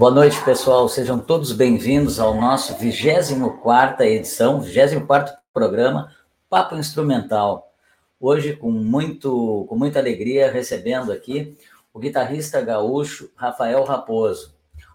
Boa 0.00 0.10
noite, 0.10 0.42
pessoal. 0.42 0.88
Sejam 0.88 1.18
todos 1.18 1.52
bem-vindos 1.52 2.18
ao 2.18 2.34
nosso 2.34 2.74
24 2.74 4.02
edição, 4.06 4.58
24 4.58 5.36
programa 5.52 6.16
Papo 6.48 6.74
Instrumental. 6.74 7.70
Hoje, 8.18 8.56
com, 8.56 8.70
muito, 8.70 9.66
com 9.68 9.76
muita 9.76 9.98
alegria, 9.98 10.50
recebendo 10.50 11.12
aqui 11.12 11.54
o 11.92 11.98
guitarrista 11.98 12.62
gaúcho 12.62 13.30
Rafael 13.36 13.84
Raposo. 13.84 14.54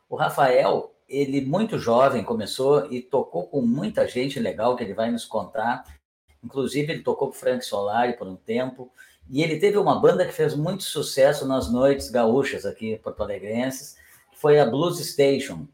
O 0.09 0.15
Rafael, 0.15 0.95
ele 1.07 1.39
muito 1.39 1.77
jovem 1.77 2.23
começou 2.23 2.91
e 2.91 2.99
tocou 2.99 3.45
com 3.45 3.61
muita 3.61 4.07
gente 4.07 4.39
legal 4.39 4.75
que 4.75 4.83
ele 4.83 4.95
vai 4.95 5.11
nos 5.11 5.23
contar. 5.23 5.83
Inclusive, 6.43 6.91
ele 6.91 7.03
tocou 7.03 7.27
com 7.27 7.35
Frank 7.35 7.63
Solari 7.63 8.13
por 8.13 8.27
um 8.27 8.35
tempo. 8.35 8.91
E 9.29 9.43
ele 9.43 9.59
teve 9.59 9.77
uma 9.77 9.99
banda 9.99 10.25
que 10.25 10.33
fez 10.33 10.55
muito 10.55 10.81
sucesso 10.81 11.47
nas 11.47 11.71
noites 11.71 12.09
gaúchas 12.09 12.65
aqui, 12.65 12.97
porto-alegrenses, 13.03 14.03
foi 14.45 14.59
a 14.59 14.65
Blues 14.67 14.99
Station. 14.99 15.67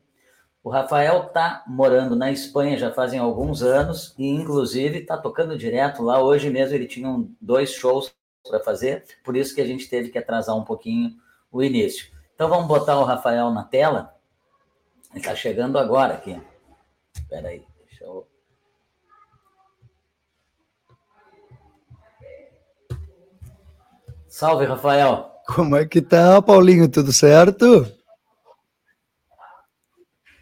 O 0.64 0.70
Rafael 0.70 1.24
está 1.24 1.62
morando 1.68 2.16
na 2.16 2.32
Espanha 2.32 2.78
já 2.78 2.90
fazem 2.90 3.20
alguns 3.20 3.62
anos 3.62 4.16
e, 4.18 4.26
inclusive, 4.26 5.00
está 5.00 5.18
tocando 5.18 5.58
direto 5.58 6.02
lá. 6.02 6.24
Hoje 6.24 6.50
mesmo 6.50 6.74
ele 6.74 6.88
tinha 6.88 7.22
dois 7.42 7.74
shows 7.74 8.16
para 8.48 8.62
fazer, 8.62 9.04
por 9.26 9.36
isso 9.36 9.54
que 9.54 9.60
a 9.60 9.68
gente 9.68 9.90
teve 9.90 10.08
que 10.08 10.18
atrasar 10.18 10.56
um 10.56 10.64
pouquinho 10.64 11.14
o 11.52 11.62
início. 11.62 12.14
Então 12.34 12.48
vamos 12.48 12.66
botar 12.66 12.98
o 12.98 13.04
Rafael 13.04 13.52
na 13.52 13.66
tela. 13.66 14.16
Ele 15.10 15.20
está 15.20 15.36
chegando 15.36 15.78
agora 15.78 16.14
aqui. 16.14 16.42
Espera 17.14 17.50
aí, 17.50 17.66
deixa 17.78 18.06
eu. 18.06 18.26
Salve, 24.30 24.64
Rafael. 24.64 25.30
Como 25.46 25.76
é 25.76 25.86
que 25.86 26.02
tá, 26.02 26.42
Paulinho? 26.42 26.88
Tudo 26.88 27.12
certo? 27.12 28.00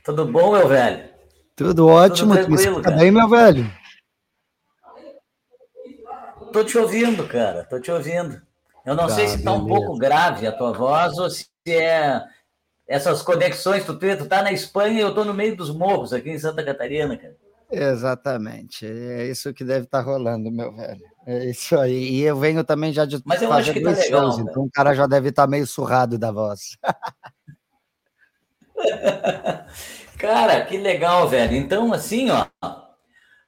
Tudo 0.04 0.26
bom, 0.26 0.54
meu 0.54 0.68
velho? 0.68 1.10
Tudo 1.56 1.88
ótimo. 1.88 2.36
Tudo 2.36 2.48
tranquilo, 2.48 2.82
tá 2.82 2.92
bem, 2.92 3.12
meu 3.12 3.28
velho? 3.28 3.70
Tô 6.52 6.64
te 6.64 6.78
ouvindo, 6.78 7.28
cara. 7.28 7.64
Tô 7.66 7.80
te 7.80 7.92
ouvindo. 7.92 8.42
Eu 8.86 8.96
não 8.96 9.08
tá, 9.08 9.16
sei 9.16 9.28
se 9.28 9.44
tá 9.44 9.52
beleza. 9.52 9.64
um 9.64 9.68
pouco 9.68 9.98
grave 9.98 10.48
a 10.48 10.52
tua 10.52 10.72
voz 10.72 11.18
ou 11.18 11.30
se 11.30 11.48
é 11.68 12.24
essas 12.88 13.22
conexões. 13.22 13.86
Tu, 13.86 13.98
tu 13.98 14.26
tá 14.26 14.42
na 14.42 14.52
Espanha 14.52 15.00
e 15.00 15.02
eu 15.02 15.14
tô 15.14 15.24
no 15.24 15.34
meio 15.34 15.56
dos 15.56 15.70
morros 15.70 16.14
aqui 16.14 16.32
em 16.32 16.40
Santa 16.40 16.64
Catarina, 16.64 17.16
cara. 17.18 17.36
Exatamente. 17.72 18.86
É 18.88 19.28
isso 19.28 19.54
que 19.54 19.64
deve 19.64 19.86
estar 19.86 20.00
tá 20.00 20.04
rolando, 20.04 20.50
meu 20.50 20.74
velho. 20.76 21.04
É 21.28 21.46
isso 21.46 21.78
aí. 21.78 22.16
E 22.16 22.22
eu 22.22 22.36
venho 22.36 22.64
também 22.64 22.92
já 22.92 23.06
de 23.06 23.22
Mas 23.24 23.42
eu 23.42 23.54
acho 23.54 23.72
que 23.72 23.82
tá 23.82 23.92
legal, 23.92 24.32
shows, 24.32 24.40
então 24.40 24.64
o 24.64 24.72
cara 24.72 24.96
já 24.96 25.06
deve 25.06 25.30
estar 25.30 25.44
tá 25.44 25.48
meio 25.48 25.68
surrado 25.68 26.18
da 26.18 26.32
voz. 26.32 26.78
Cara, 30.18 30.66
que 30.66 30.78
legal, 30.78 31.28
velho. 31.28 31.56
Então, 31.56 31.94
assim, 31.94 32.30
ó, 32.30 32.46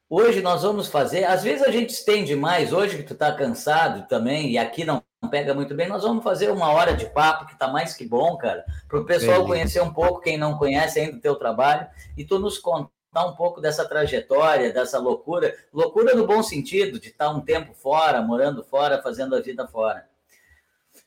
hoje 0.10 0.42
nós 0.42 0.64
vamos 0.64 0.88
fazer. 0.88 1.26
Às 1.26 1.44
vezes 1.44 1.64
a 1.64 1.72
gente 1.72 1.90
estende 1.90 2.36
mais, 2.36 2.72
hoje 2.72 2.98
que 2.98 3.04
tu 3.04 3.16
tá 3.16 3.32
cansado 3.32 4.08
também, 4.08 4.52
e 4.52 4.58
aqui 4.58 4.86
não 4.86 5.04
pega 5.30 5.54
muito 5.54 5.76
bem, 5.76 5.88
nós 5.88 6.04
vamos 6.04 6.24
fazer 6.24 6.50
uma 6.50 6.72
hora 6.72 6.94
de 6.94 7.06
papo 7.06 7.46
que 7.46 7.58
tá 7.58 7.68
mais 7.68 7.94
que 7.94 8.06
bom, 8.06 8.38
cara, 8.38 8.66
para 8.88 9.00
o 9.00 9.06
pessoal 9.06 9.44
Beleza. 9.44 9.48
conhecer 9.48 9.82
um 9.82 9.94
pouco, 9.94 10.22
quem 10.22 10.38
não 10.38 10.58
conhece 10.58 11.00
ainda 11.00 11.18
o 11.18 11.22
teu 11.22 11.36
trabalho, 11.36 11.88
e 12.18 12.26
tu 12.26 12.40
nos 12.40 12.58
contar 12.58 13.26
um 13.26 13.36
pouco 13.36 13.62
dessa 13.62 13.88
trajetória, 13.88 14.74
dessa 14.74 14.98
loucura, 14.98 15.54
loucura 15.72 16.16
no 16.16 16.26
bom 16.26 16.42
sentido, 16.42 17.00
de 17.00 17.10
estar 17.10 17.26
tá 17.26 17.32
um 17.32 17.42
tempo 17.42 17.74
fora, 17.74 18.22
morando 18.22 18.64
fora, 18.64 19.02
fazendo 19.02 19.36
a 19.36 19.42
vida 19.42 19.68
fora. 19.68 20.10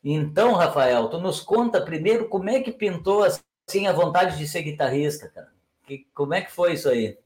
Então, 0.02 0.52
Rafael, 0.52 1.08
tu 1.08 1.18
nos 1.18 1.40
conta 1.40 1.80
primeiro 1.80 2.28
como 2.28 2.50
é 2.50 2.60
que 2.60 2.70
pintou 2.70 3.24
assim 3.68 3.86
a 3.86 3.92
vontade 3.92 4.36
de 4.38 4.46
ser 4.46 4.62
guitarrista, 4.62 5.28
cara. 5.28 5.52
Que, 5.86 6.06
como 6.14 6.34
é 6.34 6.42
que 6.42 6.52
foi 6.52 6.74
isso 6.74 6.88
aí? 6.88 7.18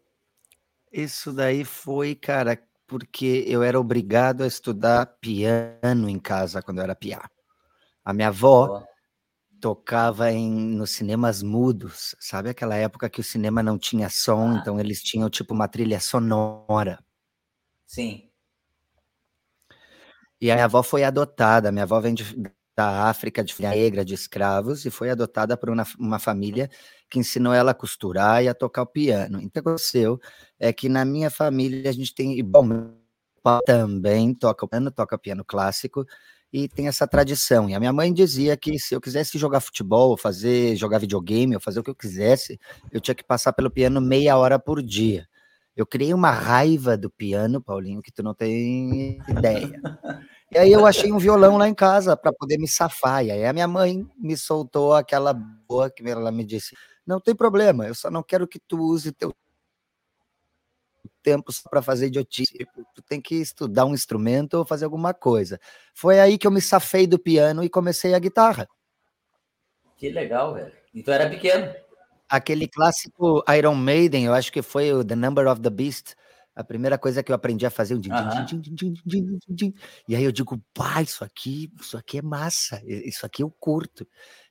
Isso 0.93 1.33
daí 1.33 1.65
foi, 1.65 2.15
cara, 2.15 2.61
porque 2.87 3.45
eu 3.47 3.63
era 3.63 3.79
obrigado 3.79 4.43
a 4.43 4.47
estudar 4.47 5.07
piano 5.21 6.09
em 6.09 6.19
casa 6.19 6.63
quando 6.63 6.79
eu 6.79 6.85
era 6.85 6.97
piá. 6.97 7.29
A 8.05 8.13
minha 8.13 8.29
avó 8.29 8.83
oh. 8.83 8.87
tocava 9.61 10.33
em 10.33 10.51
nos 10.51 10.91
cinemas 10.93 11.43
mudos, 11.43 12.17
sabe 12.19 12.49
aquela 12.49 12.75
época 12.75 13.11
que 13.11 13.21
o 13.21 13.25
cinema 13.25 13.63
não 13.63 13.79
tinha 13.79 14.09
som, 14.09 14.53
ah. 14.53 14.59
então 14.61 14.81
eles 14.81 15.03
tinham 15.03 15.29
tipo 15.29 15.53
uma 15.53 15.69
trilha 15.69 16.01
sonora. 16.01 17.05
Sim. 17.87 18.29
E 20.41 20.51
a 20.51 20.55
minha 20.55 20.65
avó 20.65 20.83
foi 20.83 21.05
adotada, 21.05 21.71
minha 21.71 21.83
avó 21.83 22.01
vem 22.01 22.15
de, 22.15 22.25
da 22.79 23.09
África, 23.09 23.43
de 23.43 23.61
negra, 23.61 24.05
de 24.05 24.15
escravos, 24.15 24.87
e 24.87 24.91
foi 24.91 25.11
adotada 25.11 25.57
por 25.57 25.69
uma, 25.69 25.85
uma, 25.99 26.21
família 26.21 26.71
que 27.11 27.19
ensinou 27.19 27.53
ela 27.53 27.73
a 27.73 27.75
costurar 27.75 28.45
e 28.45 28.49
a 28.49 28.55
tocar 28.55 28.83
o 28.83 28.87
piano. 28.87 29.39
Então, 29.39 29.49
o 29.49 29.51
que 29.51 29.59
aconteceu 29.59 30.21
é 30.61 30.73
que 30.73 30.89
na 30.89 31.05
minha 31.05 31.29
família 31.29 31.91
a 31.91 31.93
gente 31.93 32.15
tem, 32.15 32.41
bom, 32.45 32.63
meu 32.63 32.95
pai 33.43 33.59
também 33.67 34.33
toca 34.33 34.69
piano, 34.69 34.93
toca 34.93 35.19
piano 35.19 35.45
clássico, 35.45 36.07
e 36.53 36.69
tem 36.69 36.87
essa 36.87 37.05
tradição. 37.05 37.69
E 37.69 37.75
a 37.75 37.81
minha 37.81 37.93
mãe 37.93 38.13
dizia 38.13 38.57
que 38.57 38.79
se 38.79 38.95
eu 38.95 39.01
quisesse 39.01 39.37
jogar 39.39 39.59
futebol, 39.59 40.17
fazer, 40.17 40.77
jogar 40.77 40.99
videogame, 40.99 41.57
ou 41.57 41.61
fazer 41.61 41.81
o 41.81 41.83
que 41.83 41.91
eu 41.91 41.97
quisesse, 41.97 42.61
eu 42.93 43.01
tinha 43.01 43.15
que 43.15 43.25
passar 43.25 43.53
pelo 43.55 43.73
piano 43.73 44.01
meia 44.01 44.37
hora 44.37 44.57
por 44.57 44.81
dia. 44.81 45.27
Eu 45.77 45.85
criei 45.85 46.15
uma 46.15 46.31
raiva 46.31 46.97
do 46.97 47.11
piano, 47.11 47.61
Paulinho, 47.61 48.03
que 48.03 48.13
tu 48.13 48.23
não 48.23 48.35
tem 48.35 49.19
ideia. 49.29 49.81
E 50.51 50.57
aí 50.57 50.73
eu 50.73 50.87
achei 50.87 51.13
um 51.13 51.19
violão 51.19 51.59
lá 51.59 51.69
em 51.69 51.75
casa 51.75 52.17
para 52.17 52.33
poder 52.33 52.59
me 52.59 52.67
safar. 52.67 53.25
E 53.25 53.31
aí 53.31 53.45
a 53.45 53.53
minha 53.53 53.69
mãe 53.69 54.09
me 54.17 54.37
soltou 54.37 54.95
aquela 54.95 55.33
boa 55.35 55.91
que 55.91 56.03
ela 56.09 56.33
me 56.33 56.45
disse: 56.45 56.75
"Não 57.07 57.21
tem 57.21 57.35
problema, 57.35 57.87
eu 57.87 57.95
só 57.95 58.11
não 58.11 58.23
quero 58.23 58.49
que 58.49 58.59
tu 58.59 58.79
use 58.81 59.13
teu 59.13 59.35
tempo 61.23 61.53
para 61.71 61.83
fazer 61.83 62.07
idiotice. 62.07 62.67
Tu 62.95 63.03
tem 63.03 63.21
que 63.21 63.35
estudar 63.35 63.85
um 63.85 63.95
instrumento 63.95 64.55
ou 64.55 64.65
fazer 64.65 64.87
alguma 64.87 65.13
coisa". 65.13 65.61
Foi 65.95 66.19
aí 66.19 66.39
que 66.39 66.47
eu 66.47 66.51
me 66.51 66.63
safei 66.63 67.07
do 67.07 67.19
piano 67.19 67.63
e 67.63 67.69
comecei 67.69 68.15
a 68.15 68.19
guitarra. 68.19 68.67
Que 69.97 70.09
legal, 70.09 70.55
velho. 70.55 70.73
Então 70.95 71.13
era 71.13 71.29
pequeno. 71.29 71.75
Aquele 72.27 72.69
clássico 72.69 73.43
Iron 73.55 73.75
Maiden, 73.75 74.27
eu 74.27 74.35
acho 74.35 74.51
que 74.53 74.63
foi 74.63 74.93
o 74.93 75.05
The 75.05 75.17
Number 75.17 75.47
of 75.47 75.61
the 75.61 75.71
Beast 75.71 76.15
a 76.59 76.65
primeira 76.65 76.99
coisa 76.99 77.23
que 77.23 77.31
eu 77.31 77.37
aprendi 77.37 77.65
a 77.65 77.71
fazer 77.71 77.95
um 77.95 78.01
din, 78.01 78.11
din, 79.07 79.39
din, 79.49 79.75
e 80.09 80.17
aí 80.17 80.25
eu 80.25 80.33
digo, 80.33 80.61
pá, 80.75 81.01
isso 81.01 81.23
aqui, 81.23 81.73
isso 81.81 81.97
aqui 81.97 82.19
é 82.19 82.23
massa, 82.23 82.83
isso 82.85 83.25
aqui 83.25 83.45
eu 83.45 83.51
curto. 83.61 84.05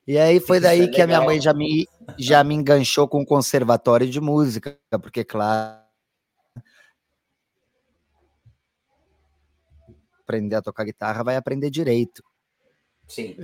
E 0.06 0.16
aí 0.16 0.40
foi 0.40 0.58
daí 0.58 0.84
é 0.84 0.88
que 0.88 1.02
a 1.02 1.06
minha 1.06 1.20
mãe 1.20 1.38
já 1.38 1.52
me, 1.52 1.86
já 2.18 2.42
me 2.42 2.54
enganchou 2.54 3.06
com 3.06 3.20
o 3.20 3.26
conservatório 3.26 4.08
de 4.08 4.22
música, 4.22 4.80
porque 5.02 5.22
claro, 5.22 5.82
aprender 10.22 10.56
a 10.56 10.62
tocar 10.62 10.84
guitarra 10.84 11.22
vai 11.22 11.36
aprender 11.36 11.68
direito. 11.68 12.24
Sim. 13.06 13.36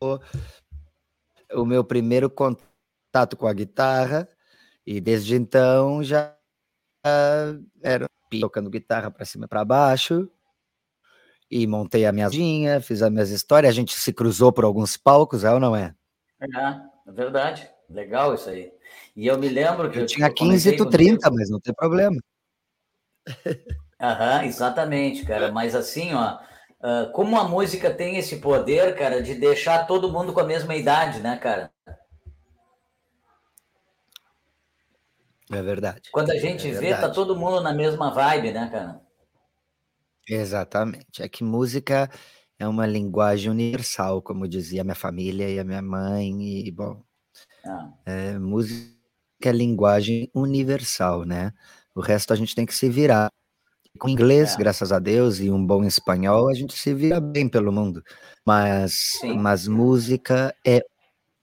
O, 0.00 0.18
o 1.52 1.64
meu 1.64 1.84
primeiro 1.84 2.28
contato 2.28 3.36
com 3.36 3.46
a 3.46 3.52
guitarra 3.52 4.28
e 4.86 5.00
desde 5.00 5.34
então 5.34 6.02
já 6.02 6.36
era 7.82 8.06
tocando 8.40 8.70
guitarra 8.70 9.10
para 9.10 9.24
cima 9.24 9.44
e 9.46 9.48
para 9.48 9.64
baixo. 9.64 10.28
E 11.50 11.66
montei 11.66 12.06
a 12.06 12.12
minha 12.12 12.30
fiz 12.80 13.02
as 13.02 13.10
minhas 13.10 13.30
histórias, 13.30 13.70
a 13.70 13.74
gente 13.74 13.94
se 13.94 14.12
cruzou 14.12 14.52
por 14.52 14.64
alguns 14.64 14.96
palcos, 14.96 15.44
é 15.44 15.52
ou 15.52 15.60
não 15.60 15.76
é? 15.76 15.94
É, 16.40 16.46
é 17.06 17.12
verdade. 17.12 17.68
Legal 17.88 18.34
isso 18.34 18.48
aí. 18.48 18.72
E 19.14 19.26
eu 19.26 19.38
me 19.38 19.48
lembro 19.48 19.90
que. 19.90 19.98
Eu, 19.98 20.02
eu 20.02 20.06
tinha 20.06 20.32
15 20.32 20.70
e 20.70 20.76
tu 20.76 20.88
30, 20.88 21.30
mas 21.30 21.50
não 21.50 21.60
tem 21.60 21.74
problema. 21.74 22.16
Aham, 24.00 24.44
exatamente, 24.44 25.24
cara. 25.24 25.52
Mas 25.52 25.74
assim, 25.74 26.12
ó, 26.14 26.38
como 27.12 27.38
a 27.38 27.44
música 27.48 27.90
tem 27.90 28.16
esse 28.16 28.36
poder, 28.36 28.96
cara, 28.96 29.22
de 29.22 29.34
deixar 29.34 29.86
todo 29.86 30.12
mundo 30.12 30.32
com 30.32 30.40
a 30.40 30.44
mesma 30.44 30.74
idade, 30.74 31.20
né, 31.20 31.36
cara? 31.36 31.70
É 35.50 35.62
verdade. 35.62 36.10
Quando 36.10 36.30
a 36.30 36.38
gente 36.38 36.68
é 36.68 36.72
vê, 36.72 36.94
tá 36.94 37.10
todo 37.10 37.36
mundo 37.36 37.60
na 37.60 37.72
mesma 37.72 38.10
vibe, 38.10 38.52
né, 38.52 38.68
cara? 38.70 39.00
Exatamente. 40.28 41.22
É 41.22 41.28
que 41.28 41.44
música 41.44 42.10
é 42.58 42.66
uma 42.66 42.86
linguagem 42.86 43.50
universal, 43.50 44.22
como 44.22 44.48
dizia 44.48 44.84
minha 44.84 44.94
família 44.94 45.48
e 45.50 45.58
a 45.58 45.64
minha 45.64 45.82
mãe, 45.82 46.66
e 46.66 46.70
bom, 46.70 47.02
ah. 47.66 47.90
é, 48.06 48.38
música 48.38 48.94
é 49.44 49.52
linguagem 49.52 50.30
universal, 50.34 51.24
né? 51.24 51.52
O 51.94 52.00
resto 52.00 52.32
a 52.32 52.36
gente 52.36 52.54
tem 52.54 52.64
que 52.64 52.74
se 52.74 52.88
virar. 52.88 53.30
Com 53.98 54.08
inglês, 54.08 54.54
é. 54.54 54.58
graças 54.58 54.90
a 54.90 54.98
Deus, 54.98 55.38
e 55.38 55.50
um 55.50 55.64
bom 55.64 55.84
espanhol, 55.84 56.48
a 56.48 56.54
gente 56.54 56.76
se 56.76 56.92
vira 56.92 57.20
bem 57.20 57.48
pelo 57.48 57.70
mundo. 57.70 58.02
Mas, 58.44 59.20
mas 59.36 59.68
música 59.68 60.52
é 60.66 60.84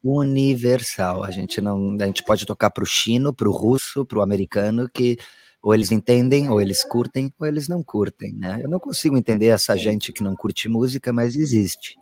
universal. 0.04 1.24
A 1.24 1.32
gente 1.32 1.62
não, 1.62 1.98
a 2.00 2.06
gente 2.06 2.24
pode 2.24 2.46
tocar 2.46 2.70
para 2.70 2.84
o 2.84 2.88
chino, 2.88 3.34
para 3.34 3.50
o 3.50 3.52
russo, 3.52 4.06
para 4.06 4.20
o 4.20 4.22
americano, 4.22 4.90
que 4.90 5.18
ou 5.62 5.76
eles 5.76 5.92
entendem, 5.92 6.50
ou 6.50 6.60
eles 6.60 6.84
curtem, 6.84 7.32
ou 7.40 7.46
eles 7.46 7.68
não 7.68 7.84
curtem, 7.84 8.34
né? 8.34 8.62
Eu 8.64 8.70
não 8.70 8.80
consigo 8.80 9.16
entender 9.16 9.48
essa 9.48 9.78
gente 9.78 10.12
que 10.12 10.24
não 10.24 10.36
curte 10.36 10.68
música, 10.68 11.14
mas 11.14 11.36
existe. 11.36 11.98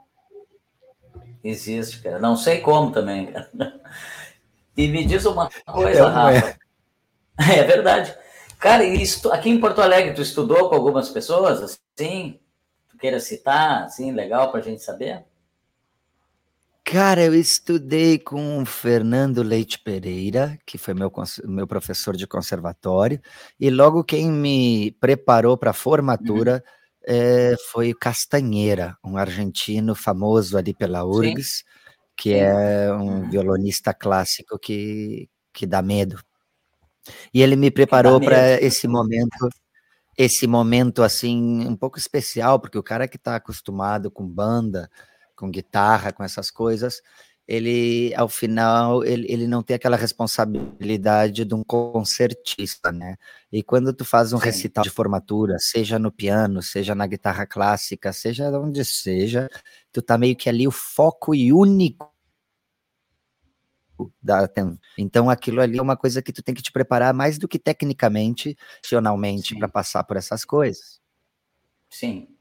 Existe, 1.43 2.01
cara. 2.01 2.19
Não 2.19 2.37
sei 2.37 2.61
como 2.61 2.91
também, 2.91 3.27
cara. 3.27 3.49
E 4.77 4.87
me 4.87 5.03
diz 5.03 5.25
uma 5.25 5.49
coisa, 5.65 6.07
Rafa. 6.07 6.57
É. 7.37 7.59
é 7.59 7.63
verdade. 7.63 8.15
Cara, 8.57 8.83
isso, 8.83 9.31
aqui 9.31 9.49
em 9.49 9.59
Porto 9.59 9.81
Alegre, 9.81 10.13
tu 10.13 10.21
estudou 10.21 10.69
com 10.69 10.75
algumas 10.75 11.09
pessoas, 11.09 11.61
assim? 11.61 12.39
Tu 12.89 12.97
queira 12.97 13.19
citar, 13.19 13.83
assim, 13.83 14.11
legal 14.11 14.51
para 14.51 14.61
a 14.61 14.63
gente 14.63 14.81
saber? 14.81 15.25
Cara, 16.83 17.23
eu 17.23 17.35
estudei 17.35 18.17
com 18.17 18.61
o 18.61 18.65
Fernando 18.65 19.43
Leite 19.43 19.77
Pereira, 19.79 20.57
que 20.65 20.77
foi 20.77 20.93
meu, 20.93 21.11
meu 21.45 21.67
professor 21.67 22.15
de 22.15 22.25
conservatório, 22.25 23.21
e 23.59 23.69
logo 23.69 24.03
quem 24.03 24.31
me 24.31 24.91
preparou 24.99 25.55
para 25.57 25.69
a 25.69 25.73
formatura 25.73 26.63
uhum. 27.07 27.15
é, 27.15 27.55
foi 27.71 27.93
Castanheira, 27.93 28.97
um 29.03 29.17
argentino 29.17 29.93
famoso 29.93 30.57
ali 30.57 30.73
pela 30.73 31.05
URGS, 31.05 31.57
Sim. 31.57 31.63
que 32.17 32.33
é 32.33 32.91
um 32.91 33.21
uhum. 33.21 33.29
violonista 33.29 33.93
clássico 33.93 34.57
que, 34.57 35.29
que 35.53 35.67
dá 35.67 35.83
medo. 35.83 36.19
E 37.33 37.41
ele 37.41 37.55
me 37.55 37.69
preparou 37.69 38.19
para 38.19 38.59
esse 38.61 38.87
momento, 38.87 39.49
esse 40.17 40.47
momento 40.47 41.03
assim, 41.03 41.67
um 41.67 41.75
pouco 41.75 41.97
especial, 41.97 42.59
porque 42.59 42.77
o 42.77 42.83
cara 42.83 43.07
que 43.07 43.17
está 43.17 43.35
acostumado 43.35 44.09
com 44.11 44.27
banda, 44.27 44.89
com 45.39 45.49
guitarra, 45.49 46.11
com 46.11 46.23
essas 46.23 46.51
coisas, 46.51 47.01
ele, 47.47 48.13
ao 48.15 48.27
final, 48.27 49.03
ele, 49.03 49.25
ele 49.31 49.47
não 49.47 49.63
tem 49.63 49.75
aquela 49.75 49.95
responsabilidade 49.97 51.45
de 51.45 51.55
um 51.55 51.63
concertista, 51.63 52.91
né? 52.91 53.15
E 53.51 53.63
quando 53.63 53.91
tu 53.93 54.05
faz 54.05 54.33
um 54.33 54.37
Sim. 54.37 54.45
recital 54.45 54.83
de 54.83 54.89
formatura, 54.89 55.57
seja 55.57 55.97
no 55.97 56.11
piano, 56.11 56.61
seja 56.61 56.93
na 56.93 57.07
guitarra 57.07 57.47
clássica, 57.47 58.13
seja 58.13 58.51
onde 58.59 58.83
seja, 58.83 59.49
tu 59.91 60.01
tá 60.01 60.17
meio 60.17 60.35
que 60.35 60.49
ali 60.49 60.67
o 60.67 60.71
foco 60.71 61.33
e 61.33 61.51
único 61.51 62.11
da 64.21 64.49
então 64.97 65.29
aquilo 65.29 65.59
ali 65.59 65.77
é 65.77 65.81
uma 65.81 65.97
coisa 65.97 66.21
que 66.21 66.31
tu 66.31 66.41
tem 66.41 66.55
que 66.55 66.61
te 66.61 66.71
preparar 66.71 67.13
mais 67.13 67.37
do 67.37 67.49
que 67.49 67.59
tecnicamente, 67.59 68.55
racionalmente 68.81 69.57
para 69.57 69.67
passar 69.67 70.05
por 70.05 70.15
essas 70.15 70.45
coisas. 70.45 71.01
Sim 71.89 72.38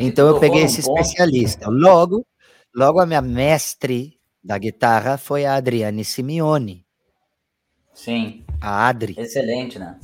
então 0.00 0.28
eu 0.28 0.38
peguei 0.38 0.62
esse 0.62 0.88
um 0.88 0.94
especialista. 0.94 1.68
Logo, 1.68 2.26
logo 2.74 3.00
a 3.00 3.06
minha 3.06 3.22
mestre 3.22 4.18
da 4.44 4.58
guitarra 4.58 5.16
foi 5.16 5.44
a 5.44 5.54
Adriane 5.56 6.04
Simeone. 6.04 6.86
Sim. 7.92 8.44
A 8.60 8.88
Adri. 8.88 9.14
Excelente, 9.18 9.78
né? 9.78 9.98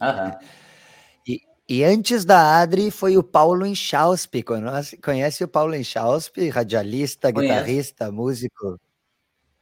Aham. 0.00 0.36
E, 1.26 1.40
e 1.66 1.82
antes 1.82 2.24
da 2.24 2.60
Adri 2.60 2.90
foi 2.90 3.16
o 3.16 3.22
Paulo 3.22 3.66
Inchauspe. 3.66 4.44
Conhece 5.02 5.42
o 5.42 5.48
Paulo 5.48 5.74
Inchauspe? 5.74 6.50
Radialista, 6.50 7.32
Conheço. 7.32 7.54
guitarrista, 7.54 8.12
músico? 8.12 8.78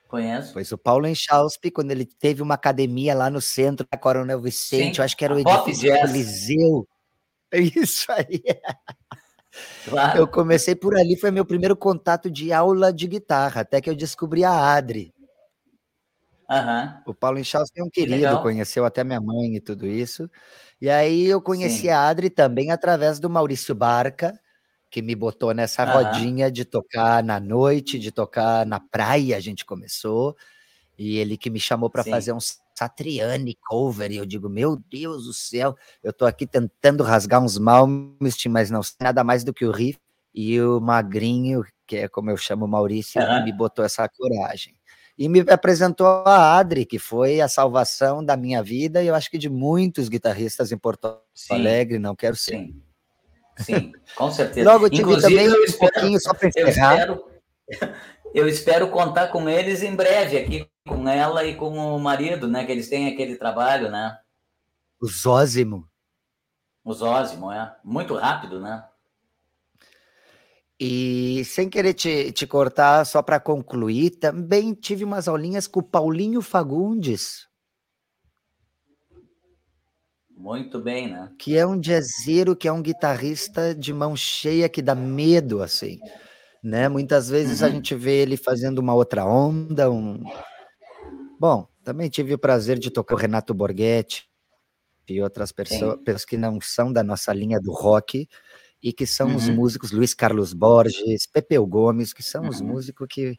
Conheço. 0.08 0.52
Pois 0.52 0.70
o 0.72 0.76
Paulo 0.76 1.06
Inchauspe, 1.06 1.70
quando 1.70 1.92
ele 1.92 2.04
teve 2.04 2.42
uma 2.42 2.54
academia 2.54 3.14
lá 3.14 3.30
no 3.30 3.40
centro 3.40 3.86
da 3.90 3.96
Coronel 3.96 4.40
Vicente, 4.40 4.96
Sim. 4.96 5.00
eu 5.00 5.04
acho 5.04 5.16
que 5.16 5.24
era 5.24 5.34
o 5.34 5.38
edifício 5.38 5.90
do. 5.90 6.88
É 7.52 7.60
isso 7.60 8.10
aí. 8.10 8.42
Claro. 9.84 10.18
Eu 10.18 10.26
comecei 10.26 10.74
por 10.74 10.96
ali, 10.96 11.14
foi 11.14 11.30
meu 11.30 11.44
primeiro 11.44 11.76
contato 11.76 12.30
de 12.30 12.54
aula 12.54 12.90
de 12.90 13.06
guitarra, 13.06 13.60
até 13.60 13.82
que 13.82 13.90
eu 13.90 13.94
descobri 13.94 14.44
a 14.44 14.74
Adri. 14.74 15.12
Uhum. 16.48 17.02
O 17.06 17.14
Paulo 17.14 17.38
Inchaus 17.38 17.68
é 17.76 17.82
um 17.82 17.90
querido, 17.90 18.40
conheceu 18.40 18.84
até 18.86 19.04
minha 19.04 19.20
mãe 19.20 19.56
e 19.56 19.60
tudo 19.60 19.86
isso. 19.86 20.30
E 20.80 20.88
aí 20.88 21.26
eu 21.26 21.40
conheci 21.40 21.82
Sim. 21.82 21.88
a 21.90 22.08
Adri 22.08 22.30
também 22.30 22.70
através 22.70 23.20
do 23.20 23.28
Maurício 23.28 23.74
Barca, 23.74 24.38
que 24.90 25.02
me 25.02 25.14
botou 25.14 25.52
nessa 25.52 25.84
uhum. 25.84 25.92
rodinha 26.02 26.50
de 26.50 26.64
tocar 26.64 27.22
na 27.22 27.38
noite, 27.38 27.98
de 27.98 28.10
tocar 28.10 28.64
na 28.64 28.80
praia, 28.80 29.36
a 29.36 29.40
gente 29.40 29.66
começou. 29.66 30.34
E 30.98 31.18
ele 31.18 31.36
que 31.36 31.50
me 31.50 31.60
chamou 31.60 31.90
para 31.90 32.04
fazer 32.04 32.32
um 32.32 32.40
Satriani 32.82 33.56
cover, 33.64 34.10
e 34.10 34.16
eu 34.16 34.26
digo, 34.26 34.48
meu 34.48 34.76
Deus 34.90 35.26
do 35.26 35.32
céu, 35.32 35.76
eu 36.02 36.12
tô 36.12 36.26
aqui 36.26 36.46
tentando 36.46 37.04
rasgar 37.04 37.42
uns 37.42 37.58
Malmsteen, 37.58 38.52
mas 38.52 38.70
não 38.70 38.82
sei 38.82 38.96
nada 39.00 39.22
mais 39.22 39.44
do 39.44 39.54
que 39.54 39.64
o 39.64 39.70
riff, 39.70 39.98
e 40.34 40.60
o 40.60 40.80
Magrinho, 40.80 41.64
que 41.86 41.96
é 41.96 42.08
como 42.08 42.30
eu 42.30 42.36
chamo 42.36 42.64
o 42.64 42.68
Maurício, 42.68 43.22
uhum. 43.22 43.44
me 43.44 43.52
botou 43.52 43.84
essa 43.84 44.08
coragem. 44.08 44.74
E 45.16 45.28
me 45.28 45.40
apresentou 45.40 46.06
a 46.06 46.58
Adri, 46.58 46.84
que 46.84 46.98
foi 46.98 47.40
a 47.40 47.46
salvação 47.46 48.24
da 48.24 48.36
minha 48.36 48.62
vida, 48.62 49.02
e 49.02 49.06
eu 49.06 49.14
acho 49.14 49.30
que 49.30 49.38
de 49.38 49.48
muitos 49.48 50.08
guitarristas 50.08 50.72
em 50.72 50.78
Porto 50.78 51.16
Sim. 51.34 51.54
Alegre, 51.54 51.98
não 51.98 52.16
quero 52.16 52.34
ser. 52.34 52.56
Sim, 52.56 52.82
Sim 53.58 53.92
com 54.16 54.30
certeza. 54.32 54.72
Logo 54.72 54.88
tive 54.88 55.02
Inclusive, 55.02 55.34
também 55.34 55.48
um 55.48 55.64
espero, 55.64 55.92
pouquinho 55.92 56.20
só 56.20 56.34
para 56.34 56.48
encerrar. 56.48 57.06
Eu 57.06 57.14
espero, 57.68 57.94
eu 58.34 58.48
espero 58.48 58.90
contar 58.90 59.28
com 59.28 59.48
eles 59.48 59.82
em 59.82 59.94
breve 59.94 60.38
aqui 60.38 60.71
com 60.86 61.08
ela 61.08 61.44
e 61.44 61.54
com 61.54 61.76
o 61.76 61.98
marido, 61.98 62.48
né? 62.48 62.64
Que 62.64 62.72
eles 62.72 62.88
têm 62.88 63.08
aquele 63.08 63.36
trabalho, 63.36 63.90
né? 63.90 64.18
O 65.00 65.06
Zózimo. 65.06 65.88
O 66.84 66.92
Zózimo, 66.92 67.50
é. 67.50 67.76
Muito 67.84 68.14
rápido, 68.14 68.60
né? 68.60 68.84
E 70.78 71.44
sem 71.44 71.68
querer 71.70 71.94
te, 71.94 72.32
te 72.32 72.46
cortar, 72.46 73.06
só 73.06 73.22
para 73.22 73.38
concluir, 73.38 74.10
também 74.10 74.74
tive 74.74 75.04
umas 75.04 75.28
aulinhas 75.28 75.68
com 75.68 75.78
o 75.78 75.82
Paulinho 75.82 76.42
Fagundes. 76.42 77.46
Muito 80.36 80.80
bem, 80.80 81.08
né? 81.08 81.30
Que 81.38 81.56
é 81.56 81.64
um 81.64 81.80
jazzeiro, 81.80 82.56
que 82.56 82.66
é 82.66 82.72
um 82.72 82.82
guitarrista 82.82 83.72
de 83.72 83.94
mão 83.94 84.16
cheia 84.16 84.68
que 84.68 84.82
dá 84.82 84.92
medo, 84.92 85.62
assim. 85.62 86.00
Né? 86.60 86.88
Muitas 86.88 87.28
vezes 87.28 87.60
uhum. 87.60 87.66
a 87.68 87.70
gente 87.70 87.94
vê 87.94 88.22
ele 88.22 88.36
fazendo 88.36 88.80
uma 88.80 88.92
outra 88.92 89.24
onda, 89.24 89.88
um, 89.88 90.24
Bom, 91.42 91.66
também 91.82 92.08
tive 92.08 92.32
o 92.34 92.38
prazer 92.38 92.78
de 92.78 92.88
tocar 92.88 93.16
o 93.16 93.18
Renato 93.18 93.52
Borghetti 93.52 94.30
e 95.08 95.20
outras 95.20 95.50
pessoas 95.50 96.24
que 96.24 96.36
não 96.36 96.60
são 96.60 96.92
da 96.92 97.02
nossa 97.02 97.32
linha 97.32 97.58
do 97.60 97.72
rock 97.72 98.28
e 98.80 98.92
que 98.92 99.04
são 99.04 99.26
uhum. 99.26 99.34
os 99.34 99.48
músicos 99.48 99.90
Luiz 99.90 100.14
Carlos 100.14 100.52
Borges, 100.52 101.26
Pepeu 101.26 101.66
Gomes, 101.66 102.12
que 102.12 102.22
são 102.22 102.44
uhum. 102.44 102.48
os 102.48 102.60
músicos 102.60 103.08
que, 103.10 103.36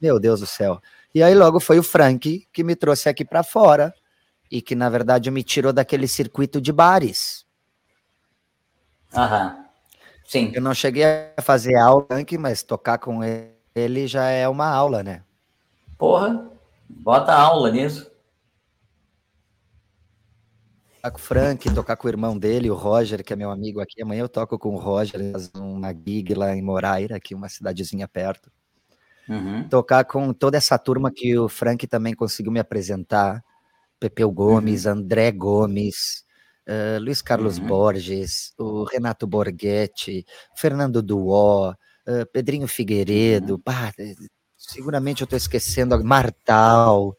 meu 0.00 0.18
Deus 0.18 0.40
do 0.40 0.46
céu. 0.46 0.80
E 1.14 1.22
aí 1.22 1.34
logo 1.34 1.60
foi 1.60 1.78
o 1.78 1.82
Frank 1.82 2.48
que 2.50 2.64
me 2.64 2.74
trouxe 2.74 3.10
aqui 3.10 3.22
para 3.22 3.42
fora 3.42 3.92
e 4.50 4.62
que 4.62 4.74
na 4.74 4.88
verdade 4.88 5.30
me 5.30 5.42
tirou 5.42 5.74
daquele 5.74 6.08
circuito 6.08 6.58
de 6.58 6.72
bares. 6.72 7.44
Aham. 9.14 9.66
Sim. 10.24 10.52
Eu 10.54 10.62
não 10.62 10.72
cheguei 10.72 11.04
a 11.36 11.42
fazer 11.42 11.76
aula, 11.76 12.06
mas 12.40 12.62
tocar 12.62 12.96
com 12.96 13.20
ele 13.74 14.06
já 14.06 14.30
é 14.30 14.48
uma 14.48 14.68
aula, 14.68 15.02
né? 15.02 15.22
Porra, 15.98 16.50
Bota 17.00 17.32
aula 17.32 17.70
nisso. 17.70 18.10
Tocar 21.02 21.10
com 21.10 21.18
o 21.18 21.20
Frank, 21.20 21.74
tocar 21.74 21.96
com 21.96 22.06
o 22.06 22.10
irmão 22.10 22.38
dele, 22.38 22.70
o 22.70 22.74
Roger, 22.74 23.24
que 23.24 23.32
é 23.32 23.36
meu 23.36 23.50
amigo 23.50 23.80
aqui. 23.80 24.00
Amanhã 24.00 24.20
eu 24.20 24.28
toco 24.28 24.56
com 24.56 24.74
o 24.74 24.78
Roger, 24.78 25.20
uma 25.56 25.92
gig 25.92 26.32
lá 26.34 26.54
em 26.54 26.62
Moraira, 26.62 27.16
aqui 27.16 27.34
uma 27.34 27.48
cidadezinha 27.48 28.06
perto. 28.06 28.52
Uhum. 29.28 29.68
Tocar 29.68 30.04
com 30.04 30.32
toda 30.32 30.56
essa 30.56 30.78
turma 30.78 31.10
que 31.10 31.36
o 31.36 31.48
Frank 31.48 31.86
também 31.88 32.14
conseguiu 32.14 32.52
me 32.52 32.60
apresentar. 32.60 33.42
Pepeu 33.98 34.30
Gomes, 34.30 34.84
uhum. 34.84 34.92
André 34.92 35.32
Gomes, 35.32 36.24
uh, 36.68 37.00
Luiz 37.00 37.20
Carlos 37.20 37.58
uhum. 37.58 37.66
Borges, 37.66 38.52
o 38.58 38.84
Renato 38.84 39.26
Borghetti, 39.26 40.24
Fernando 40.56 41.02
Duó, 41.02 41.72
uh, 41.72 42.26
Pedrinho 42.32 42.68
Figueiredo, 42.68 43.54
uhum 43.54 43.62
seguramente 44.68 45.22
eu 45.22 45.24
estou 45.24 45.36
esquecendo, 45.36 46.02
Martal. 46.04 47.16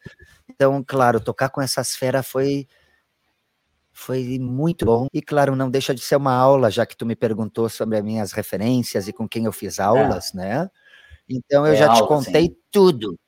Então, 0.48 0.82
claro, 0.86 1.20
tocar 1.20 1.50
com 1.50 1.60
essas 1.60 1.94
feras 1.94 2.26
foi 2.26 2.66
foi 3.92 4.38
muito 4.40 4.84
bom. 4.84 5.06
E 5.12 5.22
claro, 5.22 5.54
não 5.54 5.70
deixa 5.70 5.94
de 5.94 6.00
ser 6.00 6.16
uma 6.16 6.34
aula, 6.34 6.70
já 6.70 6.84
que 6.84 6.96
tu 6.96 7.06
me 7.06 7.14
perguntou 7.14 7.68
sobre 7.68 7.96
as 7.96 8.02
minhas 8.02 8.32
referências 8.32 9.06
e 9.06 9.12
com 9.12 9.28
quem 9.28 9.44
eu 9.44 9.52
fiz 9.52 9.78
aulas, 9.78 10.34
é. 10.34 10.36
né? 10.36 10.70
Então 11.28 11.64
eu 11.66 11.74
é 11.74 11.76
já 11.76 11.94
te 11.94 12.06
contei 12.06 12.46
sim. 12.46 12.56
tudo. 12.72 13.18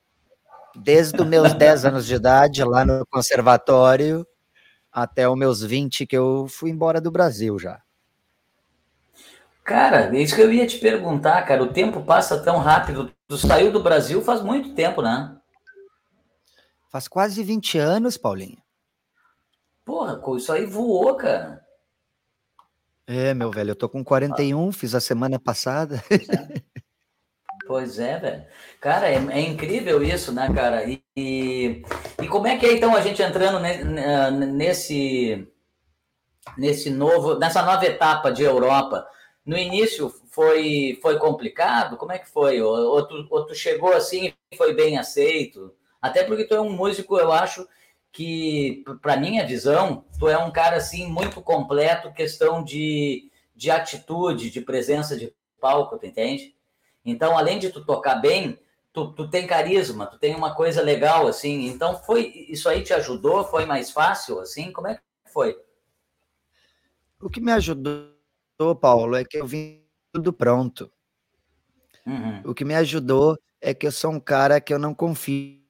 Desde 0.74 1.18
os 1.20 1.26
meus 1.26 1.54
10 1.54 1.84
anos 1.86 2.06
de 2.06 2.14
idade, 2.14 2.62
lá 2.64 2.84
no 2.84 3.06
conservatório, 3.06 4.26
até 4.92 5.28
os 5.28 5.38
meus 5.38 5.62
20, 5.62 6.06
que 6.06 6.16
eu 6.16 6.46
fui 6.48 6.70
embora 6.70 7.00
do 7.00 7.10
Brasil 7.10 7.58
já. 7.58 7.80
Cara, 9.64 10.14
é 10.14 10.20
isso 10.20 10.34
que 10.34 10.42
eu 10.42 10.52
ia 10.52 10.66
te 10.66 10.78
perguntar, 10.78 11.42
cara. 11.42 11.62
O 11.62 11.72
tempo 11.72 12.02
passa 12.02 12.38
tão 12.42 12.58
rápido. 12.58 13.10
Tu 13.28 13.36
saiu 13.36 13.72
do 13.72 13.82
Brasil 13.82 14.22
faz 14.22 14.40
muito 14.40 14.74
tempo, 14.74 15.02
né? 15.02 15.36
Faz 16.90 17.08
quase 17.08 17.42
20 17.42 17.78
anos, 17.78 18.16
Paulinho. 18.16 18.58
Porra, 19.84 20.20
isso 20.36 20.52
aí 20.52 20.64
voou, 20.64 21.14
cara. 21.16 21.64
É, 23.06 23.34
meu 23.34 23.50
velho, 23.50 23.70
eu 23.70 23.76
tô 23.76 23.88
com 23.88 24.02
41, 24.02 24.68
ah. 24.68 24.72
fiz 24.72 24.94
a 24.94 25.00
semana 25.00 25.38
passada. 25.38 26.02
Pois 27.66 27.98
é, 27.98 28.16
velho. 28.18 28.44
Cara, 28.80 29.08
é, 29.08 29.14
é, 29.14 29.40
incrível 29.40 30.00
isso, 30.00 30.32
né, 30.32 30.48
cara? 30.54 30.84
E, 30.84 31.02
e, 31.16 31.82
e, 32.22 32.28
como 32.28 32.46
é 32.46 32.56
que 32.56 32.64
é, 32.64 32.72
então, 32.72 32.94
a 32.94 33.00
gente 33.00 33.20
entrando 33.20 33.58
nesse, 34.54 35.48
nesse 36.56 36.90
novo, 36.90 37.36
nessa 37.38 37.62
nova 37.62 37.84
etapa 37.84 38.30
de 38.30 38.44
Europa? 38.44 39.04
No 39.46 39.56
início 39.56 40.12
foi, 40.30 40.98
foi 41.00 41.18
complicado? 41.18 41.96
Como 41.96 42.10
é 42.10 42.18
que 42.18 42.28
foi? 42.28 42.60
Ou, 42.60 42.74
ou, 42.74 43.06
tu, 43.06 43.26
ou 43.30 43.46
tu 43.46 43.54
chegou 43.54 43.92
assim 43.92 44.34
e 44.50 44.56
foi 44.56 44.74
bem 44.74 44.98
aceito? 44.98 45.72
Até 46.02 46.24
porque 46.24 46.44
tu 46.44 46.54
é 46.54 46.60
um 46.60 46.72
músico, 46.72 47.16
eu 47.16 47.30
acho 47.30 47.66
que, 48.10 48.82
para 49.00 49.16
minha 49.16 49.46
visão, 49.46 50.04
tu 50.18 50.28
é 50.28 50.36
um 50.36 50.50
cara 50.50 50.76
assim 50.76 51.06
muito 51.06 51.40
completo, 51.40 52.12
questão 52.12 52.64
de, 52.64 53.30
de 53.54 53.70
atitude, 53.70 54.50
de 54.50 54.60
presença 54.60 55.16
de 55.16 55.32
palco, 55.60 55.96
tu 55.96 56.06
entende? 56.06 56.56
Então, 57.04 57.38
além 57.38 57.58
de 57.58 57.70
tu 57.70 57.84
tocar 57.84 58.16
bem, 58.16 58.58
tu, 58.92 59.12
tu 59.12 59.28
tem 59.30 59.46
carisma, 59.46 60.06
tu 60.06 60.18
tem 60.18 60.34
uma 60.34 60.54
coisa 60.54 60.82
legal, 60.82 61.28
assim. 61.28 61.66
Então, 61.66 62.02
foi 62.02 62.46
isso 62.48 62.68
aí 62.68 62.82
te 62.82 62.92
ajudou? 62.94 63.44
Foi 63.44 63.64
mais 63.64 63.90
fácil, 63.90 64.40
assim? 64.40 64.72
Como 64.72 64.88
é 64.88 64.94
que 64.96 65.32
foi? 65.32 65.56
O 67.20 67.30
que 67.30 67.40
me 67.40 67.52
ajudou, 67.52 68.15
Paulo, 68.80 69.16
é 69.16 69.24
que 69.24 69.38
eu 69.38 69.46
vim 69.46 69.82
tudo 70.12 70.32
pronto. 70.32 70.90
Uhum. 72.06 72.42
O 72.44 72.54
que 72.54 72.64
me 72.64 72.74
ajudou 72.74 73.38
é 73.60 73.74
que 73.74 73.86
eu 73.86 73.92
sou 73.92 74.12
um 74.12 74.20
cara 74.20 74.60
que 74.60 74.72
eu 74.72 74.78
não 74.78 74.94
confio 74.94 75.60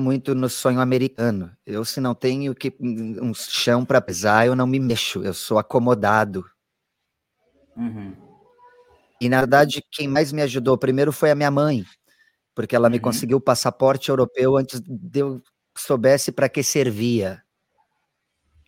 muito 0.00 0.34
no 0.34 0.48
sonho 0.48 0.80
americano. 0.80 1.54
Eu, 1.66 1.84
se 1.84 2.00
não 2.00 2.14
tenho 2.14 2.54
que 2.54 2.74
um 2.80 3.34
chão 3.34 3.84
para 3.84 4.00
pesar, 4.00 4.46
eu 4.46 4.56
não 4.56 4.66
me 4.66 4.80
mexo. 4.80 5.22
Eu 5.22 5.34
sou 5.34 5.58
acomodado. 5.58 6.44
Uhum. 7.76 8.14
E 9.20 9.28
na 9.28 9.40
verdade, 9.40 9.84
quem 9.90 10.08
mais 10.08 10.32
me 10.32 10.42
ajudou 10.42 10.78
primeiro 10.78 11.12
foi 11.12 11.30
a 11.30 11.34
minha 11.34 11.50
mãe, 11.50 11.84
porque 12.54 12.74
ela 12.74 12.88
uhum. 12.88 12.92
me 12.92 13.00
conseguiu 13.00 13.38
o 13.38 13.40
passaporte 13.40 14.08
europeu 14.08 14.56
antes 14.56 14.80
de 14.80 15.20
eu 15.20 15.42
soubesse 15.76 16.32
para 16.32 16.48
que 16.48 16.62
servia. 16.62 17.43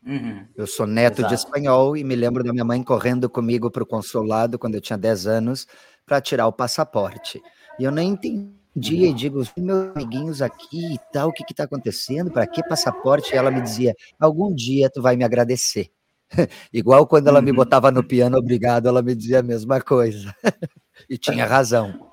Uhum. 0.06 0.46
Eu 0.54 0.68
sou 0.68 0.86
neto 0.86 1.18
Exato. 1.18 1.34
de 1.34 1.40
espanhol 1.40 1.96
e 1.96 2.04
me 2.04 2.14
lembro 2.14 2.44
da 2.44 2.52
minha 2.52 2.64
mãe 2.64 2.80
correndo 2.82 3.28
comigo 3.28 3.68
para 3.70 3.82
o 3.82 3.86
consulado 3.86 4.56
quando 4.56 4.76
eu 4.76 4.80
tinha 4.80 4.96
10 4.96 5.26
anos 5.26 5.66
para 6.06 6.20
tirar 6.20 6.46
o 6.46 6.52
passaporte. 6.52 7.42
E 7.76 7.82
eu 7.82 7.90
nem 7.90 8.10
entendia 8.10 9.08
uhum. 9.08 9.10
e 9.10 9.12
digo, 9.12 9.42
meus 9.56 9.96
amiguinhos 9.96 10.40
aqui 10.40 10.94
e 10.94 10.98
tal, 11.12 11.30
o 11.30 11.32
que 11.32 11.42
está 11.50 11.64
acontecendo? 11.64 12.30
Para 12.30 12.46
que 12.46 12.62
passaporte? 12.68 13.34
E 13.34 13.36
ela 13.36 13.50
me 13.50 13.60
dizia, 13.60 13.94
algum 14.20 14.54
dia 14.54 14.88
tu 14.88 15.02
vai 15.02 15.16
me 15.16 15.24
agradecer. 15.24 15.90
Igual 16.72 17.04
quando 17.08 17.26
ela 17.26 17.42
me 17.42 17.50
uhum. 17.50 17.56
botava 17.56 17.90
no 17.90 18.04
piano, 18.04 18.38
obrigado, 18.38 18.88
ela 18.88 19.02
me 19.02 19.12
dizia 19.12 19.40
a 19.40 19.42
mesma 19.42 19.80
coisa. 19.80 20.32
e 21.10 21.18
tinha 21.18 21.44
razão. 21.44 22.08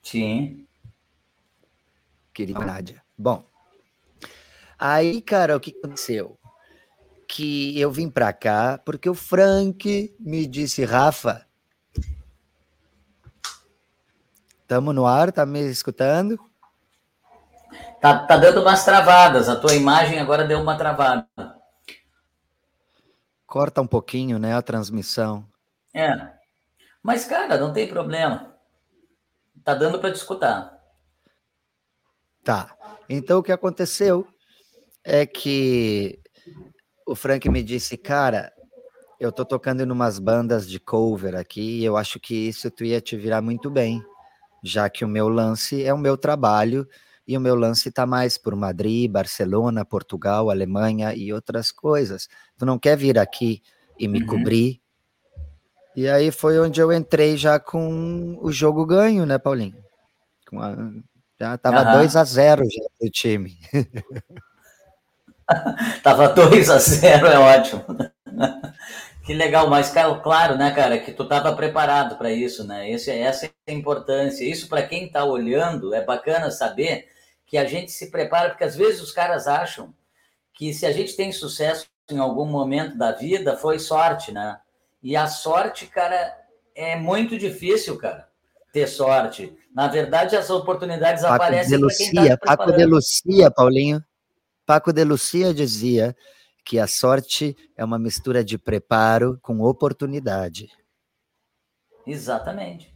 Sim. 0.00 0.64
Querida 2.32 2.64
Nádia. 2.64 3.02
Bom, 3.18 3.44
aí, 4.78 5.20
cara, 5.20 5.56
o 5.56 5.60
que 5.60 5.74
aconteceu? 5.76 6.38
Que 7.34 7.80
eu 7.80 7.90
vim 7.90 8.08
para 8.08 8.32
cá 8.32 8.78
porque 8.78 9.10
o 9.10 9.14
Frank 9.14 10.14
me 10.20 10.46
disse, 10.46 10.84
Rafa, 10.84 11.44
estamos 14.62 14.94
no 14.94 15.04
ar, 15.04 15.32
tá 15.32 15.44
me 15.44 15.62
escutando? 15.62 16.38
Tá, 18.00 18.24
tá 18.24 18.36
dando 18.36 18.62
umas 18.62 18.84
travadas, 18.84 19.48
a 19.48 19.56
tua 19.56 19.74
imagem 19.74 20.20
agora 20.20 20.44
deu 20.44 20.60
uma 20.60 20.78
travada. 20.78 21.26
Corta 23.44 23.80
um 23.80 23.86
pouquinho, 23.88 24.38
né, 24.38 24.54
a 24.54 24.62
transmissão. 24.62 25.44
É. 25.92 26.14
Mas, 27.02 27.24
cara, 27.24 27.58
não 27.58 27.72
tem 27.72 27.88
problema. 27.88 28.54
Tá 29.64 29.74
dando 29.74 29.98
para 29.98 30.12
te 30.12 30.18
escutar. 30.18 30.80
Tá. 32.44 32.76
Então, 33.08 33.40
o 33.40 33.42
que 33.42 33.50
aconteceu 33.50 34.24
é 35.02 35.26
que 35.26 36.22
o 37.06 37.14
Frank 37.14 37.48
me 37.48 37.62
disse, 37.62 37.96
cara, 37.96 38.52
eu 39.20 39.30
tô 39.30 39.44
tocando 39.44 39.82
em 39.82 39.90
umas 39.90 40.18
bandas 40.18 40.68
de 40.68 40.80
cover 40.80 41.34
aqui 41.34 41.80
e 41.80 41.84
eu 41.84 41.96
acho 41.96 42.18
que 42.18 42.34
isso 42.34 42.70
tu 42.70 42.84
ia 42.84 43.00
te 43.00 43.16
virar 43.16 43.40
muito 43.40 43.70
bem, 43.70 44.02
já 44.62 44.88
que 44.88 45.04
o 45.04 45.08
meu 45.08 45.28
lance 45.28 45.84
é 45.84 45.92
o 45.92 45.98
meu 45.98 46.16
trabalho 46.16 46.88
e 47.26 47.36
o 47.36 47.40
meu 47.40 47.54
lance 47.54 47.88
está 47.88 48.06
mais 48.06 48.36
por 48.36 48.54
Madrid, 48.54 49.10
Barcelona, 49.10 49.84
Portugal, 49.84 50.50
Alemanha 50.50 51.14
e 51.14 51.32
outras 51.32 51.70
coisas. 51.70 52.28
Tu 52.58 52.66
não 52.66 52.78
quer 52.78 52.96
vir 52.96 53.18
aqui 53.18 53.62
e 53.98 54.06
me 54.08 54.20
uhum. 54.20 54.26
cobrir? 54.26 54.80
E 55.96 56.08
aí 56.08 56.30
foi 56.30 56.58
onde 56.58 56.80
eu 56.80 56.92
entrei 56.92 57.36
já 57.36 57.58
com 57.58 58.36
o 58.42 58.50
jogo 58.50 58.84
ganho, 58.84 59.24
né, 59.24 59.38
Paulinho? 59.38 59.76
Com 60.48 60.60
a, 60.60 60.74
já 61.40 61.56
tava 61.56 61.92
uhum. 61.92 61.98
2 61.98 62.16
a 62.16 62.24
0 62.24 62.64
já 62.64 62.84
o 63.00 63.10
time. 63.10 63.56
tava 66.02 66.28
2 66.28 66.70
a 66.70 66.78
0, 66.78 67.26
é 67.26 67.38
ótimo. 67.38 67.84
que 69.24 69.34
legal, 69.34 69.68
mas 69.68 69.92
claro, 70.22 70.56
né, 70.56 70.70
cara, 70.70 70.98
que 70.98 71.12
tu 71.12 71.24
tava 71.26 71.54
preparado 71.54 72.16
para 72.16 72.30
isso, 72.30 72.66
né? 72.66 72.90
Esse, 72.90 73.10
essa 73.10 73.46
é 73.46 73.50
a 73.68 73.72
importância. 73.72 74.44
Isso 74.44 74.68
para 74.68 74.82
quem 74.82 75.08
tá 75.08 75.24
olhando 75.24 75.94
é 75.94 76.04
bacana 76.04 76.50
saber 76.50 77.08
que 77.46 77.58
a 77.58 77.64
gente 77.64 77.92
se 77.92 78.10
prepara, 78.10 78.50
porque 78.50 78.64
às 78.64 78.76
vezes 78.76 79.00
os 79.00 79.12
caras 79.12 79.46
acham 79.46 79.94
que 80.52 80.72
se 80.72 80.86
a 80.86 80.92
gente 80.92 81.16
tem 81.16 81.32
sucesso 81.32 81.86
em 82.10 82.18
algum 82.18 82.46
momento 82.46 82.96
da 82.96 83.12
vida, 83.12 83.56
foi 83.56 83.78
sorte, 83.78 84.32
né? 84.32 84.58
E 85.02 85.16
a 85.16 85.26
sorte, 85.26 85.86
cara, 85.86 86.36
é 86.74 86.96
muito 86.96 87.36
difícil, 87.36 87.98
cara, 87.98 88.28
ter 88.72 88.86
sorte. 88.86 89.56
Na 89.74 89.88
verdade, 89.88 90.36
as 90.36 90.48
oportunidades 90.50 91.22
Paco 91.22 91.34
aparecem 91.34 91.80
para 91.80 91.94
quem 91.94 92.12
tá 92.12 92.56
Paco 92.56 92.72
de 92.72 92.84
Lucia, 92.84 93.50
Paulinho. 93.50 94.02
Paco 94.66 94.92
de 94.92 95.04
Lucia 95.04 95.52
dizia 95.52 96.16
que 96.64 96.78
a 96.78 96.86
sorte 96.86 97.56
é 97.76 97.84
uma 97.84 97.98
mistura 97.98 98.42
de 98.42 98.56
preparo 98.56 99.38
com 99.42 99.60
oportunidade. 99.60 100.68
Exatamente. 102.06 102.94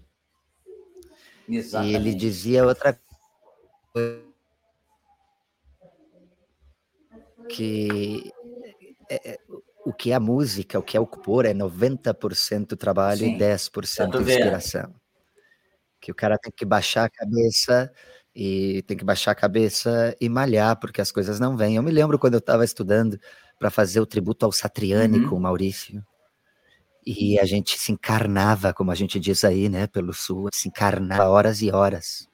Exatamente. 1.49 1.93
E 1.93 1.97
ele 1.97 2.15
dizia 2.15 2.65
outra 2.65 2.99
coisa 3.93 4.29
que 7.49 8.31
é, 9.11 9.33
é, 9.33 9.39
o 9.85 9.93
que 9.93 10.13
é 10.13 10.15
a 10.15 10.21
música, 10.21 10.79
o 10.79 10.83
que 10.83 10.97
é 10.97 11.01
o 11.01 11.07
compor 11.07 11.47
é 11.47 11.55
90% 11.55 12.77
trabalho 12.77 13.21
Sim, 13.21 13.37
e 13.37 13.39
10% 13.39 14.21
inspiração. 14.21 14.95
Que 16.01 16.13
o 16.13 16.15
cara 16.15 16.39
tem 16.39 16.53
que 16.55 16.65
baixar 16.65 17.05
a 17.05 17.11
cabeça 17.11 17.93
e 18.41 18.83
tem 18.83 18.97
que 18.97 19.05
baixar 19.05 19.33
a 19.33 19.35
cabeça 19.35 20.17
e 20.21 20.29
malhar, 20.29 20.79
porque 20.79 21.01
as 21.01 21.11
coisas 21.11 21.41
não 21.41 21.57
vêm. 21.57 21.75
Eu 21.75 21.83
me 21.83 21.91
lembro 21.91 22.21
quando 22.21 22.35
eu 22.35 22.39
estava 22.39 22.65
estudando 22.65 23.19
para 23.59 23.69
fazer 23.69 23.99
o 23.99 24.07
tributo 24.07 24.47
ao 24.47 24.53
Satriani 24.53 25.19
uhum. 25.19 25.29
com 25.29 25.35
o 25.35 25.41
Maurício. 25.41 26.07
E 27.05 27.37
a 27.41 27.45
gente 27.45 27.77
se 27.77 27.91
encarnava, 27.91 28.73
como 28.73 28.93
a 28.93 28.95
gente 28.95 29.19
diz 29.19 29.43
aí, 29.43 29.69
né, 29.69 29.89
pelo 29.89 30.15
sul, 30.15 30.49
se 30.55 30.69
encarnava 30.69 31.29
horas 31.29 31.63
e 31.63 31.73
horas. 31.73 32.29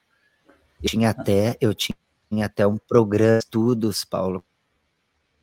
Eu 0.79 0.89
tinha 0.89 1.09
até, 1.09 1.57
eu 1.59 1.73
tinha 1.73 2.45
até 2.45 2.67
um 2.67 2.77
programa 2.77 3.39
de 3.39 3.45
estudos, 3.45 4.05
Paulo, 4.05 4.45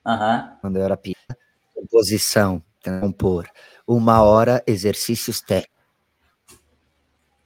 Uhum. 0.05 0.57
Quando 0.61 0.77
eu 0.77 0.83
era 0.83 0.97
piada. 0.97 1.39
Composição, 1.75 2.63
compor. 3.01 3.49
Uma 3.87 4.23
hora, 4.23 4.63
exercícios 4.67 5.41
técnicos. 5.41 5.73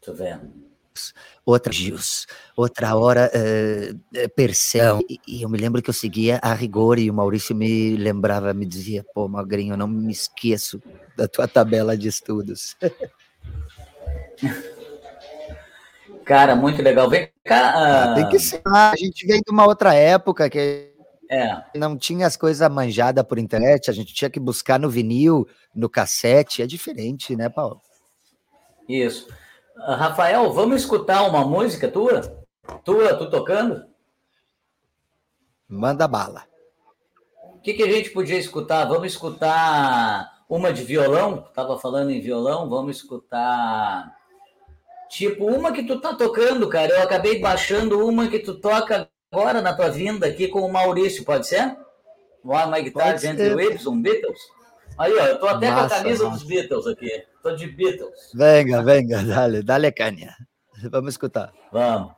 Tô 0.01 0.15
vendo. 0.15 0.67
Outra 1.45 1.73
Gios, 1.73 2.27
outra 2.57 2.97
hora 2.97 3.31
uh. 3.35 4.01
E, 5.09 5.21
e, 5.27 5.43
eu 5.43 5.49
me 5.49 5.59
lembro 5.59 5.81
que 5.83 5.91
eu 5.91 5.95
seguia 5.95 6.39
a 6.43 6.53
rigor 6.53 6.99
e 6.99 7.11
o 7.11 7.15
Maurício 7.15 7.55
me 7.55 7.97
lembrava, 7.97 8.53
me 8.53 8.67
dizia, 8.67 9.05
pô, 9.15 9.29
Magrinho, 9.29 9.75
eu 9.75 9.79
não 9.79 9.89
me 9.89 10.13
esqueço 10.13 10.83
da 11.17 11.29
tua 11.29 11.47
tabela 11.47 11.97
de 11.97 12.09
estudos. 12.09 12.77
Cara, 16.25 16.57
muito 16.57 16.83
legal. 16.83 17.09
Vem 17.09 17.31
cá. 17.45 17.73
Ah, 18.11 18.15
tem 18.15 18.29
que 18.29 18.41
ser. 18.41 18.61
A 18.67 18.95
gente 18.97 19.25
vem 19.27 19.41
de 19.41 19.53
uma 19.53 19.65
outra 19.65 19.95
época 19.95 20.51
que 20.51 20.93
é. 21.31 21.63
Não 21.75 21.97
tinha 21.97 22.27
as 22.27 22.37
coisas 22.37 22.69
manjadas 22.71 23.25
por 23.25 23.39
internet, 23.39 23.91
a 23.91 23.93
gente 23.93 24.15
tinha 24.15 24.31
que 24.31 24.41
buscar 24.41 24.79
no 24.79 24.89
vinil, 24.89 25.47
no 25.75 25.89
cassete, 25.89 26.63
é 26.63 26.67
diferente, 26.67 27.35
né, 27.35 27.49
Paulo? 27.49 27.81
Isso. 28.89 29.29
Rafael, 29.77 30.53
vamos 30.53 30.83
escutar 30.83 31.23
uma 31.23 31.45
música 31.45 31.89
tua? 31.89 32.23
Tua, 32.85 33.15
tu 33.15 33.31
tocando? 33.31 33.85
Manda 35.69 36.09
bala. 36.09 36.45
O 37.55 37.61
que, 37.61 37.75
que 37.75 37.83
a 37.83 37.91
gente 37.91 38.11
podia 38.11 38.39
escutar? 38.39 38.87
Vamos 38.87 39.09
escutar 39.09 40.45
uma 40.49 40.73
de 40.73 40.83
violão? 40.83 41.49
Tava 41.55 41.79
falando 41.79 42.11
em 42.11 42.21
violão, 42.21 42.69
vamos 42.69 42.97
escutar. 42.97 44.17
Tipo, 45.11 45.47
uma 45.47 45.73
que 45.73 45.83
tu 45.83 46.01
tá 46.01 46.15
tocando, 46.15 46.69
cara. 46.69 46.93
Eu 46.93 47.03
acabei 47.03 47.41
baixando 47.41 48.07
uma 48.07 48.29
que 48.29 48.39
tu 48.39 48.61
toca 48.61 49.09
agora 49.31 49.61
na 49.61 49.75
tua 49.75 49.89
vinda 49.89 50.27
aqui 50.27 50.49
com 50.49 50.61
o 50.61 50.73
Maurício, 50.73 51.25
pode 51.25 51.47
ser? 51.47 51.77
One 52.45 52.71
My 52.71 52.83
Guitar 52.83 53.19
Gently 53.19 53.55
Whips, 53.55 53.85
Beatles? 53.87 54.39
Aí, 54.99 55.13
ó, 55.13 55.27
eu 55.27 55.39
tô 55.39 55.47
até 55.47 55.71
Massa, 55.71 55.89
com 55.89 55.95
a 55.95 55.99
camisa 55.99 56.25
massa. 56.25 56.37
dos 56.39 56.49
Beatles 56.49 56.87
aqui. 56.87 57.25
Tô 57.43 57.51
de 57.55 57.67
Beatles. 57.67 58.33
Venga, 58.35 58.83
venga, 58.83 59.23
dale, 59.23 59.63
dale 59.63 59.93
caña. 59.93 60.35
Vamos 60.91 61.15
escutar. 61.15 61.53
Vamos. 61.73 62.13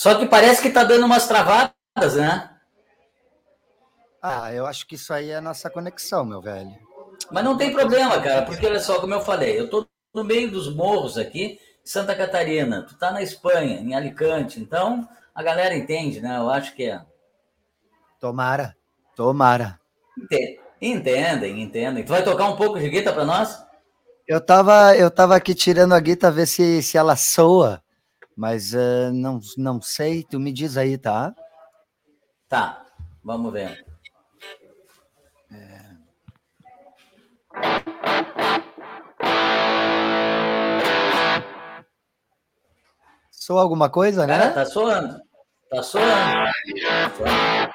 Só 0.00 0.14
que 0.14 0.24
parece 0.24 0.62
que 0.62 0.70
tá 0.70 0.82
dando 0.82 1.04
umas 1.04 1.28
travadas, 1.28 2.16
né? 2.16 2.48
Ah, 4.22 4.50
eu 4.50 4.64
acho 4.64 4.86
que 4.86 4.94
isso 4.94 5.12
aí 5.12 5.28
é 5.28 5.36
a 5.36 5.42
nossa 5.42 5.68
conexão, 5.68 6.24
meu 6.24 6.40
velho. 6.40 6.74
Mas 7.30 7.44
não 7.44 7.54
tem 7.54 7.70
problema, 7.70 8.18
cara, 8.18 8.46
porque 8.46 8.64
olha 8.64 8.80
só, 8.80 8.98
como 8.98 9.12
eu 9.12 9.20
falei, 9.20 9.60
eu 9.60 9.68
tô 9.68 9.86
no 10.14 10.24
meio 10.24 10.50
dos 10.50 10.74
morros 10.74 11.18
aqui, 11.18 11.60
Santa 11.84 12.14
Catarina, 12.14 12.80
tu 12.80 12.96
tá 12.96 13.10
na 13.10 13.20
Espanha, 13.20 13.78
em 13.78 13.94
Alicante, 13.94 14.58
então 14.58 15.06
a 15.34 15.42
galera 15.42 15.76
entende, 15.76 16.22
né? 16.22 16.38
Eu 16.38 16.48
acho 16.48 16.74
que 16.74 16.84
é. 16.84 17.02
Tomara, 18.18 18.74
tomara. 19.14 19.78
Entendem, 20.80 21.60
entendem. 21.60 22.04
Tu 22.04 22.08
vai 22.08 22.24
tocar 22.24 22.46
um 22.46 22.56
pouco 22.56 22.80
de 22.80 22.88
guitarra 22.88 23.16
para 23.16 23.26
nós? 23.26 23.62
Eu 24.26 24.40
tava, 24.40 24.96
eu 24.96 25.10
tava 25.10 25.36
aqui 25.36 25.54
tirando 25.54 25.92
a 25.92 26.00
guitarra 26.00 26.32
ver 26.32 26.46
se, 26.46 26.82
se 26.82 26.96
ela 26.96 27.16
soa, 27.16 27.82
mas 28.36 28.72
uh, 28.72 29.12
não, 29.12 29.40
não 29.56 29.80
sei. 29.80 30.22
Tu 30.22 30.38
me 30.38 30.52
diz 30.52 30.76
aí, 30.76 30.98
tá? 30.98 31.34
Tá, 32.48 32.84
vamos 33.22 33.52
ver. 33.52 33.84
É... 35.52 35.90
Soa 43.30 43.62
alguma 43.62 43.88
coisa, 43.88 44.26
né? 44.26 44.38
Cara, 44.38 44.52
tá 44.52 44.66
soando. 44.66 45.20
Tá 45.70 45.82
soando. 45.82 46.50
Tá 46.80 47.10
soando. 47.16 47.70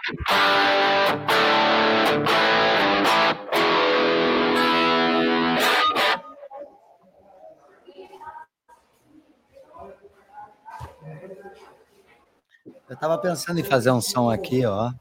Eu 12.90 12.96
tava 12.96 13.18
pensando 13.18 13.60
em 13.60 13.64
fazer 13.64 13.92
um 13.92 14.02
som 14.02 14.30
aqui, 14.30 14.66
ó. 14.66 14.92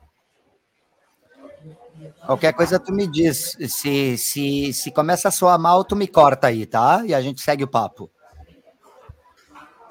Qualquer 2.26 2.52
coisa 2.54 2.78
tu 2.78 2.92
me 2.92 3.06
diz. 3.06 3.56
Se, 3.68 4.16
se, 4.16 4.72
se 4.72 4.90
começa 4.90 5.28
a 5.28 5.32
soar 5.32 5.58
mal, 5.58 5.84
tu 5.84 5.94
me 5.94 6.06
corta 6.06 6.46
aí, 6.46 6.66
tá? 6.66 7.02
E 7.04 7.14
a 7.14 7.20
gente 7.20 7.40
segue 7.40 7.64
o 7.64 7.68
papo. 7.68 8.10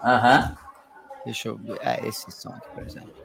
Aham. 0.03 0.49
Uhum. 0.49 0.63
Deixa 1.25 1.47
eu 1.47 1.58
ver. 1.58 1.79
É 1.82 2.08
esse 2.08 2.29
som 2.32 2.49
aqui, 2.49 2.69
por 2.73 2.84
exemplo. 2.84 3.23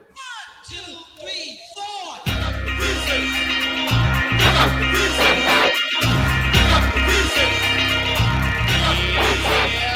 One. 9.48 9.87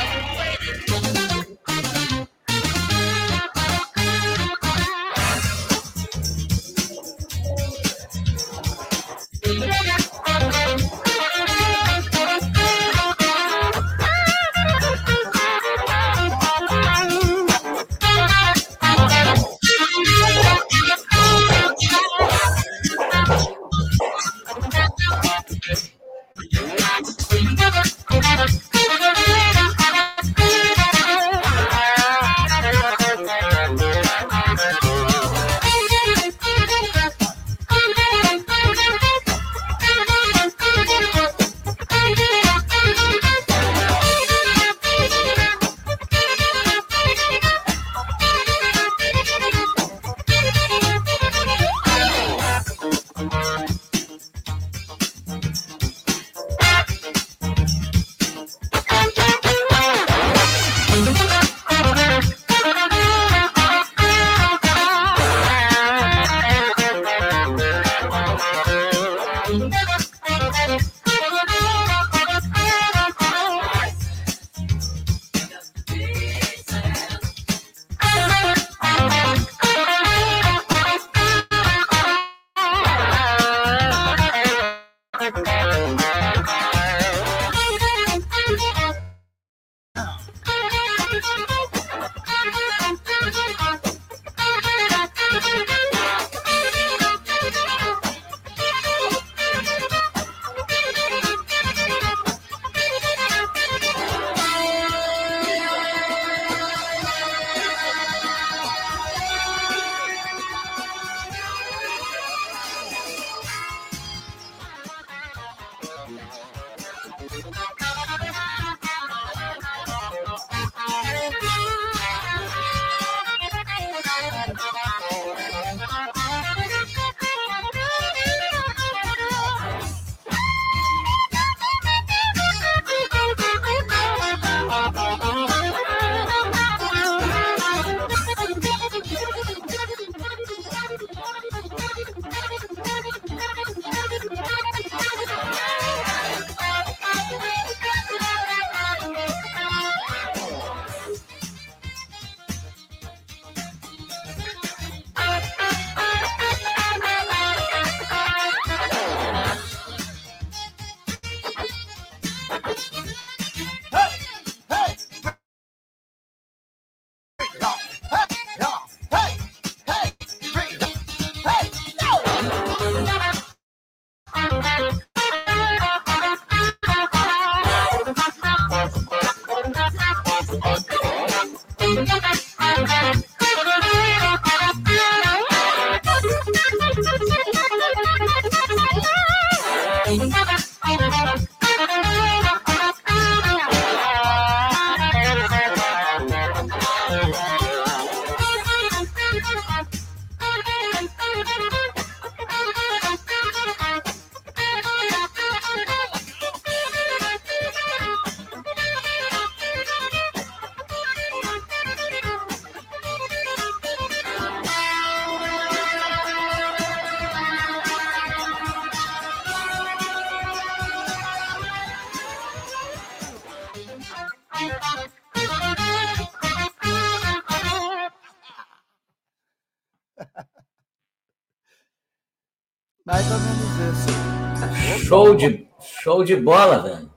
Mais 233.04 233.26
ou 233.30 233.38
menos 233.40 233.98
isso. 233.98 235.04
Show 235.06 235.34
de, 235.34 235.68
show 235.80 236.22
de 236.22 236.36
bola, 236.36 236.82
velho. 236.82 237.10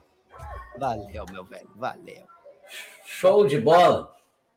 Valeu, 0.80 1.26
meu 1.32 1.46
velho, 1.46 1.70
valeu. 1.76 2.26
Show 3.06 3.46
de 3.46 3.60
bola. 3.60 4.12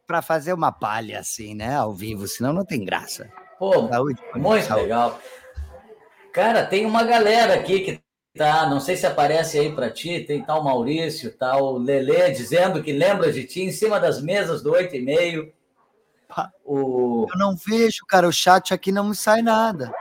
Para 0.07 0.23
fazer 0.23 0.55
uma 0.55 0.73
palha 0.73 1.21
assim, 1.21 1.55
né, 1.55 1.77
ao 1.77 1.93
vivo, 1.93 2.27
senão 2.27 2.53
não 2.53 2.65
tem 2.65 2.83
graça. 2.83 3.31
Pô, 3.59 3.89
saúde, 3.89 4.21
muito 4.37 4.65
saúde. 4.65 4.85
legal. 4.85 5.21
Cara, 6.33 6.65
tem 6.65 6.87
uma 6.87 7.05
galera 7.05 7.55
aqui 7.55 7.81
que 7.81 8.03
tá, 8.35 8.67
não 8.67 8.81
sei 8.81 8.97
se 8.97 9.07
aparece 9.07 9.59
aí 9.59 9.75
para 9.75 9.91
ti, 9.91 10.21
tem 10.21 10.43
tal 10.43 10.65
Maurício, 10.65 11.37
tal 11.37 11.77
Lele 11.77 12.31
dizendo 12.31 12.83
que 12.83 12.93
lembra 12.93 13.31
de 13.31 13.45
ti 13.45 13.63
em 13.63 13.73
cima 13.73 14.01
das 14.01 14.23
mesas 14.23 14.63
do 14.63 14.73
8 14.73 14.97
e 14.97 15.03
meio. 15.03 15.53
O... 16.65 17.27
Eu 17.31 17.39
não 17.39 17.55
vejo, 17.55 18.07
cara, 18.07 18.27
o 18.27 18.33
chat 18.33 18.73
aqui 18.73 18.91
não 18.91 19.09
me 19.09 19.15
sai 19.15 19.43
nada. 19.43 19.93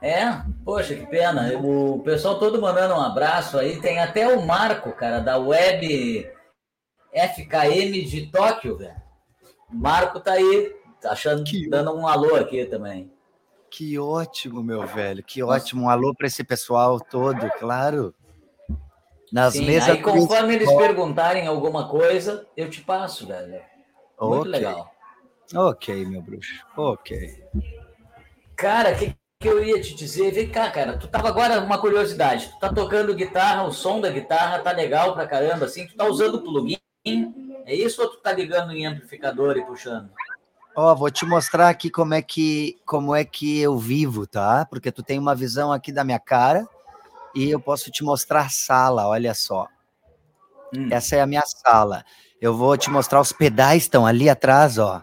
É, 0.00 0.42
poxa, 0.64 0.94
que 0.94 1.06
pena. 1.06 1.58
O 1.58 2.00
pessoal 2.00 2.38
todo 2.38 2.60
mandando 2.60 2.94
um 2.94 3.00
abraço 3.00 3.58
aí. 3.58 3.80
Tem 3.80 3.98
até 3.98 4.28
o 4.28 4.46
Marco, 4.46 4.92
cara, 4.92 5.18
da 5.18 5.36
web 5.36 6.30
FKM 7.12 8.06
de 8.06 8.26
Tóquio, 8.30 8.76
velho. 8.76 8.94
Marco 9.68 10.20
tá 10.20 10.32
aí, 10.32 10.74
achando, 11.04 11.44
que... 11.44 11.68
dando 11.68 11.94
um 11.94 12.06
alô 12.06 12.36
aqui 12.36 12.64
também. 12.64 13.10
Que 13.70 13.98
ótimo, 13.98 14.62
meu 14.62 14.86
velho. 14.86 15.22
Que 15.22 15.42
ótimo. 15.42 15.84
Um 15.84 15.88
alô 15.90 16.14
para 16.14 16.26
esse 16.26 16.42
pessoal 16.42 16.98
todo, 16.98 17.50
claro. 17.58 18.14
Nas 19.32 19.54
Sim, 19.54 19.66
mesas. 19.66 19.90
Aí, 19.90 20.00
conforme 20.00 20.54
eles 20.54 20.72
perguntarem 20.72 21.46
alguma 21.46 21.88
coisa, 21.88 22.46
eu 22.56 22.70
te 22.70 22.80
passo, 22.80 23.26
velho. 23.26 23.60
Muito 24.20 24.40
okay. 24.48 24.50
legal. 24.50 24.90
Ok, 25.54 26.04
meu 26.06 26.22
bruxo. 26.22 26.64
Ok. 26.76 27.44
Cara, 28.56 28.94
que 28.94 29.14
que 29.40 29.48
eu 29.48 29.62
ia 29.62 29.80
te 29.80 29.94
dizer, 29.94 30.32
vem 30.32 30.48
cá, 30.48 30.68
cara, 30.68 30.98
tu 30.98 31.06
tava 31.06 31.28
agora 31.28 31.60
uma 31.60 31.78
curiosidade, 31.78 32.48
tu 32.48 32.58
tá 32.58 32.72
tocando 32.72 33.14
guitarra, 33.14 33.62
o 33.62 33.72
som 33.72 34.00
da 34.00 34.10
guitarra 34.10 34.58
tá 34.58 34.72
legal 34.72 35.14
pra 35.14 35.28
caramba, 35.28 35.66
assim, 35.66 35.86
tu 35.86 35.94
tá 35.94 36.06
usando 36.06 36.42
plugin, 36.42 36.76
é 37.64 37.72
isso 37.72 38.02
ou 38.02 38.08
tu 38.08 38.16
tá 38.16 38.32
ligando 38.32 38.72
em 38.72 38.84
amplificador 38.84 39.56
e 39.56 39.64
puxando? 39.64 40.10
Ó, 40.74 40.90
oh, 40.90 40.96
vou 40.96 41.08
te 41.08 41.24
mostrar 41.24 41.68
aqui 41.68 41.88
como 41.88 42.14
é 42.14 42.22
que 42.22 42.78
como 42.84 43.14
é 43.14 43.24
que 43.24 43.60
eu 43.60 43.78
vivo, 43.78 44.26
tá? 44.26 44.66
Porque 44.68 44.90
tu 44.90 45.04
tem 45.04 45.18
uma 45.18 45.34
visão 45.34 45.72
aqui 45.72 45.92
da 45.92 46.02
minha 46.02 46.18
cara 46.18 46.68
e 47.34 47.48
eu 47.48 47.60
posso 47.60 47.92
te 47.92 48.02
mostrar 48.02 48.42
a 48.42 48.48
sala, 48.48 49.06
olha 49.06 49.34
só. 49.34 49.68
Hum. 50.74 50.88
Essa 50.90 51.16
é 51.16 51.20
a 51.20 51.26
minha 51.26 51.44
sala. 51.44 52.04
Eu 52.40 52.56
vou 52.56 52.76
te 52.76 52.90
mostrar 52.90 53.20
os 53.20 53.32
pedais 53.32 53.84
estão 53.84 54.06
ali 54.06 54.28
atrás, 54.28 54.78
ó. 54.78 55.02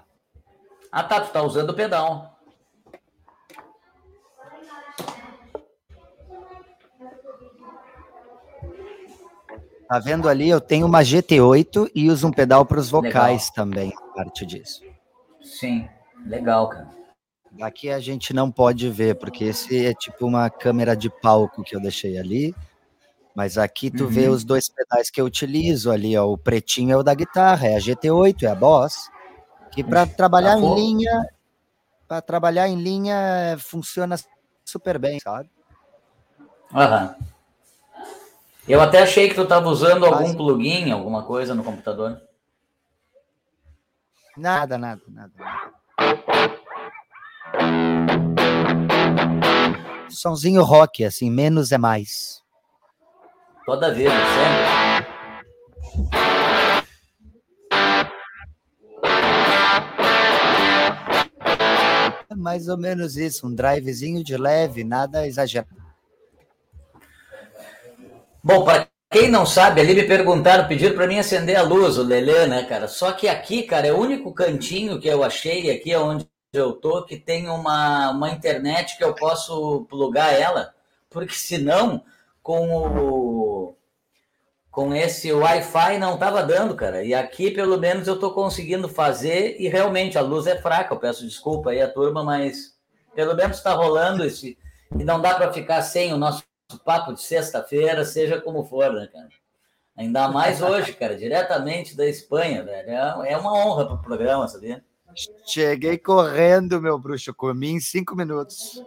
Ah, 0.91 1.03
tá, 1.03 1.21
tu 1.21 1.31
tá 1.31 1.41
usando 1.41 1.71
o 1.71 1.73
pedal. 1.73 2.34
Tá 9.87 9.99
vendo 9.99 10.27
ali? 10.27 10.49
Eu 10.49 10.59
tenho 10.59 10.87
uma 10.87 11.01
GT8 11.01 11.91
e 11.93 12.09
uso 12.09 12.27
um 12.27 12.31
pedal 12.31 12.65
para 12.65 12.79
os 12.79 12.89
vocais 12.89 13.49
legal. 13.49 13.53
também, 13.55 13.93
parte 14.15 14.45
disso. 14.45 14.81
Sim, 15.43 15.87
legal, 16.25 16.67
cara. 16.69 16.89
Aqui 17.61 17.89
a 17.89 17.99
gente 17.99 18.33
não 18.33 18.51
pode 18.51 18.89
ver, 18.89 19.15
porque 19.15 19.45
esse 19.45 19.85
é 19.85 19.93
tipo 19.93 20.25
uma 20.25 20.49
câmera 20.49 20.95
de 20.95 21.09
palco 21.09 21.63
que 21.63 21.75
eu 21.75 21.79
deixei 21.79 22.17
ali. 22.17 22.53
Mas 23.35 23.57
aqui 23.57 23.91
tu 23.91 24.05
uhum. 24.05 24.09
vê 24.09 24.27
os 24.27 24.43
dois 24.43 24.69
pedais 24.69 25.09
que 25.09 25.19
eu 25.19 25.25
utilizo 25.25 25.91
ali, 25.91 26.17
ó. 26.17 26.25
O 26.25 26.37
pretinho 26.37 26.93
é 26.93 26.97
o 26.97 27.03
da 27.03 27.13
guitarra, 27.13 27.67
é 27.67 27.75
a 27.75 27.79
GT8, 27.79 28.43
é 28.43 28.47
a 28.47 28.55
Boss. 28.55 29.09
Que 29.71 29.83
para 29.83 30.05
trabalhar 30.07 30.55
tá 30.55 30.59
em 30.59 30.75
linha, 30.75 31.29
para 32.07 32.21
trabalhar 32.21 32.67
em 32.67 32.77
linha 32.77 33.57
funciona 33.59 34.15
super 34.63 34.97
bem, 34.97 35.19
sabe? 35.19 35.49
Aham. 36.73 37.15
Eu 38.67 38.81
até 38.81 39.03
achei 39.03 39.29
que 39.29 39.35
tu 39.35 39.43
estava 39.43 39.69
usando 39.69 40.05
algum 40.05 40.33
plugin, 40.33 40.89
alguma 40.91 41.23
coisa 41.23 41.53
no 41.53 41.63
computador. 41.63 42.19
Nada, 44.35 44.75
nada, 44.77 45.01
nada. 45.07 45.31
Sonzinho 50.09 50.63
rock, 50.63 51.05
assim, 51.05 51.29
menos 51.29 51.71
é 51.71 51.77
mais. 51.77 52.41
Toda 53.67 53.93
vez, 53.93 54.11
sempre. 54.11 55.05
É 62.29 62.35
mais 62.35 62.67
ou 62.67 62.77
menos 62.77 63.15
isso, 63.15 63.45
um 63.45 63.53
drivezinho 63.53 64.23
de 64.23 64.35
leve, 64.35 64.83
nada 64.83 65.27
exagerado. 65.27 65.84
Bom, 68.45 68.63
para 68.63 68.87
quem 69.09 69.27
não 69.27 69.43
sabe, 69.43 69.81
ali 69.81 69.95
me 69.95 70.03
perguntaram, 70.03 70.67
pediram 70.67 70.93
para 70.93 71.07
mim 71.07 71.17
acender 71.17 71.55
a 71.55 71.63
luz, 71.63 71.97
o 71.97 72.03
Lelê, 72.03 72.45
né, 72.45 72.63
cara? 72.63 72.87
Só 72.87 73.11
que 73.11 73.27
aqui, 73.27 73.63
cara, 73.63 73.87
é 73.87 73.91
o 73.91 73.97
único 73.97 74.31
cantinho 74.31 74.99
que 74.99 75.07
eu 75.07 75.23
achei 75.23 75.71
aqui 75.71 75.95
onde 75.95 76.29
eu 76.53 76.73
tô 76.73 77.03
que 77.03 77.17
tem 77.17 77.49
uma, 77.49 78.11
uma 78.11 78.29
internet 78.29 78.99
que 78.99 79.03
eu 79.03 79.15
posso 79.15 79.87
plugar 79.89 80.31
ela, 80.31 80.75
porque 81.09 81.33
senão 81.33 82.03
com 82.43 82.69
o 82.69 83.75
com 84.69 84.93
esse 84.93 85.31
Wi-Fi 85.33 85.97
não 85.97 86.15
tava 86.15 86.43
dando, 86.43 86.75
cara. 86.75 87.03
E 87.03 87.15
aqui 87.15 87.49
pelo 87.49 87.79
menos 87.79 88.07
eu 88.07 88.19
tô 88.19 88.31
conseguindo 88.31 88.87
fazer 88.87 89.55
e 89.59 89.67
realmente 89.67 90.19
a 90.19 90.21
luz 90.21 90.45
é 90.45 90.55
fraca. 90.55 90.93
Eu 90.93 90.99
peço 90.99 91.25
desculpa 91.25 91.71
aí 91.71 91.81
a 91.81 91.91
turma, 91.91 92.23
mas 92.23 92.75
pelo 93.15 93.33
menos 93.33 93.57
está 93.57 93.73
rolando 93.73 94.23
esse 94.23 94.55
e 94.95 95.03
não 95.03 95.19
dá 95.19 95.33
para 95.33 95.51
ficar 95.51 95.81
sem 95.81 96.13
o 96.13 96.17
nosso 96.17 96.43
papo 96.83 97.13
de 97.13 97.21
sexta-feira, 97.21 98.03
seja 98.05 98.41
como 98.41 98.65
for, 98.65 98.91
né, 98.93 99.07
cara? 99.07 99.29
Ainda 99.97 100.27
mais 100.27 100.61
hoje, 100.61 100.93
cara, 100.93 101.15
diretamente 101.15 101.95
da 101.95 102.05
Espanha, 102.05 102.63
velho. 102.63 102.89
É, 102.89 103.31
é 103.31 103.37
uma 103.37 103.53
honra 103.53 103.85
para 103.85 103.95
o 103.95 104.01
programa, 104.01 104.47
sabia? 104.47 104.83
Cheguei 105.45 105.97
correndo, 105.97 106.81
meu 106.81 106.99
bruxo, 106.99 107.33
comi 107.33 107.71
em 107.71 107.79
cinco 107.79 108.15
minutos. 108.15 108.83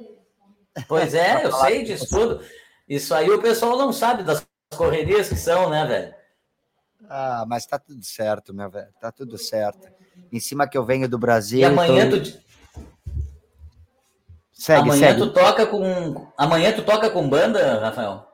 Pois 0.86 1.14
é, 1.14 1.44
eu 1.44 1.52
sei 1.52 1.82
disso 1.82 2.08
tudo. 2.08 2.44
Isso 2.86 3.14
aí 3.14 3.30
o 3.30 3.40
pessoal 3.40 3.78
não 3.78 3.92
sabe 3.92 4.22
das 4.22 4.46
correrias 4.76 5.28
que 5.28 5.36
são, 5.36 5.70
né, 5.70 5.86
velho? 5.86 6.14
Ah, 7.08 7.44
mas 7.48 7.64
tá 7.64 7.78
tudo 7.78 8.04
certo, 8.04 8.52
meu 8.52 8.68
velho. 8.68 8.92
Tá 9.00 9.10
tudo 9.10 9.38
certo. 9.38 9.88
Em 10.30 10.40
cima 10.40 10.68
que 10.68 10.76
eu 10.76 10.84
venho 10.84 11.08
do 11.08 11.18
Brasil. 11.18 11.60
E 11.60 11.64
amanhã 11.64 12.10
tô... 12.10 12.20
tu 12.20 12.38
Segue, 14.58 14.80
amanhã 14.80 15.08
segue. 15.10 15.20
tu 15.20 15.32
toca 15.32 15.66
com. 15.66 16.26
Amanhã 16.36 16.72
tu 16.72 16.82
toca 16.82 17.08
com 17.08 17.28
banda, 17.28 17.78
Rafael? 17.78 18.26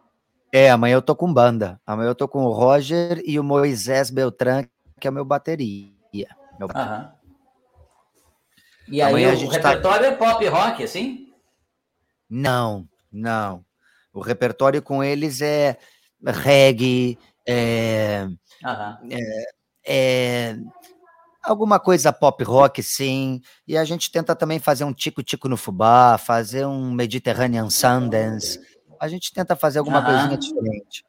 É, 0.50 0.70
amanhã 0.70 0.94
eu 0.94 1.02
tô 1.02 1.14
com 1.14 1.30
banda. 1.30 1.78
Amanhã 1.87 2.08
eu 2.08 2.14
tô 2.14 2.26
com 2.26 2.46
o 2.46 2.50
Roger 2.50 3.20
e 3.26 3.38
o 3.38 3.44
Moisés 3.44 4.08
Beltrán, 4.10 4.64
que 4.98 5.06
é 5.06 5.10
o 5.10 5.12
meu 5.12 5.24
bateria. 5.24 5.90
Meu 6.58 6.66
Aham. 6.74 7.12
E 8.88 9.02
aí 9.02 9.26
o 9.44 9.48
tá 9.48 9.52
repertório 9.52 10.06
tá... 10.06 10.12
é 10.12 10.16
pop 10.16 10.46
rock, 10.46 10.82
assim? 10.82 11.28
Não, 12.30 12.88
não. 13.12 13.62
O 14.10 14.20
repertório 14.20 14.80
com 14.80 15.04
eles 15.04 15.42
é 15.42 15.76
reggae, 16.24 17.18
é, 17.46 18.26
é, 19.10 19.46
é 19.87 20.56
Alguma 21.44 21.78
coisa 21.78 22.12
pop 22.12 22.42
rock, 22.42 22.83
sim. 22.83 23.40
E 23.68 23.76
a 23.76 23.85
gente 23.85 24.11
tenta 24.11 24.35
também 24.35 24.59
fazer 24.59 24.85
um 24.85 24.92
tico-tico 24.92 25.48
no 25.48 25.57
fubá, 25.57 26.16
fazer 26.16 26.66
um 26.66 26.90
Mediterranean 26.90 27.68
Sundance. 27.68 28.59
A 28.98 29.09
gente 29.09 29.33
tenta 29.33 29.54
fazer 29.54 29.78
alguma 29.78 29.98
uhum. 29.98 30.07
coisinha 30.07 30.38
diferente. 30.38 31.04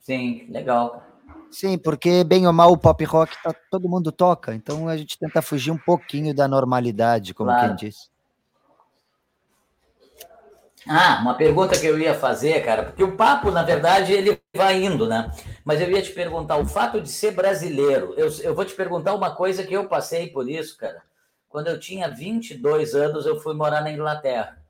Sim, 0.00 0.46
legal. 0.50 1.02
Sim, 1.50 1.78
porque 1.78 2.24
bem 2.24 2.46
ou 2.46 2.52
mal 2.52 2.72
o 2.72 2.76
pop 2.76 3.02
rock 3.04 3.40
tá, 3.42 3.54
todo 3.70 3.88
mundo 3.88 4.10
toca, 4.10 4.54
então 4.54 4.88
a 4.88 4.96
gente 4.96 5.18
tenta 5.18 5.40
fugir 5.40 5.70
um 5.70 5.78
pouquinho 5.78 6.34
da 6.34 6.48
normalidade, 6.48 7.32
como 7.32 7.50
claro. 7.50 7.68
quem 7.68 7.88
disse. 7.88 8.08
Ah, 10.88 11.18
uma 11.20 11.34
pergunta 11.34 11.78
que 11.78 11.86
eu 11.86 11.98
ia 11.98 12.14
fazer, 12.14 12.64
cara, 12.64 12.84
porque 12.84 13.02
o 13.02 13.16
papo, 13.16 13.50
na 13.50 13.64
verdade, 13.64 14.12
ele 14.12 14.40
vai 14.54 14.84
indo, 14.84 15.08
né? 15.08 15.32
Mas 15.64 15.80
eu 15.80 15.90
ia 15.90 16.00
te 16.00 16.12
perguntar, 16.12 16.58
o 16.58 16.66
fato 16.66 17.00
de 17.00 17.08
ser 17.08 17.32
brasileiro, 17.32 18.14
eu, 18.16 18.28
eu 18.42 18.54
vou 18.54 18.64
te 18.64 18.72
perguntar 18.72 19.14
uma 19.14 19.34
coisa 19.34 19.64
que 19.64 19.74
eu 19.74 19.88
passei 19.88 20.28
por 20.28 20.48
isso, 20.48 20.76
cara. 20.78 21.02
Quando 21.48 21.66
eu 21.66 21.80
tinha 21.80 22.08
22 22.08 22.94
anos, 22.94 23.26
eu 23.26 23.40
fui 23.40 23.52
morar 23.52 23.80
na 23.80 23.90
Inglaterra. 23.90 24.62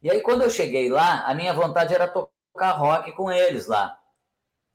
E 0.00 0.08
aí, 0.08 0.20
quando 0.20 0.42
eu 0.42 0.50
cheguei 0.50 0.88
lá, 0.88 1.24
a 1.26 1.34
minha 1.34 1.52
vontade 1.52 1.92
era 1.92 2.06
tocar 2.06 2.72
rock 2.72 3.10
com 3.12 3.30
eles 3.32 3.66
lá. 3.66 3.98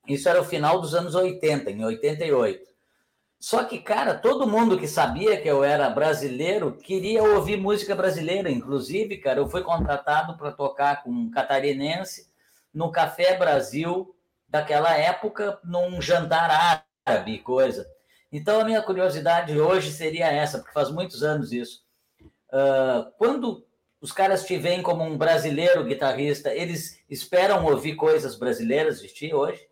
Isso 0.06 0.28
era 0.28 0.41
o 0.41 0.46
final 0.46 0.82
dos 0.82 0.93
anos 0.93 1.15
80, 1.15 1.72
em 1.72 1.86
88. 1.86 2.73
Só 3.43 3.65
que, 3.65 3.77
cara, 3.77 4.13
todo 4.13 4.47
mundo 4.47 4.79
que 4.79 4.88
sabia 4.88 5.36
que 5.36 5.49
eu 5.49 5.65
era 5.65 5.89
brasileiro 5.89 6.77
queria 6.77 7.21
ouvir 7.21 7.58
música 7.58 7.93
brasileira. 7.93 8.49
Inclusive, 8.49 9.17
cara, 9.17 9.41
eu 9.41 9.49
fui 9.49 9.62
contratado 9.62 10.38
para 10.38 10.53
tocar 10.53 11.03
com 11.03 11.10
um 11.10 11.29
catarinense 11.29 12.32
no 12.73 12.89
Café 12.89 13.36
Brasil 13.36 14.15
daquela 14.47 14.97
época, 14.97 15.60
num 15.62 16.01
jantar 16.01 16.86
árabe, 17.06 17.39
coisa. 17.39 17.86
Então, 18.32 18.62
a 18.62 18.63
minha 18.63 18.82
curiosidade 18.82 19.60
hoje 19.60 19.91
seria 19.91 20.32
essa, 20.32 20.60
porque 20.60 20.71
faz 20.71 20.89
muitos 20.89 21.21
anos 21.21 21.51
isso. 21.51 21.84
Uh, 22.47 23.12
quando 23.17 23.67
os 23.99 24.13
caras 24.13 24.45
te 24.45 24.56
veem 24.56 24.82
como 24.82 25.03
um 25.03 25.17
brasileiro 25.17 25.84
guitarrista, 25.84 26.56
eles 26.56 26.97
esperam 27.10 27.65
ouvir 27.65 27.97
coisas 27.97 28.38
brasileiras 28.38 29.01
de 29.01 29.10
ti 29.10 29.34
hoje? 29.34 29.67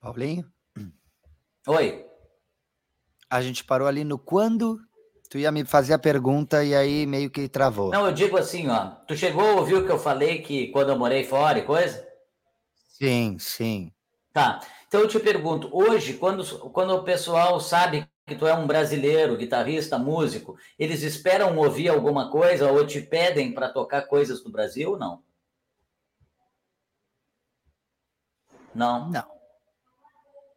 Paulinho? 0.00 0.50
Oi. 1.66 2.06
A 3.28 3.42
gente 3.42 3.62
parou 3.62 3.86
ali 3.86 4.02
no 4.02 4.18
quando 4.18 4.80
tu 5.28 5.38
ia 5.38 5.52
me 5.52 5.64
fazer 5.64 5.92
a 5.92 5.98
pergunta 5.98 6.64
e 6.64 6.74
aí 6.74 7.06
meio 7.06 7.30
que 7.30 7.48
travou. 7.48 7.90
Não, 7.90 8.06
eu 8.06 8.12
digo 8.12 8.36
assim, 8.36 8.68
ó. 8.68 8.86
Tu 9.06 9.14
chegou 9.14 9.44
a 9.44 9.54
ouvir 9.56 9.74
o 9.74 9.84
que 9.84 9.92
eu 9.92 9.98
falei 9.98 10.42
que 10.42 10.68
quando 10.68 10.88
eu 10.88 10.98
morei 10.98 11.22
fora 11.24 11.58
e 11.58 11.64
coisa? 11.64 12.04
Sim, 12.88 13.38
sim. 13.38 13.92
Tá. 14.32 14.60
Então 14.88 15.00
eu 15.00 15.08
te 15.08 15.20
pergunto, 15.20 15.68
hoje, 15.72 16.14
quando, 16.14 16.44
quando 16.70 16.94
o 16.94 17.04
pessoal 17.04 17.60
sabe 17.60 18.08
que 18.26 18.34
tu 18.34 18.46
é 18.46 18.54
um 18.54 18.66
brasileiro, 18.66 19.36
guitarrista, 19.36 19.98
músico, 19.98 20.56
eles 20.78 21.02
esperam 21.02 21.56
ouvir 21.58 21.88
alguma 21.88 22.30
coisa 22.30 22.72
ou 22.72 22.86
te 22.86 23.00
pedem 23.00 23.52
para 23.52 23.68
tocar 23.68 24.02
coisas 24.02 24.42
do 24.42 24.50
Brasil 24.50 24.92
ou 24.92 24.98
não? 24.98 25.22
Não. 28.74 29.10
Não. 29.10 29.39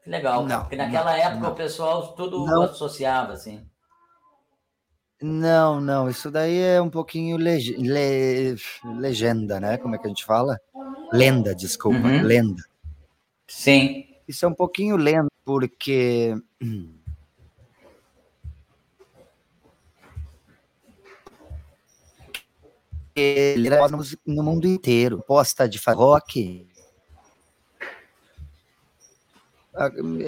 Que 0.04 0.10
legal, 0.10 0.46
não, 0.46 0.62
porque 0.62 0.76
naquela 0.76 1.12
não, 1.12 1.24
época 1.24 1.40
não. 1.40 1.52
o 1.52 1.56
pessoal 1.56 2.14
tudo 2.14 2.62
associava, 2.64 3.34
assim. 3.34 3.66
Não, 5.22 5.80
não, 5.80 6.10
isso 6.10 6.30
daí 6.30 6.58
é 6.58 6.82
um 6.82 6.90
pouquinho 6.90 7.38
lege- 7.38 7.78
le- 7.78 8.56
legenda, 9.00 9.60
né? 9.60 9.78
Como 9.78 9.96
é 9.96 9.98
que 9.98 10.06
a 10.06 10.10
gente 10.10 10.26
fala? 10.26 10.60
Lenda, 11.14 11.56
desculpa, 11.56 11.98
Uhum. 12.06 12.22
lenda. 12.22 12.62
Sim. 13.48 14.06
Isso 14.28 14.44
é 14.46 14.48
um 14.50 14.54
pouquinho 14.54 14.98
lenda, 14.98 15.30
porque. 15.46 16.36
Ele 23.16 23.68
era 23.68 23.88
no, 23.88 24.44
mundo 24.44 24.68
inteiro. 24.68 25.24
Posta 25.26 25.70
de 25.70 25.80
rock. 25.88 26.68
a- 26.70 26.74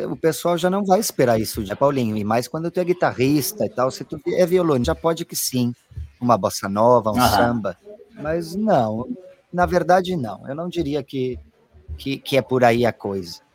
O 0.10 0.16
pessoal 0.16 0.58
já 0.58 0.70
não 0.70 0.84
vai 0.84 1.00
esperar 1.00 1.40
isso, 1.40 1.62
né, 1.62 1.76
Paulinho? 1.76 2.18
E 2.18 2.24
mais 2.24 2.48
quando 2.48 2.72
tu 2.72 2.80
é 2.80 2.84
guitarrista 2.84 3.66
e 3.66 3.70
tal, 3.70 3.92
se 3.92 4.04
tu 4.04 4.20
é 4.28 4.46
violão, 4.46 4.84
já 4.84 4.96
pode 4.96 5.24
que 5.24 5.36
sim. 5.36 5.74
Uma 6.20 6.38
bossa 6.38 6.68
nova, 6.68 7.12
um 7.12 7.20
Aham. 7.20 7.30
samba. 7.30 7.78
Mas 8.16 8.56
não, 8.56 9.06
na 9.54 9.66
verdade, 9.66 10.16
não. 10.16 10.48
Eu 10.48 10.56
não 10.56 10.68
diria 10.68 11.04
que, 11.04 11.38
que, 11.98 12.18
que 12.18 12.38
é 12.38 12.42
por 12.42 12.64
aí 12.64 12.86
a 12.86 12.94
coisa. 12.94 13.46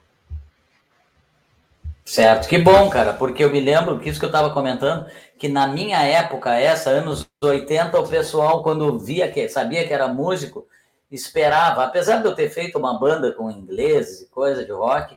Certo, 2.05 2.48
que 2.48 2.59
bom, 2.59 2.90
cara, 2.90 3.12
porque 3.12 3.44
eu 3.44 3.53
me 3.53 3.61
lembro 3.61 3.98
que 4.00 4.09
isso 4.09 4.18
que 4.18 4.24
eu 4.24 4.31
estava 4.31 4.50
comentando, 4.50 5.07
que 5.38 5.48
na 5.48 5.68
minha 5.68 6.03
época, 6.03 6.55
essa, 6.55 6.90
anos 6.90 7.24
80, 7.42 8.00
o 8.00 8.09
pessoal, 8.09 8.62
quando 8.62 8.98
via 8.98 9.31
que 9.31 9.48
sabia 9.48 9.87
que 9.87 9.92
era 9.92 10.09
músico, 10.09 10.66
esperava, 11.11 11.85
apesar 11.85 12.20
de 12.20 12.26
eu 12.26 12.35
ter 12.35 12.50
feito 12.50 12.79
uma 12.79 12.98
banda 12.98 13.33
com 13.33 13.50
ingleses 13.50 14.22
e 14.22 14.26
coisa 14.29 14.64
de 14.64 14.72
rock, 14.72 15.16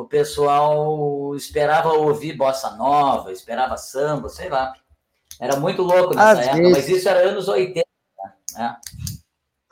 o 0.00 0.04
pessoal 0.06 1.34
esperava 1.36 1.92
ouvir 1.92 2.34
bossa 2.36 2.70
nova, 2.76 3.32
esperava 3.32 3.76
samba, 3.76 4.28
sei 4.28 4.48
lá. 4.48 4.72
Era 5.38 5.56
muito 5.56 5.82
louco 5.82 6.14
nessa 6.14 6.32
Às 6.32 6.38
época, 6.48 6.56
vezes- 6.58 6.72
mas 6.76 6.88
isso 6.88 7.08
era 7.08 7.20
anos 7.20 7.48
80. 7.48 7.86
Né? 8.54 8.76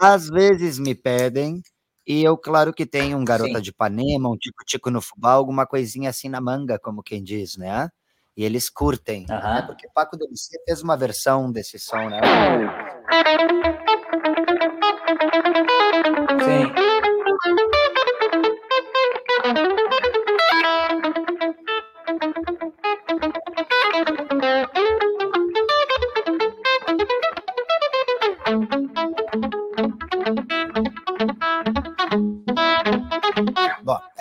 Às 0.00 0.28
vezes 0.28 0.78
me 0.78 0.94
pedem, 0.94 1.60
e 2.06 2.22
eu, 2.24 2.36
claro 2.38 2.72
que 2.72 2.86
tenho 2.86 3.18
um 3.18 3.24
Garota 3.24 3.56
Sim. 3.56 3.60
de 3.62 3.70
Ipanema, 3.70 4.30
um 4.30 4.36
Tico-Tico 4.36 4.90
no 4.90 5.02
Fubá, 5.02 5.32
alguma 5.32 5.66
coisinha 5.66 6.08
assim 6.10 6.28
na 6.28 6.40
manga, 6.40 6.78
como 6.78 7.02
quem 7.02 7.22
diz, 7.22 7.56
né? 7.56 7.88
E 8.36 8.44
eles 8.44 8.70
curtem, 8.70 9.26
Aham. 9.28 9.54
né? 9.56 9.62
Porque 9.62 9.88
Paco 9.92 10.16
de 10.16 10.24
Lucia 10.28 10.58
fez 10.64 10.80
uma 10.80 10.96
versão 10.96 11.50
desse 11.50 11.78
som, 11.78 12.08
né? 12.08 12.20
Sim. 16.44 16.87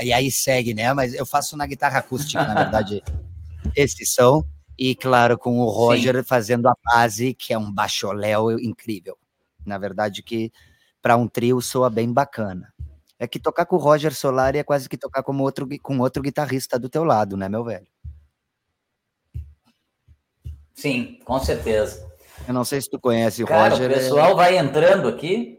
E 0.07 0.13
aí 0.13 0.31
segue, 0.31 0.73
né? 0.73 0.93
Mas 0.93 1.13
eu 1.13 1.25
faço 1.25 1.57
na 1.57 1.65
guitarra 1.65 1.99
acústica, 1.99 2.43
na 2.43 2.53
verdade, 2.53 3.03
esse 3.75 4.05
som. 4.05 4.43
E, 4.79 4.95
claro, 4.95 5.37
com 5.37 5.59
o 5.59 5.65
Roger 5.69 6.23
fazendo 6.23 6.67
a 6.67 6.73
base, 6.85 7.33
que 7.33 7.51
é 7.51 7.57
um 7.57 7.71
baixoléu 7.71 8.51
incrível. 8.59 9.17
Na 9.65 9.77
verdade, 9.77 10.21
que 10.21 10.51
para 11.01 11.17
um 11.17 11.27
trio 11.27 11.59
soa 11.61 11.89
bem 11.89 12.11
bacana. 12.13 12.71
É 13.19 13.27
que 13.27 13.39
tocar 13.39 13.65
com 13.65 13.75
o 13.75 13.79
Roger 13.79 14.13
Solari 14.13 14.59
é 14.59 14.63
quase 14.63 14.87
que 14.87 14.95
tocar 14.97 15.23
como 15.23 15.43
outro, 15.43 15.67
com 15.81 15.97
outro 15.99 16.21
guitarrista 16.21 16.77
do 16.77 16.87
teu 16.87 17.03
lado, 17.03 17.35
né, 17.35 17.49
meu 17.49 17.63
velho? 17.63 17.87
Sim, 20.75 21.17
com 21.25 21.39
certeza. 21.39 22.07
Eu 22.47 22.53
não 22.53 22.63
sei 22.63 22.79
se 22.79 22.89
tu 22.89 22.99
conhece 22.99 23.43
o 23.43 23.47
Cara, 23.47 23.69
Roger. 23.69 23.89
o 23.89 23.93
é- 23.93 23.95
pessoal 23.97 24.35
vai 24.35 24.57
entrando 24.57 25.07
aqui. 25.07 25.56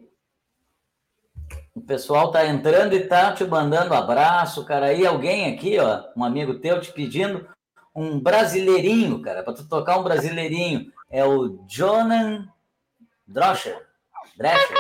O 1.79 1.81
pessoal 1.81 2.33
tá 2.33 2.45
entrando 2.45 2.93
e 2.93 3.07
tá 3.07 3.33
te 3.33 3.45
mandando 3.45 3.95
abraço, 3.95 4.65
cara. 4.65 4.87
Aí 4.87 5.07
alguém 5.07 5.55
aqui, 5.55 5.79
ó, 5.79 6.03
um 6.17 6.25
amigo 6.25 6.59
teu 6.59 6.81
te 6.81 6.93
pedindo 6.93 7.47
um 7.95 8.19
brasileirinho, 8.19 9.23
cara, 9.23 9.45
para 9.45 9.55
tu 9.55 9.69
tocar 9.69 9.99
um 9.99 10.03
brasileirinho. 10.03 10.93
É 11.09 11.25
o 11.25 11.65
Jonan 11.69 12.49
Droscher. 13.27 13.87
Drescher. 14.37 14.77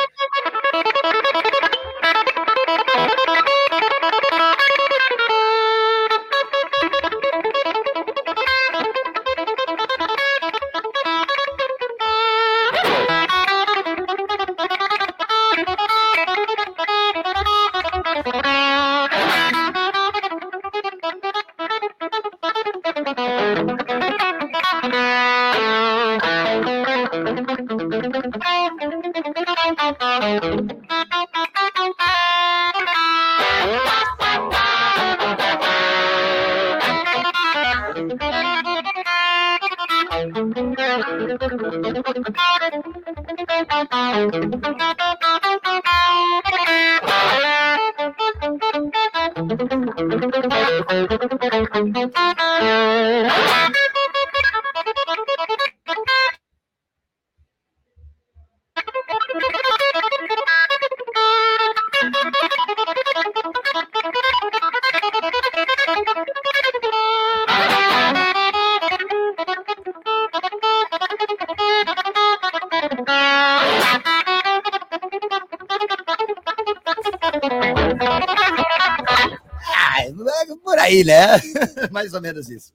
Aí, 80.89 81.05
né? 81.05 81.27
Mais 81.93 82.15
ou 82.15 82.21
menos 82.21 82.49
isso. 82.49 82.73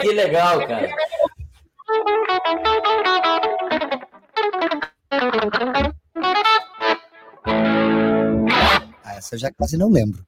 que 0.00 0.12
legal, 0.12 0.66
cara. 0.66 0.88
Ah, 9.04 9.16
essa 9.16 9.34
eu 9.34 9.38
já 9.38 9.50
quase 9.52 9.76
não 9.76 9.90
lembro. 9.90 10.24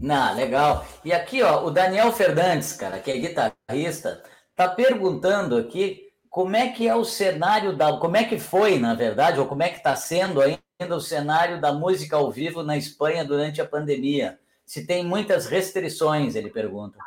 Não, 0.00 0.34
legal. 0.34 0.86
E 1.04 1.12
aqui, 1.12 1.42
ó, 1.42 1.64
o 1.64 1.70
Daniel 1.70 2.12
Fernandes, 2.12 2.72
cara, 2.74 2.98
que 2.98 3.10
é 3.10 3.18
guitarrista, 3.18 4.22
está 4.50 4.68
perguntando 4.68 5.56
aqui 5.56 6.02
como 6.30 6.54
é 6.56 6.68
que 6.68 6.88
é 6.88 6.94
o 6.94 7.04
cenário 7.04 7.76
da. 7.76 7.98
Como 7.98 8.16
é 8.16 8.24
que 8.24 8.38
foi, 8.38 8.78
na 8.78 8.94
verdade, 8.94 9.40
ou 9.40 9.46
como 9.46 9.62
é 9.62 9.68
que 9.68 9.78
está 9.78 9.96
sendo 9.96 10.40
ainda 10.40 10.65
o 10.78 11.00
cenário 11.00 11.60
da 11.60 11.72
música 11.72 12.16
ao 12.16 12.30
vivo 12.30 12.62
na 12.62 12.76
Espanha 12.76 13.24
durante 13.24 13.60
a 13.60 13.66
pandemia? 13.66 14.38
Se 14.64 14.86
tem 14.86 15.04
muitas 15.04 15.46
restrições, 15.46 16.34
ele 16.34 16.50
pergunta. 16.50 16.98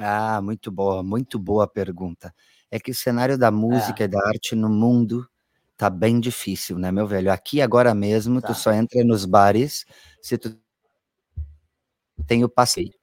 Ah, 0.00 0.40
muito 0.42 0.70
boa, 0.70 1.02
muito 1.02 1.38
boa 1.38 1.66
pergunta. 1.68 2.34
É 2.70 2.80
que 2.80 2.90
o 2.90 2.94
cenário 2.94 3.38
da 3.38 3.50
música 3.50 4.02
é. 4.02 4.06
e 4.06 4.08
da 4.08 4.18
arte 4.26 4.56
no 4.56 4.68
mundo 4.68 5.28
tá 5.76 5.88
bem 5.88 6.18
difícil, 6.18 6.78
né, 6.78 6.90
meu 6.90 7.06
velho? 7.06 7.30
Aqui 7.30 7.60
agora 7.60 7.94
mesmo, 7.94 8.40
tá. 8.40 8.48
tu 8.48 8.54
só 8.54 8.72
entra 8.72 9.04
nos 9.04 9.24
bares 9.24 9.84
se 10.20 10.36
tu 10.38 10.58
tem 12.26 12.42
o 12.42 12.48
passeio. 12.48 12.94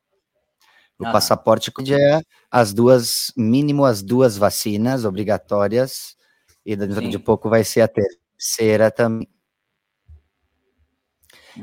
O 0.97 1.05
ah. 1.05 1.11
passaporte 1.11 1.71
é 1.93 2.21
as 2.51 2.73
duas, 2.73 3.31
mínimo 3.37 3.85
as 3.85 4.01
duas 4.01 4.35
vacinas 4.35 5.05
obrigatórias, 5.05 6.17
e 6.65 6.75
dentro 6.75 6.99
Sim. 6.99 7.09
de 7.09 7.19
pouco 7.19 7.49
vai 7.49 7.63
ser 7.63 7.81
a 7.81 7.87
terceira 7.87 8.91
também. 8.91 9.27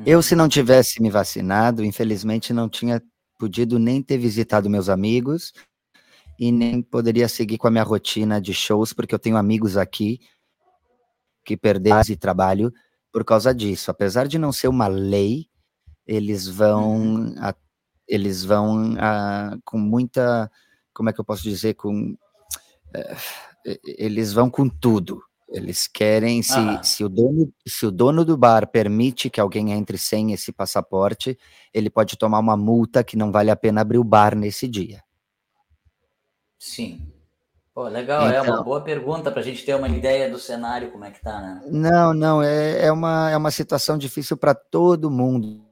Eu, 0.05 0.22
se 0.22 0.34
não 0.34 0.49
tivesse 0.49 1.01
me 1.01 1.11
vacinado, 1.11 1.84
infelizmente 1.84 2.53
não 2.53 2.68
tinha 2.68 3.03
podido 3.39 3.78
nem 3.78 4.03
ter 4.03 4.18
visitado 4.18 4.70
meus 4.70 4.89
amigos 4.89 5.53
e 6.39 6.51
nem 6.51 6.82
poderia 6.82 7.28
seguir 7.28 7.59
com 7.59 7.66
a 7.66 7.70
minha 7.70 7.84
rotina 7.84 8.41
de 8.41 8.53
shows, 8.53 8.93
porque 8.93 9.14
eu 9.14 9.18
tenho 9.18 9.37
amigos 9.37 9.76
aqui 9.76 10.20
que 11.45 11.57
perderam 11.57 12.03
de 12.03 12.16
trabalho 12.16 12.72
por 13.12 13.24
causa 13.24 13.55
disso. 13.55 13.91
Apesar 13.91 14.26
de 14.26 14.39
não 14.39 14.53
ser 14.53 14.68
uma 14.68 14.89
lei, 14.89 15.49
eles 16.07 16.47
vão 16.47 16.97
uhum 16.97 17.34
eles 18.07 18.45
vão 18.45 18.95
ah, 18.99 19.57
com 19.64 19.78
muita, 19.78 20.51
como 20.95 21.11
é 21.11 21.12
que 21.12 21.20
eu 21.20 21.24
posso 21.24 21.43
dizer, 21.43 21.74
com 21.74 22.16
eh, 22.95 23.16
eles 23.84 24.32
vão 24.32 24.49
com 24.49 24.68
tudo. 24.68 25.22
Eles 25.49 25.87
querem, 25.87 26.43
se, 26.43 26.59
ah. 26.59 26.83
se, 26.83 27.05
o 27.05 27.09
dono, 27.09 27.53
se 27.67 27.87
o 27.87 27.91
dono 27.91 28.25
do 28.25 28.37
bar 28.37 28.67
permite 28.67 29.31
que 29.31 29.41
alguém 29.41 29.73
entre 29.73 29.97
sem 29.97 30.33
esse 30.33 30.53
passaporte, 30.53 31.39
ele 31.73 31.89
pode 31.89 32.17
tomar 32.17 32.41
uma 32.41 32.57
multa 32.57 33.05
que 33.05 33.17
não 33.17 33.31
vale 33.31 33.51
a 33.51 33.57
pena 33.57 33.81
abrir 33.81 33.99
o 33.99 34.05
bar 34.05 34.35
nesse 34.35 34.67
dia. 34.67 35.03
Sim. 36.59 37.13
Pô, 37.73 37.85
legal, 37.85 38.27
então, 38.27 38.35
é 38.35 38.41
uma 38.41 38.53
então 38.55 38.65
boa 38.65 38.81
pergunta 38.81 39.31
para 39.31 39.41
a 39.41 39.45
gente 39.45 39.65
ter 39.65 39.77
uma 39.77 39.89
ideia 39.89 40.31
do 40.31 40.39
cenário, 40.39 40.91
como 40.91 41.05
é 41.05 41.11
que 41.11 41.21
tá, 41.21 41.41
né? 41.41 41.63
Não, 41.71 42.15
não, 42.15 42.43
é, 42.43 42.87
é, 42.87 42.91
uma, 42.91 43.31
é 43.31 43.37
uma 43.37 43.51
situação 43.51 43.99
difícil 43.99 44.37
para 44.37 44.55
todo 44.55 45.11
mundo 45.11 45.67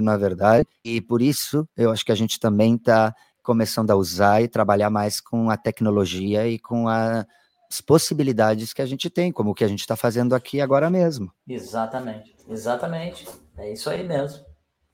na 0.00 0.16
verdade, 0.16 0.68
e 0.84 1.00
por 1.00 1.22
isso 1.22 1.68
eu 1.76 1.90
acho 1.90 2.04
que 2.04 2.12
a 2.12 2.16
gente 2.16 2.38
também 2.38 2.74
está 2.74 3.14
começando 3.42 3.90
a 3.90 3.96
usar 3.96 4.42
e 4.42 4.48
trabalhar 4.48 4.90
mais 4.90 5.20
com 5.20 5.50
a 5.50 5.56
tecnologia 5.56 6.46
e 6.48 6.58
com 6.58 6.88
a, 6.88 7.24
as 7.70 7.80
possibilidades 7.80 8.72
que 8.72 8.82
a 8.82 8.86
gente 8.86 9.10
tem, 9.10 9.32
como 9.32 9.50
o 9.50 9.54
que 9.54 9.64
a 9.64 9.68
gente 9.68 9.80
está 9.80 9.96
fazendo 9.96 10.34
aqui 10.34 10.60
agora 10.60 10.88
mesmo. 10.90 11.32
Exatamente, 11.48 12.34
exatamente. 12.48 13.26
É 13.56 13.72
isso 13.72 13.90
aí 13.90 14.06
mesmo. 14.06 14.44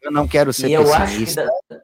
Eu 0.00 0.10
não 0.10 0.26
quero 0.26 0.52
ser 0.52 0.70
e 0.70 0.76
pessimista. 0.76 1.42
Eu, 1.70 1.80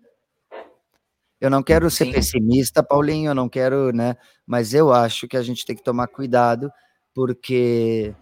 eu 1.40 1.50
não 1.50 1.62
quero 1.62 1.90
ser 1.90 2.06
Sim. 2.06 2.12
pessimista, 2.12 2.82
Paulinho, 2.82 3.30
eu 3.30 3.34
não 3.34 3.48
quero, 3.48 3.92
né? 3.92 4.16
Mas 4.46 4.74
eu 4.74 4.92
acho 4.92 5.28
que 5.28 5.36
a 5.36 5.42
gente 5.42 5.64
tem 5.64 5.76
que 5.76 5.82
tomar 5.84 6.08
cuidado, 6.08 6.70
porque 7.14 8.14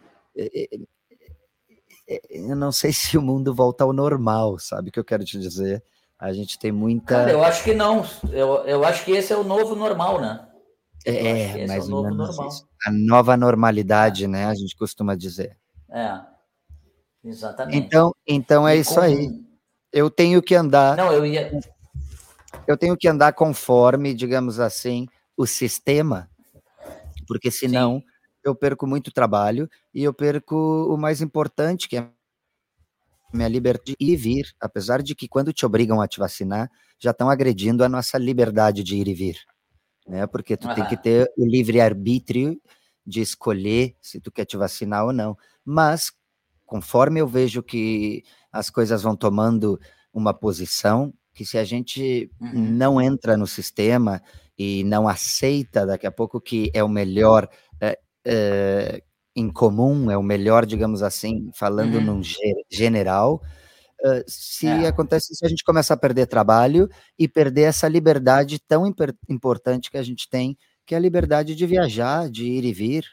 eu 2.28 2.56
não 2.56 2.70
sei 2.70 2.92
se 2.94 3.16
o 3.16 3.22
mundo 3.22 3.54
volta 3.54 3.84
ao 3.84 3.92
normal, 3.92 4.58
sabe 4.58 4.90
o 4.90 4.92
que 4.92 5.00
eu 5.00 5.04
quero 5.04 5.24
te 5.24 5.38
dizer? 5.38 5.82
A 6.18 6.32
gente 6.32 6.58
tem 6.58 6.72
muita. 6.72 7.14
Cara, 7.14 7.30
eu 7.30 7.44
acho 7.44 7.62
que 7.62 7.74
não. 7.74 8.04
Eu, 8.30 8.64
eu 8.64 8.84
acho 8.84 9.04
que 9.04 9.12
esse 9.12 9.32
é 9.32 9.36
o 9.36 9.44
novo 9.44 9.74
normal, 9.74 10.20
né? 10.20 10.46
É, 11.06 11.62
é 11.62 11.66
mais 11.66 11.88
é 11.88 11.92
ou 11.92 12.02
menos 12.02 12.38
isso. 12.38 12.68
A 12.84 12.90
nova 12.90 13.36
normalidade, 13.36 14.24
é. 14.24 14.28
né? 14.28 14.46
A 14.46 14.54
gente 14.54 14.76
costuma 14.76 15.14
dizer. 15.14 15.56
É, 15.90 16.20
exatamente. 17.24 17.78
Então, 17.78 18.14
então 18.26 18.66
é 18.66 18.76
e 18.76 18.80
isso 18.80 18.94
como... 18.94 19.06
aí. 19.06 19.30
Eu 19.92 20.10
tenho 20.10 20.42
que 20.42 20.54
andar. 20.54 20.96
Não, 20.96 21.12
eu 21.12 21.24
ia. 21.24 21.58
Eu 22.66 22.76
tenho 22.76 22.96
que 22.96 23.06
andar 23.08 23.32
conforme, 23.32 24.12
digamos 24.12 24.58
assim, 24.58 25.06
o 25.36 25.46
sistema, 25.46 26.28
porque 27.26 27.50
senão. 27.50 28.00
Sim 28.00 28.16
eu 28.46 28.54
perco 28.54 28.86
muito 28.86 29.10
trabalho 29.10 29.68
e 29.92 30.04
eu 30.04 30.14
perco 30.14 30.56
o 30.56 30.96
mais 30.96 31.20
importante, 31.20 31.88
que 31.88 31.96
é 31.96 32.08
minha 33.32 33.48
liberdade 33.48 33.96
de 33.98 34.04
ir 34.04 34.12
e 34.12 34.16
vir, 34.16 34.54
apesar 34.60 35.02
de 35.02 35.14
que 35.14 35.28
quando 35.28 35.52
te 35.52 35.66
obrigam 35.66 36.00
a 36.00 36.06
te 36.06 36.18
vacinar, 36.18 36.70
já 36.98 37.10
estão 37.10 37.28
agredindo 37.28 37.82
a 37.84 37.88
nossa 37.88 38.16
liberdade 38.16 38.84
de 38.84 38.96
ir 38.96 39.08
e 39.08 39.14
vir, 39.14 39.40
né? 40.06 40.26
Porque 40.26 40.56
tu 40.56 40.68
uhum. 40.68 40.74
tem 40.74 40.86
que 40.86 40.96
ter 40.96 41.30
o 41.36 41.46
livre 41.46 41.80
arbítrio 41.80 42.60
de 43.06 43.20
escolher 43.20 43.94
se 44.00 44.20
tu 44.20 44.30
quer 44.32 44.44
te 44.44 44.56
vacinar 44.56 45.04
ou 45.04 45.12
não. 45.12 45.36
Mas 45.64 46.12
conforme 46.64 47.20
eu 47.20 47.26
vejo 47.26 47.62
que 47.62 48.24
as 48.52 48.68
coisas 48.70 49.02
vão 49.02 49.16
tomando 49.16 49.78
uma 50.12 50.34
posição, 50.34 51.12
que 51.32 51.44
se 51.44 51.58
a 51.58 51.64
gente 51.64 52.30
uhum. 52.40 52.52
não 52.54 53.00
entra 53.00 53.36
no 53.36 53.46
sistema 53.46 54.22
e 54.58 54.82
não 54.84 55.06
aceita 55.06 55.86
daqui 55.86 56.06
a 56.06 56.10
pouco 56.10 56.40
que 56.40 56.70
é 56.72 56.82
o 56.82 56.88
melhor 56.88 57.48
é, 57.80 57.98
é, 58.24 59.02
em 59.34 59.50
comum, 59.50 60.10
é 60.10 60.16
o 60.16 60.22
melhor, 60.22 60.64
digamos 60.64 61.02
assim, 61.02 61.50
falando 61.54 61.96
uhum. 61.96 62.04
num 62.04 62.22
general. 62.70 63.42
Uh, 64.04 64.22
se 64.26 64.66
é. 64.66 64.86
acontece 64.86 65.34
se 65.34 65.44
a 65.44 65.48
gente 65.48 65.64
começa 65.64 65.94
a 65.94 65.96
perder 65.96 66.26
trabalho 66.26 66.88
e 67.18 67.26
perder 67.26 67.62
essa 67.62 67.88
liberdade 67.88 68.58
tão 68.58 68.84
importante 69.28 69.90
que 69.90 69.96
a 69.96 70.02
gente 70.02 70.28
tem, 70.28 70.56
que 70.84 70.94
é 70.94 70.98
a 70.98 71.00
liberdade 71.00 71.54
de 71.54 71.66
viajar, 71.66 72.30
de 72.30 72.44
ir 72.44 72.64
e 72.64 72.72
vir. 72.72 73.04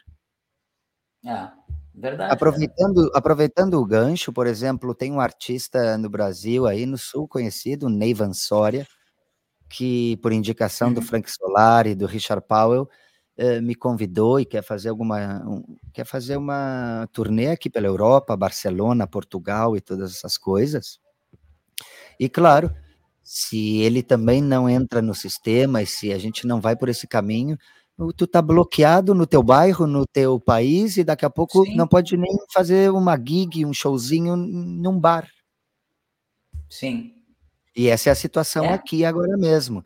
É, 1.26 1.48
verdade. 1.94 2.32
Aproveitando, 2.32 3.10
aproveitando 3.14 3.74
o 3.74 3.86
gancho, 3.86 4.32
por 4.32 4.46
exemplo, 4.46 4.94
tem 4.94 5.10
um 5.10 5.20
artista 5.20 5.96
no 5.96 6.10
Brasil, 6.10 6.66
aí 6.66 6.84
no 6.84 6.98
Sul, 6.98 7.26
conhecido, 7.26 7.88
Ney 7.88 8.12
Vansória, 8.12 8.86
que, 9.68 10.16
por 10.18 10.32
indicação 10.32 10.88
uhum. 10.88 10.94
do 10.94 11.02
Frank 11.02 11.30
Solari 11.30 11.90
e 11.90 11.94
do 11.94 12.06
Richard 12.06 12.46
Powell, 12.46 12.88
eh, 13.36 13.60
me 13.60 13.74
convidou 13.74 14.38
e 14.38 14.44
quer 14.44 14.62
fazer 14.62 14.90
alguma 14.90 15.42
um, 15.44 15.76
quer 15.92 16.04
fazer 16.04 16.36
uma 16.36 17.08
turnê 17.12 17.48
aqui 17.48 17.68
pela 17.68 17.86
Europa, 17.86 18.36
Barcelona, 18.36 19.06
Portugal 19.08 19.76
e 19.76 19.80
todas 19.80 20.12
essas 20.12 20.38
coisas. 20.38 21.00
E 22.18 22.28
claro, 22.28 22.72
se 23.24 23.78
ele 23.78 24.02
também 24.02 24.40
não 24.40 24.68
entra 24.68 25.02
no 25.02 25.14
sistema 25.14 25.82
e 25.82 25.86
se 25.86 26.12
a 26.12 26.18
gente 26.18 26.46
não 26.46 26.60
vai 26.60 26.76
por 26.76 26.88
esse 26.88 27.08
caminho, 27.08 27.58
tu 28.16 28.26
tá 28.26 28.42
bloqueado 28.42 29.14
no 29.14 29.26
teu 29.26 29.42
bairro, 29.42 29.86
no 29.86 30.06
teu 30.06 30.38
país 30.38 30.96
e 30.96 31.02
daqui 31.04 31.24
a 31.24 31.30
pouco 31.30 31.64
Sim. 31.64 31.74
não 31.76 31.88
pode 31.88 32.16
nem 32.16 32.36
fazer 32.52 32.92
uma 32.92 33.16
gig, 33.16 33.64
um 33.64 33.72
showzinho 33.72 34.36
num 34.36 34.98
bar. 34.98 35.28
Sim. 36.68 37.14
E 37.76 37.88
essa 37.88 38.10
é 38.10 38.12
a 38.12 38.16
situação 38.16 38.64
é. 38.66 38.74
aqui 38.74 39.04
agora 39.04 39.36
mesmo. 39.36 39.82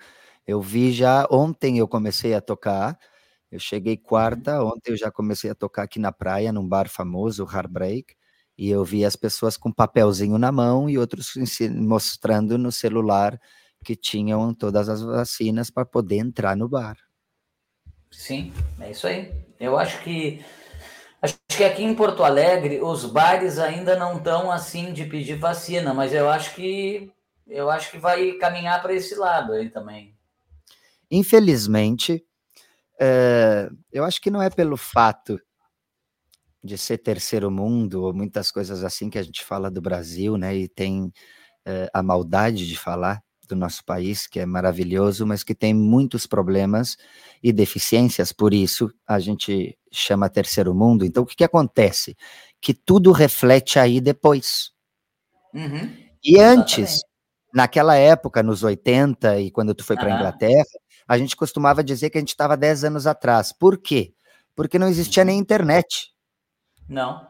Eu 0.47 0.61
vi 0.61 0.93
já 0.93 1.27
ontem 1.31 1.79
eu 1.79 1.89
comecei 1.89 2.35
a 2.35 2.41
tocar 2.41 2.99
eu 3.51 3.59
cheguei 3.59 3.95
uhum. 3.95 4.03
quarta, 4.03 4.63
ontem 4.63 4.93
eu 4.93 4.97
já 4.97 5.11
comecei 5.11 5.51
a 5.51 5.55
tocar 5.55 5.85
aqui 5.85 5.99
na 5.99 6.13
praia, 6.13 6.53
num 6.53 6.67
bar 6.67 6.89
famoso, 6.89 7.45
o 7.45 7.51
Heartbreak, 7.51 8.15
e 8.57 8.69
eu 8.69 8.85
vi 8.85 9.05
as 9.05 9.17
pessoas 9.17 9.57
com 9.57 9.73
papelzinho 9.73 10.37
na 10.37 10.51
mão 10.51 10.91
e 10.91 10.99
outros 10.99 11.35
mostrando 11.71 12.59
no 12.59 12.73
celular 12.73 13.41
que 13.85 13.95
tinham 13.95 14.53
todas 14.53 14.89
as 14.89 15.01
vacinas 15.01 15.71
para 15.71 15.87
poder 15.87 16.17
entrar 16.17 16.57
no 16.57 16.69
bar. 16.69 16.97
Sim, 18.11 18.53
é 18.81 18.91
isso 18.91 19.07
aí. 19.07 19.33
Eu 19.61 19.79
acho 19.79 20.03
que 20.03 20.45
acho 21.23 21.39
que 21.49 21.65
aqui 21.65 21.83
em 21.83 21.95
Porto 21.95 22.25
Alegre 22.25 22.81
os 22.81 23.05
bares 23.05 23.59
ainda 23.59 23.97
não 23.97 24.19
estão 24.19 24.51
assim 24.51 24.93
de 24.93 25.05
pedir 25.05 25.37
vacina, 25.37 25.95
mas 25.95 26.13
eu 26.13 26.29
acho 26.29 26.55
que 26.55 27.11
eu 27.47 27.71
acho 27.71 27.91
que 27.91 27.99
vai 27.99 28.33
caminhar 28.33 28.83
para 28.83 28.93
esse 28.93 29.15
lado 29.15 29.53
aí 29.53 29.71
também. 29.71 30.15
Infelizmente, 31.11 32.25
é, 33.01 33.71
eu 33.93 34.05
acho 34.05 34.21
que 34.21 34.31
não 34.31 34.43
é 34.43 34.51
pelo 34.51 34.77
fato 34.77 35.41
de 36.63 36.77
ser 36.77 36.99
terceiro 36.99 37.51
mundo 37.51 38.03
ou 38.03 38.13
muitas 38.13 38.51
coisas 38.51 38.83
assim 38.83 39.09
que 39.09 39.19
a 39.19 39.23
gente 39.23 39.45
fala 39.45 39.71
do 39.71 39.81
Brasil, 39.81 40.37
né? 40.37 40.57
E 40.57 40.69
tem 40.69 41.13
é, 41.65 41.89
a 41.93 42.03
maldade 42.03 42.67
de 42.67 42.77
falar 42.77 43.23
do 43.49 43.57
nosso 43.57 43.85
país, 43.85 44.27
que 44.27 44.39
é 44.39 44.47
maravilhoso, 44.47 45.27
mas 45.27 45.43
que 45.43 45.55
tem 45.55 45.73
muitos 45.73 46.27
problemas 46.27 46.97
e 47.43 47.53
deficiências, 47.53 48.33
por 48.33 48.53
isso 48.53 48.93
a 49.07 49.19
gente 49.19 49.77
chama 49.91 50.29
terceiro 50.29 50.75
mundo. 50.75 51.05
Então, 51.05 51.23
o 51.23 51.27
que, 51.27 51.37
que 51.37 51.45
acontece? 51.45 52.15
Que 52.61 52.75
tudo 52.75 53.11
reflete 53.11 53.79
aí 53.79 54.01
depois. 54.01 54.71
Uhum. 55.55 55.91
E 56.23 56.39
antes, 56.39 57.01
naquela 57.55 57.97
época, 57.97 58.43
nos 58.43 58.63
80, 58.63 59.41
e 59.41 59.51
quando 59.51 59.75
tu 59.75 59.83
foi 59.83 59.97
para 59.97 60.13
a 60.13 60.17
Inglaterra, 60.17 60.65
a 61.09 61.17
gente 61.17 61.35
costumava 61.35 61.83
dizer 61.83 62.11
que 62.11 62.19
a 62.19 62.21
gente 62.21 62.29
estava 62.29 62.55
10 62.55 62.85
anos 62.85 63.07
atrás. 63.07 63.51
Por 63.51 63.79
quê? 63.79 64.13
Porque 64.55 64.79
não 64.79 64.87
existia 64.87 65.25
nem 65.25 65.39
internet. 65.39 66.13
Não. 66.87 67.27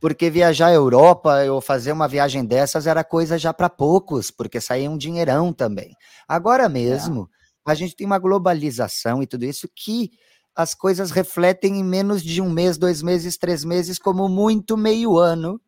Porque 0.00 0.30
viajar 0.30 0.68
à 0.68 0.72
Europa 0.72 1.44
ou 1.52 1.60
fazer 1.60 1.92
uma 1.92 2.08
viagem 2.08 2.44
dessas 2.44 2.86
era 2.86 3.04
coisa 3.04 3.36
já 3.36 3.52
para 3.52 3.68
poucos, 3.68 4.30
porque 4.30 4.60
saía 4.60 4.90
um 4.90 4.96
dinheirão 4.96 5.52
também. 5.52 5.94
Agora 6.26 6.68
mesmo, 6.68 7.28
a 7.66 7.74
gente 7.74 7.94
tem 7.94 8.06
uma 8.06 8.18
globalização 8.18 9.22
e 9.22 9.26
tudo 9.26 9.44
isso 9.44 9.68
que 9.74 10.10
as 10.54 10.74
coisas 10.74 11.10
refletem 11.10 11.78
em 11.78 11.84
menos 11.84 12.22
de 12.22 12.40
um 12.40 12.50
mês, 12.50 12.78
dois 12.78 13.02
meses, 13.02 13.36
três 13.36 13.62
meses, 13.64 13.98
como 13.98 14.28
muito 14.28 14.76
meio 14.76 15.18
ano, 15.18 15.60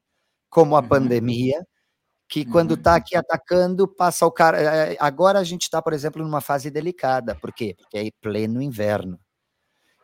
como 0.48 0.76
a 0.76 0.80
uhum. 0.80 0.88
pandemia, 0.88 1.64
que 2.30 2.44
quando 2.44 2.74
está 2.74 2.92
uhum. 2.92 2.96
aqui 2.96 3.16
atacando, 3.16 3.88
passa 3.88 4.24
o 4.24 4.30
cara. 4.30 4.92
Eh, 4.92 4.96
agora 5.00 5.40
a 5.40 5.44
gente 5.44 5.62
está, 5.62 5.82
por 5.82 5.92
exemplo, 5.92 6.22
numa 6.22 6.40
fase 6.40 6.70
delicada. 6.70 7.34
Por 7.34 7.52
quê? 7.52 7.74
Porque 7.76 7.98
é 7.98 8.08
pleno 8.20 8.62
inverno. 8.62 9.18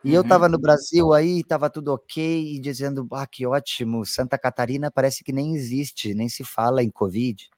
E 0.03 0.09
uhum. 0.09 0.15
eu 0.15 0.21
estava 0.23 0.49
no 0.49 0.59
Brasil 0.59 1.13
aí, 1.13 1.39
estava 1.39 1.69
tudo 1.69 1.93
ok, 1.93 2.55
e 2.55 2.59
dizendo, 2.59 3.07
ah, 3.13 3.25
que 3.25 3.47
ótimo, 3.47 4.05
Santa 4.05 4.37
Catarina 4.37 4.91
parece 4.91 5.23
que 5.23 5.31
nem 5.31 5.55
existe, 5.55 6.13
nem 6.13 6.27
se 6.27 6.43
fala 6.43 6.83
em 6.83 6.91
Covid. 6.91 7.49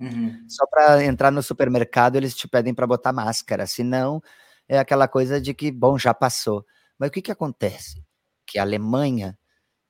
Uhum. 0.00 0.44
Só 0.48 0.66
para 0.66 1.04
entrar 1.04 1.30
no 1.30 1.42
supermercado, 1.42 2.16
eles 2.16 2.34
te 2.34 2.48
pedem 2.48 2.74
para 2.74 2.88
botar 2.88 3.12
máscara, 3.12 3.66
senão 3.68 4.20
é 4.68 4.78
aquela 4.78 5.06
coisa 5.06 5.40
de 5.40 5.54
que, 5.54 5.70
bom, 5.70 5.96
já 5.96 6.12
passou. 6.12 6.66
Mas 6.98 7.08
o 7.08 7.12
que, 7.12 7.22
que 7.22 7.32
acontece? 7.32 8.04
Que 8.44 8.58
a 8.58 8.62
Alemanha 8.62 9.38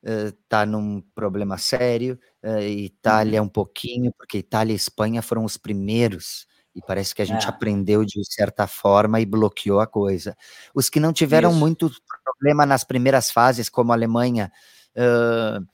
está 0.02 0.62
uh, 0.62 0.66
num 0.66 1.00
problema 1.14 1.58
sério, 1.58 2.18
uh, 2.44 2.60
Itália 2.60 3.40
uhum. 3.40 3.46
um 3.46 3.50
pouquinho, 3.50 4.12
porque 4.16 4.38
Itália 4.38 4.72
e 4.72 4.76
Espanha 4.76 5.22
foram 5.22 5.44
os 5.44 5.56
primeiros 5.56 6.46
e 6.74 6.80
parece 6.86 7.14
que 7.14 7.22
a 7.22 7.24
gente 7.24 7.46
é. 7.46 7.48
aprendeu 7.48 8.04
de 8.04 8.22
certa 8.24 8.66
forma 8.66 9.18
e 9.18 9.26
bloqueou 9.26 9.80
a 9.80 9.86
coisa. 9.86 10.36
Os 10.74 10.90
que 10.90 11.00
não 11.00 11.12
tiveram 11.12 11.50
Isso. 11.50 11.58
muito 11.58 11.90
problema 12.22 12.66
nas 12.66 12.84
primeiras 12.84 13.30
fases, 13.30 13.70
como 13.70 13.92
a 13.92 13.94
Alemanha, 13.94 14.52
uh, 14.94 15.66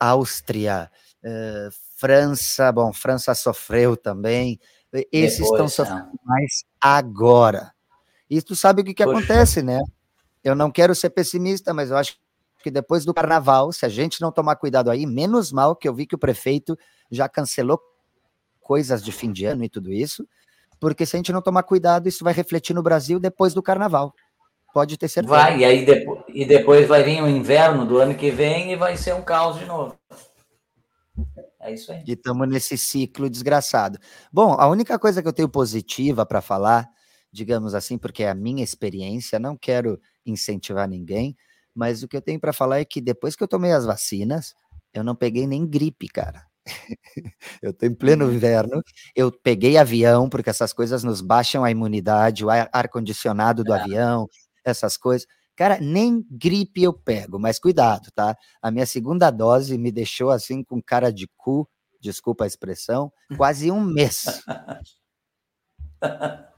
Áustria, 0.00 0.90
França, 1.96 2.72
bom, 2.72 2.92
França 2.92 3.32
sofreu 3.32 3.96
também, 3.96 4.58
esses 5.12 5.38
Depois, 5.38 5.52
estão 5.52 5.68
sofrendo 5.68 6.08
é. 6.08 6.26
mais 6.26 6.64
agora. 6.80 7.72
E 8.28 8.42
tu 8.42 8.56
sabe 8.56 8.82
o 8.82 8.84
que, 8.84 8.94
que 8.94 9.02
acontece, 9.02 9.62
né? 9.62 9.78
Eu 10.42 10.54
não 10.54 10.70
quero 10.70 10.94
ser 10.94 11.10
pessimista, 11.10 11.72
mas 11.72 11.90
eu 11.90 11.96
acho 11.96 12.16
que 12.62 12.70
depois 12.70 13.04
do 13.04 13.12
carnaval, 13.12 13.72
se 13.72 13.84
a 13.84 13.88
gente 13.88 14.20
não 14.20 14.30
tomar 14.30 14.56
cuidado 14.56 14.90
aí, 14.90 15.04
menos 15.06 15.52
mal 15.52 15.74
que 15.74 15.88
eu 15.88 15.94
vi 15.94 16.06
que 16.06 16.14
o 16.14 16.18
prefeito 16.18 16.78
já 17.10 17.28
cancelou 17.28 17.80
coisas 18.60 19.02
de 19.02 19.12
fim 19.12 19.32
de 19.32 19.44
ano 19.44 19.64
e 19.64 19.68
tudo 19.68 19.92
isso, 19.92 20.26
porque 20.80 21.04
se 21.04 21.16
a 21.16 21.18
gente 21.18 21.32
não 21.32 21.42
tomar 21.42 21.64
cuidado, 21.64 22.08
isso 22.08 22.24
vai 22.24 22.32
refletir 22.32 22.74
no 22.74 22.82
Brasil 22.82 23.20
depois 23.20 23.52
do 23.52 23.62
carnaval. 23.62 24.14
Pode 24.72 24.96
ter 24.96 25.08
certeza. 25.08 25.34
Vai, 25.34 25.58
e 25.58 25.64
aí 25.64 25.84
depois, 25.84 26.22
e 26.28 26.44
depois 26.46 26.88
vai 26.88 27.02
vir 27.02 27.22
o 27.22 27.28
inverno 27.28 27.84
do 27.84 27.98
ano 27.98 28.14
que 28.14 28.30
vem 28.30 28.72
e 28.72 28.76
vai 28.76 28.96
ser 28.96 29.14
um 29.14 29.22
caos 29.22 29.58
de 29.58 29.66
novo. 29.66 29.98
É 31.60 31.72
isso 31.72 31.92
aí. 31.92 32.02
E 32.06 32.12
estamos 32.12 32.48
nesse 32.48 32.76
ciclo 32.78 33.28
desgraçado. 33.28 33.98
Bom, 34.32 34.54
a 34.58 34.66
única 34.66 34.98
coisa 34.98 35.22
que 35.22 35.28
eu 35.28 35.32
tenho 35.32 35.48
positiva 35.48 36.24
para 36.24 36.40
falar, 36.40 36.88
digamos 37.30 37.74
assim, 37.74 37.98
porque 37.98 38.24
é 38.24 38.30
a 38.30 38.34
minha 38.34 38.64
experiência, 38.64 39.38
não 39.38 39.56
quero 39.56 40.00
incentivar 40.24 40.88
ninguém, 40.88 41.36
mas 41.74 42.02
o 42.02 42.08
que 42.08 42.16
eu 42.16 42.22
tenho 42.22 42.40
para 42.40 42.52
falar 42.52 42.80
é 42.80 42.84
que 42.84 43.00
depois 43.00 43.34
que 43.34 43.42
eu 43.42 43.48
tomei 43.48 43.72
as 43.72 43.84
vacinas, 43.84 44.54
eu 44.92 45.02
não 45.02 45.14
peguei 45.14 45.46
nem 45.46 45.66
gripe, 45.66 46.08
cara. 46.08 46.46
eu 47.62 47.70
estou 47.70 47.88
em 47.88 47.94
pleno 47.94 48.26
uhum. 48.26 48.32
inverno, 48.32 48.82
eu 49.16 49.32
peguei 49.32 49.76
avião, 49.76 50.28
porque 50.28 50.50
essas 50.50 50.72
coisas 50.72 51.02
nos 51.02 51.20
baixam 51.20 51.64
a 51.64 51.70
imunidade, 51.70 52.44
o 52.44 52.50
ar-condicionado 52.50 53.64
do 53.64 53.74
é. 53.74 53.80
avião, 53.80 54.28
essas 54.64 54.96
coisas. 54.96 55.26
Cara, 55.56 55.78
nem 55.80 56.24
gripe 56.30 56.82
eu 56.82 56.92
pego, 56.92 57.38
mas 57.38 57.58
cuidado, 57.58 58.08
tá? 58.14 58.36
A 58.60 58.70
minha 58.70 58.86
segunda 58.86 59.30
dose 59.30 59.76
me 59.76 59.92
deixou 59.92 60.30
assim 60.30 60.62
com 60.62 60.80
cara 60.82 61.12
de 61.12 61.28
cu, 61.36 61.68
desculpa 62.00 62.44
a 62.44 62.46
expressão, 62.46 63.12
quase 63.36 63.70
um 63.70 63.80
mês. 63.80 64.42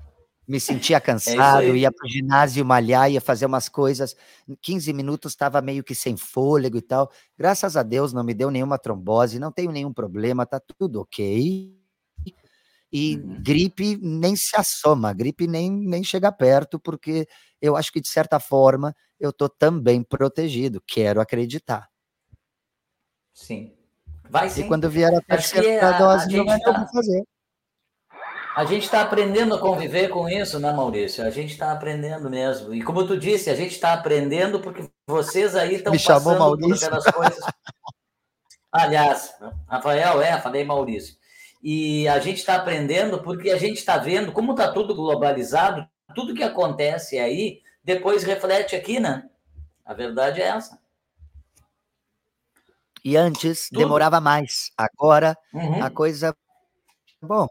me 0.46 0.60
sentia 0.60 0.98
é 0.98 1.00
cansado, 1.00 1.62
é 1.62 1.76
ia 1.76 1.90
para 1.92 2.06
o 2.06 2.08
ginásio 2.08 2.64
malhar, 2.64 3.10
ia 3.10 3.20
fazer 3.20 3.46
umas 3.46 3.68
coisas, 3.68 4.14
15 4.60 4.92
minutos 4.92 5.32
estava 5.32 5.60
meio 5.62 5.82
que 5.82 5.94
sem 5.94 6.16
fôlego 6.16 6.76
e 6.76 6.82
tal. 6.82 7.10
Graças 7.36 7.76
a 7.76 7.82
Deus 7.82 8.12
não 8.12 8.22
me 8.22 8.34
deu 8.34 8.50
nenhuma 8.50 8.78
trombose, 8.78 9.38
não 9.38 9.50
tenho 9.50 9.72
nenhum 9.72 9.92
problema, 9.92 10.46
tá 10.46 10.60
tudo 10.78 11.00
ok. 11.00 11.74
E 12.92 13.16
uhum. 13.16 13.42
gripe 13.42 13.98
nem 14.00 14.36
se 14.36 14.56
assoma, 14.56 15.12
gripe 15.12 15.46
nem, 15.46 15.70
nem 15.70 16.04
chega 16.04 16.30
perto, 16.30 16.78
porque 16.78 17.26
eu 17.60 17.76
acho 17.76 17.92
que 17.92 18.00
de 18.00 18.08
certa 18.08 18.38
forma 18.38 18.94
eu 19.18 19.32
tô 19.32 19.48
também 19.48 20.02
protegido, 20.02 20.82
quero 20.86 21.20
acreditar. 21.20 21.88
Sim. 23.32 23.74
Vai 24.30 24.48
sim. 24.48 24.62
E 24.62 24.68
quando 24.68 24.88
vier 24.88 25.12
a 25.12 25.20
terceira 25.20 25.98
dose, 25.98 26.36
não 26.36 26.44
vai 26.44 26.60
tá... 26.60 26.86
fazer. 26.86 27.24
A 28.54 28.64
gente 28.64 28.84
está 28.84 29.02
aprendendo 29.02 29.56
a 29.56 29.58
conviver 29.58 30.08
com 30.08 30.28
isso, 30.28 30.60
né, 30.60 30.72
Maurício? 30.72 31.26
A 31.26 31.30
gente 31.30 31.50
está 31.52 31.72
aprendendo 31.72 32.30
mesmo. 32.30 32.72
E 32.72 32.82
como 32.82 33.04
tu 33.04 33.18
disse, 33.18 33.50
a 33.50 33.54
gente 33.56 33.72
está 33.72 33.92
aprendendo 33.92 34.60
porque 34.60 34.88
vocês 35.08 35.56
aí 35.56 35.74
estão 35.74 35.92
passando 35.92 36.38
Maurício. 36.38 36.68
por 36.68 36.98
aquelas 36.98 37.04
coisas. 37.04 37.44
Aliás, 38.70 39.34
Rafael, 39.68 40.22
é, 40.22 40.40
falei 40.40 40.64
Maurício. 40.64 41.16
E 41.60 42.06
a 42.06 42.20
gente 42.20 42.38
está 42.38 42.54
aprendendo 42.54 43.20
porque 43.22 43.50
a 43.50 43.58
gente 43.58 43.78
está 43.78 43.96
vendo 43.98 44.30
como 44.30 44.52
está 44.52 44.70
tudo 44.70 44.94
globalizado, 44.94 45.84
tudo 46.14 46.34
que 46.34 46.42
acontece 46.42 47.18
aí 47.18 47.60
depois 47.82 48.22
reflete 48.22 48.76
aqui, 48.76 49.00
né? 49.00 49.28
A 49.84 49.94
verdade 49.94 50.40
é 50.40 50.46
essa. 50.46 50.78
E 53.04 53.16
antes 53.16 53.68
tudo. 53.68 53.78
demorava 53.78 54.20
mais. 54.20 54.70
Agora 54.76 55.36
uhum. 55.52 55.82
a 55.82 55.90
coisa. 55.90 56.34
Bom, 57.20 57.48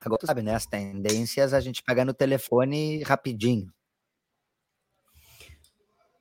Agora, 0.00 0.18
tu 0.18 0.26
sabe, 0.26 0.42
né? 0.42 0.54
As 0.54 0.66
tendências 0.66 1.52
a 1.52 1.60
gente 1.60 1.82
pega 1.82 2.04
no 2.04 2.14
telefone 2.14 3.02
rapidinho. 3.02 3.72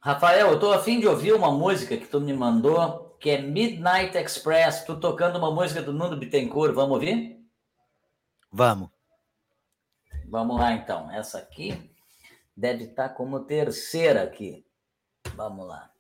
Rafael, 0.02 0.52
eu 0.52 0.60
tô 0.60 0.72
afim 0.72 1.00
de 1.00 1.08
ouvir 1.08 1.34
uma 1.34 1.52
música 1.52 1.98
que 1.98 2.06
tu 2.06 2.22
me 2.22 2.34
mandou, 2.34 3.18
que 3.20 3.30
é 3.30 3.42
Midnight 3.42 4.18
Express. 4.18 4.84
Tu 4.86 5.00
tocando 5.00 5.38
uma 5.38 5.52
música 5.52 5.82
do 5.82 5.94
Nuno 5.94 6.18
Bittencourt. 6.18 6.74
Vamos 6.74 6.96
ouvir? 6.96 7.38
Vamos. 8.52 8.90
Vamos 10.26 10.58
lá, 10.58 10.74
então. 10.74 11.12
Essa 11.12 11.40
aqui 11.40 11.94
deve 12.56 12.86
estar 12.86 13.10
tá 13.10 13.16
como 13.16 13.42
terceira 13.42 14.24
aqui. 14.24 14.66
Vamos 15.36 15.68
lá. 15.68 15.92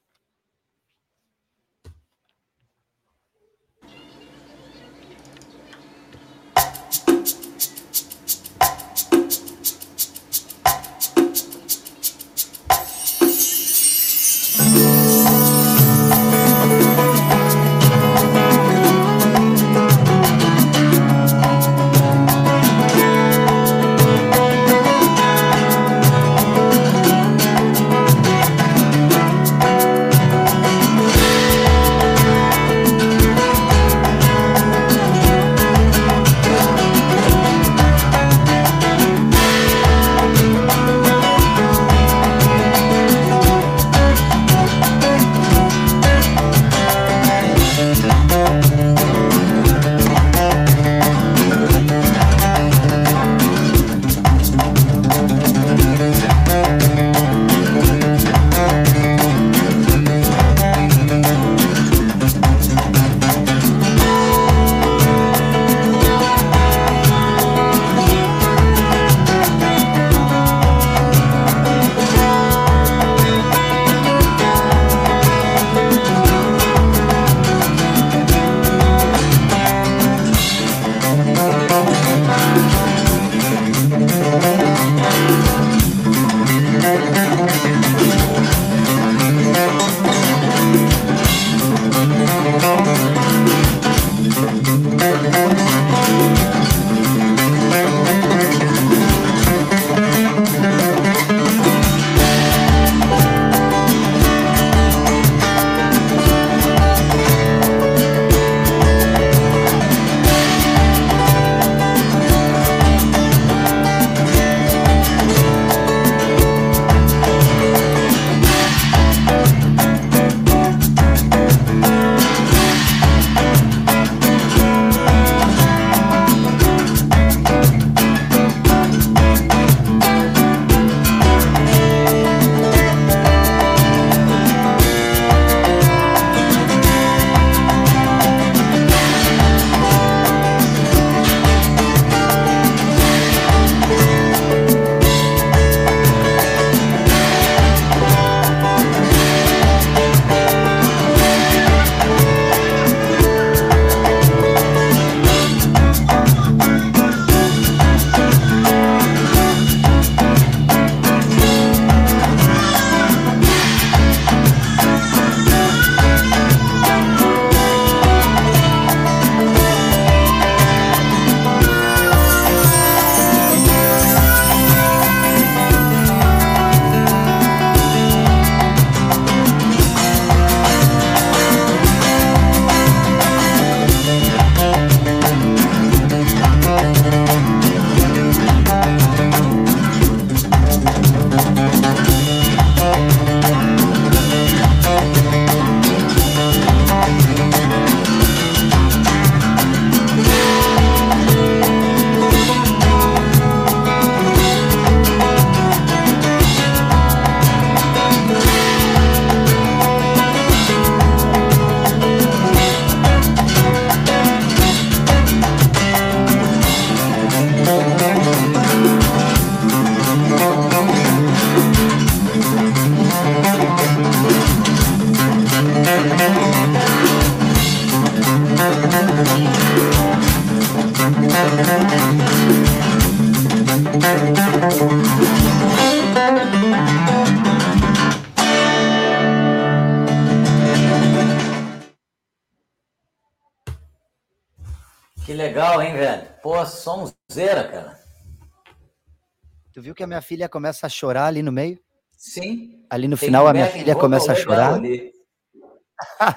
Que 249.99 250.03
a 250.03 250.07
minha 250.07 250.21
filha 250.21 250.47
começa 250.47 250.87
a 250.87 250.89
chorar 250.89 251.25
ali 251.25 251.43
no 251.43 251.51
meio? 251.51 251.77
Sim. 252.15 252.85
Ali 252.89 253.05
no 253.05 253.17
final 253.17 253.45
um 253.45 253.47
a 253.49 253.53
minha 253.53 253.67
filha 253.67 253.93
começa 253.93 254.31
a 254.31 254.35
chorar. 254.35 254.75
Ali. 254.75 255.11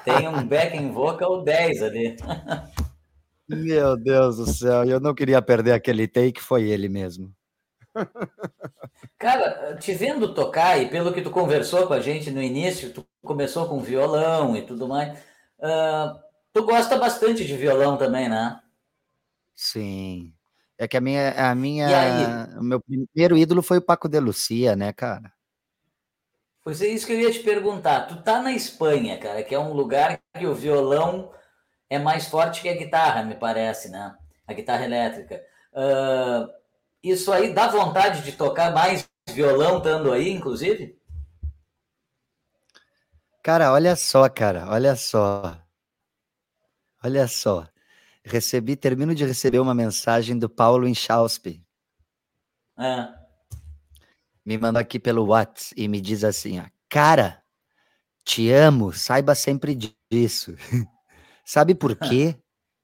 Tem 0.05 0.27
um 0.27 0.45
backing 0.45 0.91
vocal 0.91 1.45
10 1.45 1.83
ali. 1.85 2.17
Meu 3.47 3.97
Deus 3.97 4.39
do 4.39 4.47
céu, 4.47 4.85
eu 4.85 4.99
não 4.99 5.15
queria 5.15 5.41
perder 5.41 5.73
aquele 5.73 6.09
take, 6.09 6.43
foi 6.43 6.65
ele 6.65 6.89
mesmo. 6.89 7.33
Cara, 9.17 9.77
te 9.77 9.95
vendo 9.95 10.35
tocar 10.35 10.83
e 10.83 10.89
pelo 10.89 11.13
que 11.13 11.23
tu 11.23 11.31
conversou 11.31 11.87
com 11.87 11.93
a 11.93 12.01
gente 12.01 12.33
no 12.33 12.43
início, 12.43 12.93
tu 12.93 13.07
começou 13.23 13.69
com 13.69 13.79
violão 13.79 14.57
e 14.57 14.63
tudo 14.63 14.89
mais. 14.89 15.17
Uh, 15.61 16.19
tu 16.53 16.65
gosta 16.65 16.97
bastante 16.97 17.45
de 17.45 17.57
violão 17.57 17.97
também, 17.97 18.29
né? 18.29 18.61
Sim. 19.55 20.35
É 20.83 20.89
que 20.89 20.97
a 20.97 21.01
minha, 21.01 21.31
a 21.31 21.55
minha, 21.55 22.49
o 22.59 22.65
meu 22.65 22.81
primeiro 22.81 23.39
ídolo 23.39 23.63
foi 23.63 23.79
o 23.79 23.83
Paco 23.83 24.09
de 24.09 24.19
Lucia, 24.19 24.75
né, 24.75 24.93
cara? 24.93 25.33
Pois 26.65 26.83
é 26.83 26.89
isso 26.89 27.07
que 27.07 27.13
eu 27.13 27.21
ia 27.21 27.31
te 27.31 27.39
perguntar. 27.39 28.09
Tu 28.09 28.21
tá 28.21 28.43
na 28.43 28.53
Espanha, 28.53 29.17
cara, 29.17 29.45
que 29.45 29.55
é 29.55 29.59
um 29.61 29.73
lugar 29.73 30.21
que 30.37 30.45
o 30.45 30.57
violão 30.57 31.33
é 31.89 32.01
mais 32.01 32.27
forte 32.27 32.61
que 32.61 32.69
a 32.69 32.77
guitarra, 32.77 33.23
me 33.23 33.37
parece, 33.37 33.91
né? 33.91 34.13
A 34.45 34.53
guitarra 34.53 34.85
elétrica. 34.85 35.41
Uh, 35.73 36.51
isso 37.01 37.31
aí 37.31 37.55
dá 37.55 37.69
vontade 37.69 38.23
de 38.23 38.33
tocar 38.33 38.75
mais 38.75 39.09
violão 39.31 39.79
estando 39.79 40.13
aí, 40.13 40.33
inclusive? 40.33 40.99
Cara, 43.41 43.73
olha 43.73 43.95
só, 43.95 44.29
cara, 44.29 44.67
olha 44.69 44.97
só. 44.97 45.57
Olha 47.05 47.29
só. 47.29 47.69
Recebi, 48.25 48.77
termino 48.77 49.15
de 49.15 49.25
receber 49.25 49.59
uma 49.59 49.75
mensagem 49.75 50.39
do 50.39 50.49
Paulo 50.49 50.87
Inchauspe. 50.87 51.63
É. 52.79 53.09
Me 54.45 54.59
mandou 54.59 54.81
aqui 54.81 54.99
pelo 54.99 55.27
WhatsApp 55.27 55.75
e 55.77 55.89
me 55.89 56.01
diz 56.01 56.25
assim, 56.25 56.61
ó, 56.61 56.65
cara, 56.89 57.43
te 58.25 58.51
amo, 58.51 58.93
saiba 58.93 59.35
sempre 59.35 59.77
disso. 60.11 60.55
Sabe 61.45 61.75
por 61.75 61.97
quê? 61.97 62.37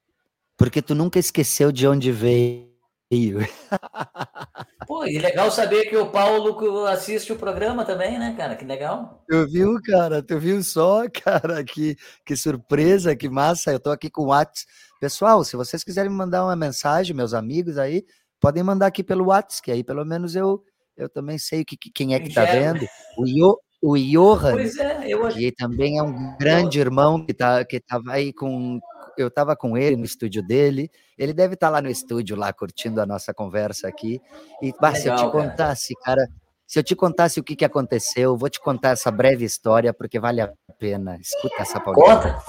Porque 0.57 0.82
tu 0.82 0.95
nunca 0.95 1.18
esqueceu 1.18 1.70
de 1.70 1.86
onde 1.86 2.11
veio. 2.11 2.68
Pô, 4.86 5.05
e 5.05 5.18
legal 5.18 5.51
saber 5.51 5.84
que 5.84 5.97
o 5.97 6.11
Paulo 6.11 6.86
assiste 6.86 7.32
o 7.32 7.36
programa 7.36 7.84
também, 7.84 8.18
né, 8.18 8.34
cara? 8.36 8.57
Que 8.57 8.64
legal. 8.64 9.24
Tu 9.28 9.47
viu, 9.47 9.80
cara? 9.82 10.22
Tu 10.22 10.39
viu 10.39 10.62
só, 10.62 11.05
cara? 11.09 11.62
Que, 11.62 11.97
que 12.24 12.36
surpresa, 12.36 13.14
que 13.14 13.28
massa. 13.28 13.72
Eu 13.72 13.80
tô 13.80 13.91
aqui 13.91 14.11
com 14.11 14.22
o 14.22 14.26
WhatsApp. 14.26 14.66
Pessoal, 15.01 15.44
se 15.44 15.57
vocês 15.57 15.84
quiserem 15.84 16.11
mandar 16.11 16.44
uma 16.44 16.57
mensagem, 16.57 17.14
meus 17.14 17.32
amigos 17.32 17.78
aí, 17.78 18.05
podem 18.40 18.62
mandar 18.62 18.86
aqui 18.86 19.05
pelo 19.05 19.26
WhatsApp, 19.26 19.62
que 19.62 19.70
aí 19.70 19.84
pelo 19.84 20.05
menos 20.05 20.34
eu, 20.34 20.62
eu 20.96 21.09
também 21.09 21.38
sei 21.38 21.64
que, 21.64 21.76
quem 21.76 22.14
é 22.14 22.20
que 22.20 22.32
tá 22.32 22.44
vendo. 22.44 22.84
O, 23.16 23.26
Io, 23.26 23.59
o 23.80 23.96
Johan, 23.96 24.57
é, 24.61 25.09
eu... 25.09 25.28
que 25.28 25.53
também 25.53 25.99
é 25.99 26.03
um 26.03 26.36
grande 26.36 26.80
irmão 26.80 27.24
que 27.24 27.32
tá 27.32 27.64
que 27.64 27.78
tava 27.78 28.12
aí 28.12 28.32
com 28.32 28.80
eu 29.16 29.28
estava 29.28 29.57
com 29.57 29.76
ele 29.76 29.96
no 29.96 30.05
estúdio 30.05 30.42
dele. 30.42 30.90
Ele 31.16 31.32
deve 31.32 31.55
estar 31.55 31.68
tá 31.68 31.72
lá 31.72 31.82
no 31.82 31.90
estúdio 31.90 32.36
lá 32.36 32.53
curtindo 32.53 33.01
a 33.01 33.07
nossa 33.07 33.34
conversa 33.34 33.88
aqui. 33.88 34.20
E 34.62 34.72
bah, 34.80 34.94
se 34.94 35.09
eu 35.09 35.16
te 35.16 35.28
contasse, 35.30 35.94
cara. 36.05 36.22
cara, 36.22 36.32
se 36.66 36.78
eu 36.78 36.82
te 36.82 36.94
contasse 36.94 37.40
o 37.40 37.42
que, 37.42 37.57
que 37.57 37.64
aconteceu, 37.64 38.36
vou 38.36 38.49
te 38.49 38.61
contar 38.61 38.90
essa 38.90 39.11
breve 39.11 39.44
história 39.44 39.92
porque 39.92 40.20
vale 40.20 40.40
a 40.40 40.53
pena. 40.78 41.16
Escuta 41.20 41.62
essa 41.62 41.80
Paulinha. 41.80 42.16
Conta. 42.16 42.42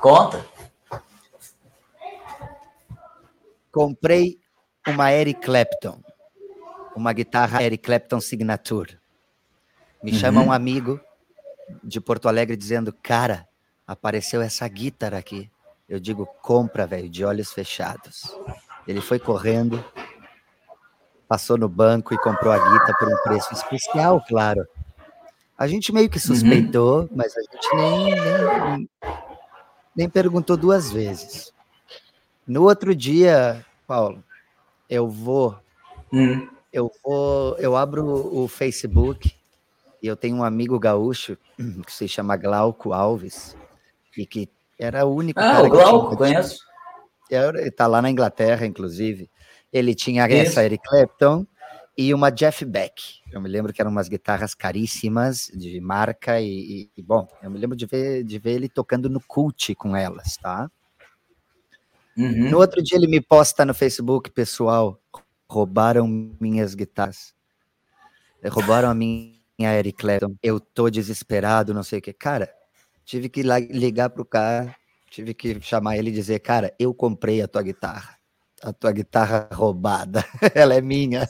Conta. 0.00 0.59
Comprei 3.72 4.38
uma 4.86 5.12
Eric 5.12 5.40
Clapton, 5.42 6.02
uma 6.96 7.12
guitarra 7.12 7.62
Eric 7.62 7.84
Clapton 7.84 8.20
Signature. 8.20 8.98
Me 10.02 10.12
chama 10.12 10.40
uhum. 10.40 10.48
um 10.48 10.52
amigo 10.52 11.00
de 11.84 12.00
Porto 12.00 12.28
Alegre 12.28 12.56
dizendo: 12.56 12.92
Cara, 13.02 13.46
apareceu 13.86 14.40
essa 14.40 14.66
guitarra 14.66 15.18
aqui. 15.18 15.50
Eu 15.88 16.00
digo: 16.00 16.26
Compra, 16.42 16.86
velho, 16.86 17.08
de 17.08 17.24
olhos 17.24 17.52
fechados. 17.52 18.36
Ele 18.88 19.00
foi 19.00 19.18
correndo, 19.18 19.84
passou 21.28 21.56
no 21.56 21.68
banco 21.68 22.12
e 22.12 22.18
comprou 22.18 22.52
a 22.52 22.58
guitarra 22.58 22.98
por 22.98 23.08
um 23.08 23.22
preço 23.22 23.52
especial, 23.52 24.24
claro. 24.26 24.66
A 25.56 25.66
gente 25.66 25.92
meio 25.92 26.08
que 26.08 26.16
uhum. 26.16 26.22
suspeitou, 26.22 27.02
uhum. 27.02 27.08
mas 27.14 27.36
a 27.36 27.40
gente 27.40 27.76
nem, 27.76 28.14
nem, 28.14 28.90
nem 29.94 30.08
perguntou 30.08 30.56
duas 30.56 30.90
vezes. 30.90 31.52
No 32.50 32.64
outro 32.64 32.96
dia, 32.96 33.64
Paulo, 33.86 34.24
eu 34.88 35.08
vou, 35.08 35.56
uhum. 36.12 36.48
eu 36.72 36.90
vou, 37.00 37.56
eu 37.58 37.76
abro 37.76 38.04
o 38.04 38.48
Facebook 38.48 39.32
e 40.02 40.08
eu 40.08 40.16
tenho 40.16 40.34
um 40.34 40.42
amigo 40.42 40.76
gaúcho 40.76 41.38
que 41.86 41.92
se 41.92 42.08
chama 42.08 42.36
Glauco 42.36 42.92
Alves, 42.92 43.56
e 44.18 44.26
que 44.26 44.48
era 44.76 45.06
o 45.06 45.14
único 45.14 45.38
ah, 45.38 45.52
cara 45.52 45.66
o 45.68 45.70
Glauco, 45.70 46.16
conheço. 46.16 46.58
Ele 47.30 47.70
tá 47.70 47.86
lá 47.86 48.02
na 48.02 48.10
Inglaterra, 48.10 48.66
inclusive. 48.66 49.30
Ele 49.72 49.94
tinha 49.94 50.26
Isso. 50.26 50.50
essa 50.50 50.64
Eric 50.64 50.82
Clapton 50.82 51.46
e 51.96 52.12
uma 52.12 52.30
Jeff 52.30 52.64
Beck. 52.64 53.20
Eu 53.30 53.40
me 53.40 53.48
lembro 53.48 53.72
que 53.72 53.80
eram 53.80 53.92
umas 53.92 54.08
guitarras 54.08 54.56
caríssimas, 54.56 55.52
de 55.54 55.80
marca, 55.80 56.40
e, 56.40 56.90
e, 56.96 57.00
bom, 57.00 57.28
eu 57.44 57.48
me 57.48 57.60
lembro 57.60 57.76
de 57.76 57.86
ver, 57.86 58.24
de 58.24 58.40
ver 58.40 58.54
ele 58.54 58.68
tocando 58.68 59.08
no 59.08 59.20
cult 59.20 59.72
com 59.76 59.94
elas, 59.94 60.36
tá? 60.36 60.68
Uhum. 62.20 62.50
No 62.50 62.58
outro 62.58 62.82
dia 62.82 62.98
ele 62.98 63.06
me 63.06 63.20
posta 63.20 63.64
no 63.64 63.72
Facebook, 63.72 64.30
pessoal, 64.30 65.00
roubaram 65.48 66.06
minhas 66.38 66.74
guitarras. 66.74 67.32
Roubaram 68.44 68.90
a 68.90 68.94
minha 68.94 69.38
Eric 69.58 69.98
Clapton, 69.98 70.34
eu 70.42 70.60
tô 70.60 70.90
desesperado, 70.90 71.72
não 71.72 71.82
sei 71.82 71.98
o 71.98 72.02
que. 72.02 72.12
Cara, 72.12 72.50
tive 73.04 73.28
que 73.30 73.42
ligar 73.42 74.10
pro 74.10 74.24
cara, 74.24 74.74
tive 75.10 75.32
que 75.32 75.58
chamar 75.62 75.96
ele 75.96 76.10
e 76.10 76.14
dizer, 76.14 76.40
cara, 76.40 76.74
eu 76.78 76.92
comprei 76.92 77.40
a 77.40 77.48
tua 77.48 77.62
guitarra. 77.62 78.18
A 78.62 78.72
tua 78.74 78.92
guitarra 78.92 79.48
roubada, 79.54 80.22
ela 80.54 80.74
é 80.74 80.82
minha. 80.82 81.26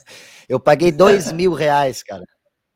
Eu 0.49 0.59
paguei 0.59 0.91
dois 0.91 1.31
mil 1.33 1.53
reais, 1.53 2.03
cara, 2.03 2.25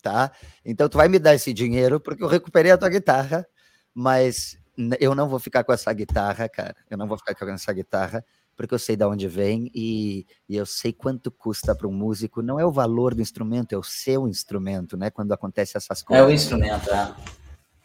tá? 0.01 0.32
Então 0.63 0.88
tu 0.88 0.97
vai 0.97 1.09
me 1.09 1.20
dar 1.20 1.36
esse 1.36 1.51
dinheiro 1.51 1.99
porque 1.99 2.24
eu 2.24 2.28
recuperei 2.30 2.72
a 2.72 2.78
tua 2.78 2.88
guitarra, 2.88 3.45
mas 3.93 4.57
eu 4.99 5.15
não 5.15 5.30
vou 5.30 5.39
ficar 5.39 5.63
com 5.63 5.73
essa 5.73 5.91
guitarra, 5.93 6.47
cara. 6.49 6.76
Eu 6.89 6.97
não 6.97 7.07
vou 7.07 7.17
ficar 7.17 7.36
com 7.36 7.45
essa 7.49 7.73
guitarra 7.73 8.23
porque 8.55 8.73
eu 8.73 8.80
sei 8.80 8.95
de 8.95 9.03
onde 9.03 9.28
vem 9.28 9.69
e, 9.73 10.26
e 10.47 10.55
eu 10.55 10.65
sei 10.65 10.93
quanto 10.93 11.30
custa 11.30 11.76
para 11.76 11.88
um 11.88 11.93
músico. 11.93 12.41
Não 12.41 12.59
é 12.59 12.65
o 12.65 12.71
valor 12.71 13.13
do 13.13 13.21
instrumento, 13.21 13.73
é 13.73 13.78
o 13.78 13.84
seu 13.84 14.28
instrumento, 14.28 14.95
né? 14.95 15.09
Quando 15.09 15.34
acontece 15.34 15.78
essas 15.78 16.01
coisas. 16.01 16.26
É 16.26 16.28
o 16.28 16.32
instrumento, 16.32 16.89
é. 16.89 17.15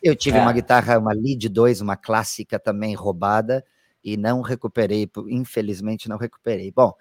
Eu 0.03 0.17
tive 0.17 0.39
é. 0.39 0.41
uma 0.41 0.53
guitarra, 0.53 0.99
uma 0.99 1.13
Lead 1.13 1.49
2, 1.49 1.81
uma 1.81 1.97
clássica 1.97 2.59
também 2.59 2.95
roubada 2.95 3.65
e 4.03 4.17
não 4.17 4.41
recuperei, 4.41 5.11
infelizmente 5.29 6.09
não 6.09 6.17
recuperei. 6.17 6.73
Bom, 6.73 6.95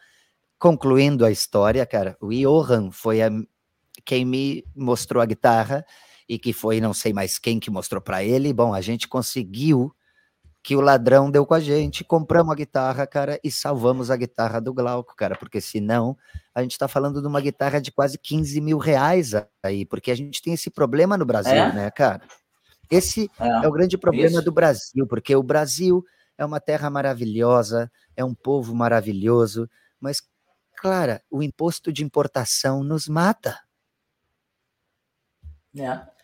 concluindo 0.58 1.26
a 1.26 1.32
história, 1.32 1.86
cara, 1.86 2.18
o 2.20 2.30
Johan 2.30 2.92
foi 2.92 3.22
a, 3.22 3.30
quem 4.04 4.26
me 4.26 4.66
mostrou 4.76 5.22
a 5.22 5.26
guitarra 5.26 5.86
e 6.30 6.38
que 6.38 6.54
foi 6.54 6.80
não 6.80 6.94
sei 6.94 7.12
mais 7.12 7.40
quem 7.40 7.60
que 7.60 7.72
mostrou 7.72 8.00
para 8.00 8.24
ele. 8.24 8.54
Bom, 8.54 8.72
a 8.72 8.82
gente 8.82 9.08
conseguiu 9.08 9.92
que 10.62 10.76
o 10.76 10.82
ladrão 10.82 11.32
deu 11.32 11.46
com 11.46 11.56
a 11.56 11.60
gente, 11.60 12.04
compramos 12.04 12.52
a 12.52 12.56
guitarra, 12.56 13.08
cara, 13.08 13.40
e 13.44 13.50
salvamos 13.50 14.12
a 14.12 14.16
guitarra 14.16 14.62
do 14.62 14.74
Glauco, 14.74 15.16
cara, 15.16 15.36
porque 15.36 15.60
senão 15.60 16.16
a 16.54 16.62
gente 16.62 16.78
tá 16.78 16.88
falando 16.88 17.22
de 17.22 17.28
uma 17.28 17.42
guitarra 17.42 17.82
de 17.82 17.92
quase 17.92 18.20
15 18.20 18.62
mil 18.62 18.78
reais 18.78 19.32
aí, 19.64 19.86
porque 19.86 20.12
a 20.12 20.16
gente 20.16 20.42
tem 20.42 20.54
esse 20.54 20.70
problema 20.70 21.18
no 21.18 21.26
Brasil, 21.26 21.54
é? 21.54 21.74
né, 21.74 21.90
cara? 21.90 22.22
Esse 22.92 23.32
é, 23.40 23.48
é 23.48 23.68
o 23.68 23.72
grande 23.72 23.98
problema 23.98 24.36
isso. 24.36 24.44
do 24.44 24.52
Brasil, 24.52 25.08
porque 25.08 25.36
o 25.36 25.42
Brasil 25.42 26.04
é 26.38 26.46
uma 26.46 26.60
terra 26.60 26.90
maravilhosa, 26.90 27.92
é 28.16 28.24
um 28.24 28.36
povo 28.36 28.76
maravilhoso, 28.76 29.68
mas, 30.00 30.22
cara, 30.78 31.24
o 31.32 31.42
imposto 31.42 31.92
de 31.92 32.04
importação 32.04 32.84
nos 32.84 33.08
mata. 33.08 33.60
É 35.76 36.18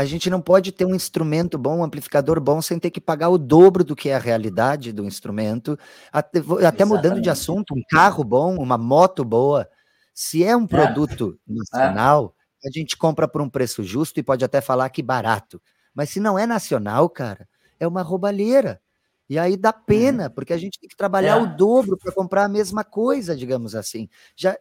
a 0.00 0.04
gente 0.06 0.30
não 0.30 0.40
pode 0.40 0.72
ter 0.72 0.84
um 0.84 0.94
instrumento 0.94 1.58
bom, 1.58 1.78
um 1.78 1.84
amplificador 1.84 2.40
bom, 2.40 2.62
sem 2.62 2.78
ter 2.78 2.90
que 2.90 3.00
pagar 3.00 3.28
o 3.28 3.36
dobro 3.36 3.84
do 3.84 3.94
que 3.94 4.08
é 4.08 4.14
a 4.14 4.18
realidade 4.18 4.92
do 4.92 5.04
instrumento. 5.04 5.78
Até, 6.10 6.40
até 6.66 6.84
mudando 6.84 7.20
de 7.20 7.28
assunto, 7.28 7.74
um 7.74 7.82
carro 7.88 8.24
bom, 8.24 8.56
uma 8.56 8.78
moto 8.78 9.24
boa, 9.24 9.68
se 10.14 10.42
é 10.42 10.56
um 10.56 10.64
é. 10.64 10.66
produto 10.66 11.38
é. 11.48 11.52
nacional, 11.52 12.34
é. 12.64 12.68
a 12.68 12.72
gente 12.72 12.96
compra 12.96 13.28
por 13.28 13.42
um 13.42 13.48
preço 13.48 13.82
justo 13.82 14.18
e 14.18 14.22
pode 14.22 14.44
até 14.44 14.60
falar 14.60 14.88
que 14.88 15.02
barato. 15.02 15.60
Mas 15.94 16.08
se 16.10 16.18
não 16.18 16.38
é 16.38 16.46
nacional, 16.46 17.08
cara, 17.10 17.46
é 17.78 17.86
uma 17.86 18.02
roubalheira. 18.02 18.80
E 19.28 19.38
aí 19.38 19.56
dá 19.56 19.72
pena, 19.72 20.24
uhum. 20.24 20.30
porque 20.30 20.52
a 20.52 20.58
gente 20.58 20.80
tem 20.80 20.88
que 20.88 20.96
trabalhar 20.96 21.38
é. 21.38 21.42
o 21.42 21.56
dobro 21.56 21.96
para 21.96 22.12
comprar 22.12 22.44
a 22.44 22.48
mesma 22.48 22.82
coisa, 22.82 23.36
digamos 23.36 23.76
assim. 23.76 24.08
Já 24.34 24.58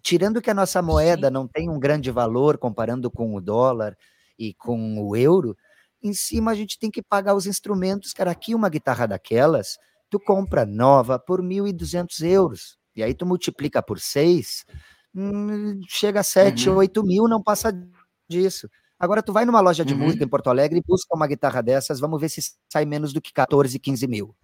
tirando 0.00 0.40
que 0.40 0.50
a 0.50 0.54
nossa 0.54 0.80
moeda 0.80 1.26
Sim. 1.28 1.32
não 1.32 1.48
tem 1.48 1.68
um 1.68 1.80
grande 1.80 2.10
valor 2.10 2.56
comparando 2.56 3.10
com 3.10 3.34
o 3.34 3.40
dólar, 3.40 3.96
e 4.38 4.54
com 4.54 4.98
o 5.02 5.16
euro, 5.16 5.56
em 6.02 6.12
cima 6.12 6.50
a 6.50 6.54
gente 6.54 6.78
tem 6.78 6.90
que 6.90 7.02
pagar 7.02 7.34
os 7.34 7.46
instrumentos. 7.46 8.12
Cara, 8.12 8.30
aqui 8.30 8.54
uma 8.54 8.68
guitarra 8.68 9.06
daquelas, 9.06 9.78
tu 10.10 10.18
compra 10.18 10.66
nova 10.66 11.18
por 11.18 11.40
1.200 11.40 12.26
euros. 12.26 12.78
E 12.94 13.02
aí 13.02 13.14
tu 13.14 13.24
multiplica 13.24 13.82
por 13.82 13.98
6, 13.98 14.66
hum, 15.14 15.80
chega 15.88 16.20
a 16.20 16.24
7, 16.24 16.68
uhum. 16.68 16.76
8 16.76 17.02
mil, 17.02 17.28
não 17.28 17.42
passa 17.42 17.72
disso. 18.28 18.68
Agora 18.98 19.22
tu 19.22 19.32
vai 19.32 19.44
numa 19.44 19.60
loja 19.60 19.84
de 19.84 19.94
uhum. 19.94 20.00
música 20.00 20.24
em 20.24 20.28
Porto 20.28 20.48
Alegre 20.50 20.78
e 20.78 20.82
busca 20.86 21.16
uma 21.16 21.26
guitarra 21.26 21.62
dessas, 21.62 21.98
vamos 21.98 22.20
ver 22.20 22.28
se 22.28 22.40
sai 22.70 22.84
menos 22.84 23.12
do 23.12 23.20
que 23.20 23.32
14, 23.32 23.78
15 23.78 24.06
mil. 24.06 24.36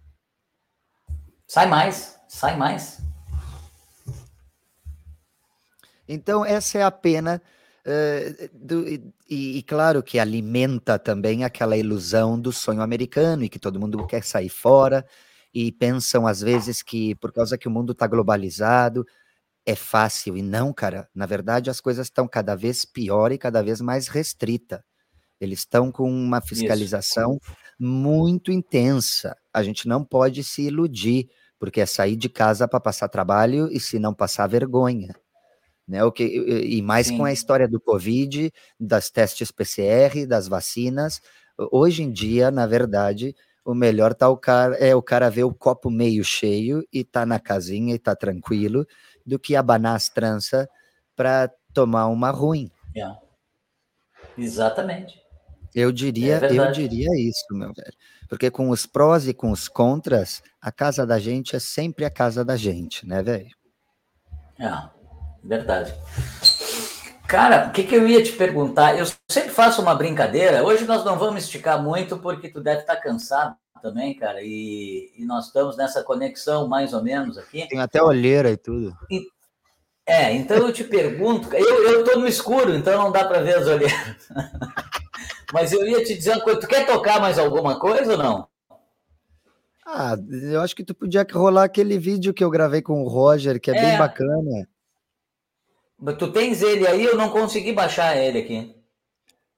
Sai 1.47 1.67
mais, 1.67 2.19
sai 2.27 2.57
mais. 2.57 3.01
Então, 6.07 6.43
essa 6.43 6.79
é 6.79 6.83
a 6.83 6.91
pena. 6.91 7.41
Uh, 7.85 8.49
do, 8.53 8.87
e, 8.87 9.57
e, 9.57 9.63
claro 9.63 10.03
que 10.03 10.19
alimenta 10.19 10.99
também 10.99 11.43
aquela 11.43 11.77
ilusão 11.77 12.39
do 12.39 12.51
sonho 12.51 12.81
americano 12.81 13.43
e 13.43 13.49
que 13.49 13.57
todo 13.57 13.79
mundo 13.79 14.05
quer 14.05 14.23
sair 14.23 14.49
fora 14.49 15.05
e 15.53 15.71
pensam 15.71 16.27
às 16.27 16.41
vezes 16.41 16.83
que 16.83 17.15
por 17.15 17.31
causa 17.31 17.57
que 17.57 17.67
o 17.67 17.71
mundo 17.71 17.93
está 17.93 18.05
globalizado 18.05 19.05
é 19.65 19.75
fácil 19.75 20.37
e 20.37 20.41
não, 20.41 20.73
cara. 20.73 21.07
Na 21.13 21.25
verdade, 21.25 21.69
as 21.69 21.79
coisas 21.79 22.07
estão 22.07 22.27
cada 22.27 22.55
vez 22.55 22.85
pior 22.85 23.31
e 23.31 23.37
cada 23.37 23.61
vez 23.61 23.81
mais 23.81 24.07
restrita. 24.07 24.83
Eles 25.39 25.59
estão 25.59 25.91
com 25.91 26.11
uma 26.11 26.41
fiscalização 26.41 27.39
Isso. 27.41 27.57
muito 27.79 28.51
intensa. 28.51 29.35
A 29.53 29.63
gente 29.63 29.87
não 29.87 30.03
pode 30.03 30.43
se 30.43 30.63
iludir, 30.63 31.29
porque 31.57 31.81
é 31.81 31.85
sair 31.85 32.15
de 32.15 32.29
casa 32.29 32.67
para 32.67 32.79
passar 32.79 33.07
trabalho 33.09 33.69
e 33.71 33.79
se 33.79 33.99
não 33.99 34.13
passar 34.13 34.47
vergonha 34.47 35.15
né? 35.89 36.03
O 36.03 36.11
que, 36.11 36.23
e 36.23 36.81
mais 36.83 37.07
Sim. 37.07 37.17
com 37.17 37.25
a 37.25 37.33
história 37.33 37.67
do 37.67 37.81
Covid, 37.81 38.51
das 38.79 39.09
testes 39.09 39.51
PCR, 39.51 40.27
das 40.27 40.47
vacinas. 40.47 41.19
Hoje 41.71 42.03
em 42.03 42.11
dia, 42.11 42.51
na 42.51 42.67
verdade, 42.67 43.35
o 43.65 43.73
melhor 43.73 44.13
tá 44.13 44.29
o 44.29 44.37
cara, 44.37 44.75
é 44.75 44.95
o 44.95 45.01
cara 45.01 45.29
ver 45.29 45.45
o 45.45 45.53
copo 45.53 45.89
meio 45.89 46.23
cheio 46.23 46.87
e 46.93 47.03
tá 47.03 47.25
na 47.25 47.39
casinha 47.39 47.95
e 47.95 47.99
tá 47.99 48.15
tranquilo, 48.15 48.85
do 49.25 49.39
que 49.39 49.55
abanar 49.55 49.95
as 49.95 50.09
tranças 50.09 50.67
para 51.15 51.51
tomar 51.73 52.07
uma 52.07 52.29
ruim. 52.29 52.71
É. 52.95 53.11
Exatamente. 54.37 55.19
Eu 55.73 55.91
diria, 55.91 56.37
é 56.37 56.53
eu 56.53 56.71
diria 56.71 57.09
isso, 57.17 57.45
meu 57.51 57.73
velho. 57.73 57.93
Porque 58.27 58.51
com 58.51 58.69
os 58.69 58.85
prós 58.85 59.27
e 59.27 59.33
com 59.33 59.51
os 59.51 59.67
contras, 59.67 60.41
a 60.61 60.71
casa 60.71 61.05
da 61.05 61.17
gente 61.19 61.55
é 61.55 61.59
sempre 61.59 62.05
a 62.05 62.11
casa 62.11 62.45
da 62.45 62.55
gente, 62.55 63.07
né, 63.07 63.21
velho? 63.23 63.49
É. 64.59 64.98
Verdade. 65.43 65.93
Cara, 67.27 67.67
o 67.67 67.71
que, 67.71 67.83
que 67.83 67.95
eu 67.95 68.07
ia 68.07 68.23
te 68.23 68.31
perguntar? 68.31 68.97
Eu 68.97 69.05
sempre 69.29 69.51
faço 69.51 69.81
uma 69.81 69.93
brincadeira. 69.93 70.63
Hoje 70.63 70.85
nós 70.85 71.05
não 71.05 71.17
vamos 71.17 71.43
esticar 71.43 71.81
muito, 71.81 72.17
porque 72.17 72.49
tu 72.49 72.59
deve 72.59 72.81
estar 72.81 72.95
cansado 72.95 73.55
também, 73.81 74.15
cara. 74.15 74.41
E, 74.41 75.11
e 75.15 75.25
nós 75.25 75.45
estamos 75.45 75.77
nessa 75.77 76.03
conexão 76.03 76.67
mais 76.67 76.93
ou 76.93 77.03
menos 77.03 77.37
aqui. 77.37 77.67
Tem 77.67 77.79
até 77.79 78.01
olheira 78.01 78.49
e 78.49 78.57
tudo. 78.57 78.97
E, 79.11 79.27
é, 80.07 80.33
então 80.33 80.57
eu 80.57 80.73
te 80.73 80.83
pergunto. 80.83 81.53
Eu 81.53 81.99
estou 81.99 82.19
no 82.19 82.27
escuro, 82.27 82.73
então 82.73 82.97
não 82.97 83.11
dá 83.11 83.25
para 83.25 83.41
ver 83.41 83.57
as 83.57 83.67
olheiras. 83.67 84.27
Mas 85.53 85.71
eu 85.71 85.85
ia 85.85 86.03
te 86.03 86.15
dizer 86.15 86.31
uma 86.31 86.41
coisa. 86.41 86.59
Tu 86.59 86.67
quer 86.67 86.85
tocar 86.85 87.21
mais 87.21 87.37
alguma 87.37 87.79
coisa 87.79 88.13
ou 88.13 88.17
não? 88.17 88.47
Ah, 89.85 90.15
eu 90.51 90.61
acho 90.61 90.75
que 90.75 90.83
tu 90.83 90.95
podia 90.95 91.25
rolar 91.31 91.63
aquele 91.63 91.97
vídeo 91.97 92.33
que 92.33 92.43
eu 92.43 92.49
gravei 92.49 92.81
com 92.81 93.03
o 93.03 93.07
Roger, 93.07 93.59
que 93.59 93.69
é, 93.69 93.77
é. 93.77 93.81
bem 93.81 93.97
bacana. 93.97 94.67
Tu 96.17 96.31
tens 96.31 96.61
ele 96.61 96.87
aí, 96.87 97.03
eu 97.03 97.17
não 97.17 97.29
consegui 97.29 97.73
baixar 97.73 98.15
ele 98.15 98.39
aqui. 98.39 98.75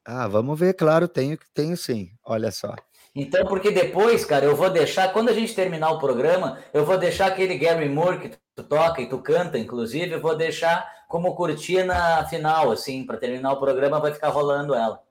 Ah, 0.04 0.28
vamos 0.28 0.60
ver, 0.60 0.74
claro, 0.74 1.08
tenho, 1.08 1.38
tenho 1.54 1.78
sim. 1.78 2.10
Olha 2.26 2.52
só. 2.52 2.76
Então, 3.14 3.46
porque 3.46 3.72
depois, 3.72 4.26
cara, 4.26 4.46
eu 4.46 4.56
vou 4.56 4.70
deixar, 4.70 5.12
quando 5.12 5.30
a 5.30 5.34
gente 5.34 5.54
terminar 5.54 5.92
o 5.92 6.00
programa, 6.00 6.60
eu 6.74 6.86
vou 6.86 6.98
deixar 6.98 7.28
aquele 7.28 7.58
Gary 7.58 7.90
Moore 7.90 8.20
que 8.20 8.38
tu 8.56 8.64
toca 8.64 9.02
e 9.02 9.08
tu 9.08 9.20
canta, 9.20 9.60
inclusive, 9.60 10.14
eu 10.14 10.22
vou 10.22 10.36
deixar 10.36 10.90
como 11.08 11.36
cortina 11.36 12.26
final, 12.30 12.72
assim, 12.72 13.06
para 13.06 13.18
terminar 13.18 13.52
o 13.52 13.60
programa, 13.60 14.00
vai 14.00 14.14
ficar 14.14 14.30
rolando 14.30 14.74
ela. 14.74 15.02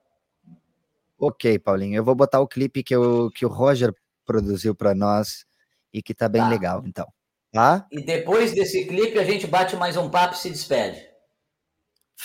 Ok, 1.18 1.58
Paulinho, 1.58 1.96
eu 1.96 2.04
vou 2.04 2.14
botar 2.14 2.40
o 2.40 2.48
clipe 2.48 2.82
que, 2.82 2.94
eu, 2.94 3.30
que 3.34 3.44
o 3.44 3.50
Roger 3.50 3.94
produziu 4.24 4.74
para 4.74 4.94
nós 4.94 5.44
e 5.92 6.02
que 6.02 6.14
tá 6.14 6.26
bem 6.26 6.40
tá. 6.40 6.48
legal, 6.48 6.82
então. 6.86 7.06
Tá? 7.52 7.86
E 7.90 8.02
depois 8.02 8.52
desse 8.52 8.86
clipe, 8.86 9.18
a 9.18 9.24
gente 9.24 9.46
bate 9.46 9.76
mais 9.76 9.96
um 9.96 10.08
papo 10.08 10.34
e 10.34 10.38
se 10.38 10.48
despede. 10.48 11.09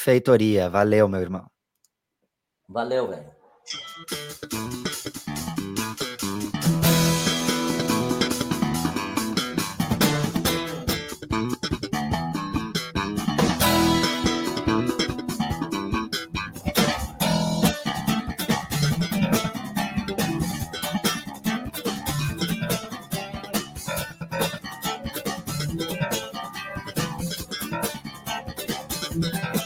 Feitoria. 0.04 0.70
Valeu, 0.70 1.08
meu 1.08 1.22
irmão. 1.22 1.50
Valeu, 2.68 3.08
velho. 3.08 3.34
Thank 29.22 29.65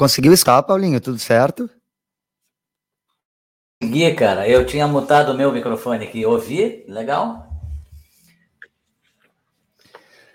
Conseguiu 0.00 0.32
estar, 0.32 0.62
Paulinho? 0.62 0.98
Tudo 0.98 1.18
certo? 1.18 1.68
Consegui, 3.82 4.14
cara. 4.14 4.48
Eu 4.48 4.64
tinha 4.64 4.88
mutado 4.88 5.28
o 5.28 5.36
meu 5.36 5.52
microfone 5.52 6.06
aqui. 6.06 6.24
Ouvi? 6.24 6.86
Legal? 6.88 7.46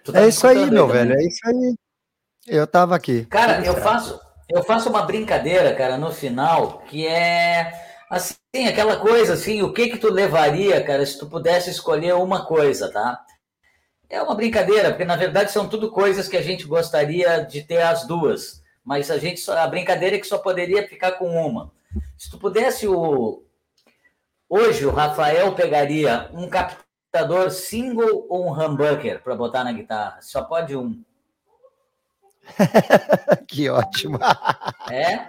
Tá 0.05 0.21
é 0.21 0.27
isso 0.27 0.45
aí, 0.45 0.69
meu 0.69 0.87
velho. 0.87 1.13
É 1.13 1.23
isso 1.25 1.39
aí. 1.47 1.75
Eu 2.45 2.67
tava 2.67 2.95
aqui. 2.95 3.25
Cara, 3.25 3.65
eu 3.65 3.75
faço, 3.77 4.21
eu 4.47 4.63
faço 4.63 4.87
uma 4.87 5.01
brincadeira, 5.01 5.73
cara, 5.73 5.97
no 5.97 6.11
final, 6.11 6.83
que 6.87 7.07
é 7.07 7.73
assim, 8.07 8.67
aquela 8.69 8.97
coisa 8.97 9.33
assim, 9.33 9.63
o 9.63 9.73
que 9.73 9.89
que 9.89 9.97
tu 9.97 10.13
levaria, 10.13 10.79
cara, 10.83 11.03
se 11.03 11.17
tu 11.17 11.25
pudesse 11.25 11.71
escolher 11.71 12.13
uma 12.13 12.45
coisa, 12.45 12.91
tá? 12.91 13.19
É 14.07 14.21
uma 14.21 14.35
brincadeira, 14.35 14.89
porque 14.89 15.05
na 15.05 15.15
verdade 15.15 15.51
são 15.51 15.67
tudo 15.67 15.89
coisas 15.89 16.27
que 16.27 16.37
a 16.37 16.43
gente 16.43 16.67
gostaria 16.67 17.39
de 17.39 17.63
ter 17.63 17.81
as 17.81 18.05
duas 18.05 18.63
mas 18.85 19.09
a 19.09 19.17
gente 19.17 19.39
só, 19.39 19.57
a 19.57 19.67
brincadeira 19.67 20.15
é 20.15 20.19
que 20.19 20.27
só 20.27 20.37
poderia 20.37 20.87
ficar 20.87 21.13
com 21.13 21.27
uma. 21.27 21.71
Se 22.15 22.29
tu 22.29 22.37
pudesse 22.37 22.87
o 22.87 23.43
hoje 24.47 24.85
o 24.85 24.91
Rafael 24.91 25.53
pegaria 25.55 26.29
um 26.31 26.47
captador 26.47 27.49
single 27.49 28.27
ou 28.29 28.45
um 28.45 28.53
humbucker 28.53 29.21
para 29.23 29.35
botar 29.35 29.63
na 29.63 29.73
guitarra. 29.73 30.21
Só 30.21 30.43
pode 30.43 30.75
um. 30.75 31.03
que 33.47 33.67
ótimo. 33.69 34.19
É? 34.91 35.27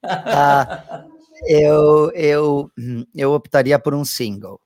ah, 0.06 1.04
eu, 1.48 2.12
eu, 2.12 2.70
eu 3.14 3.32
optaria 3.32 3.78
por 3.80 3.94
um 3.94 4.04
single. 4.04 4.60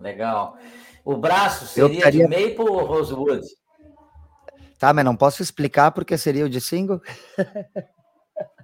Legal. 0.00 0.56
O 1.04 1.16
braço 1.16 1.66
seria 1.66 1.96
optaria... 1.96 2.28
de 2.28 2.48
maple 2.48 2.70
ou 2.70 2.84
rosewood? 2.84 3.44
Tá, 4.80 4.94
mas 4.94 5.04
não 5.04 5.14
posso 5.14 5.42
explicar 5.42 5.90
porque 5.90 6.16
seria 6.16 6.46
o 6.46 6.48
de 6.48 6.58
single? 6.58 7.02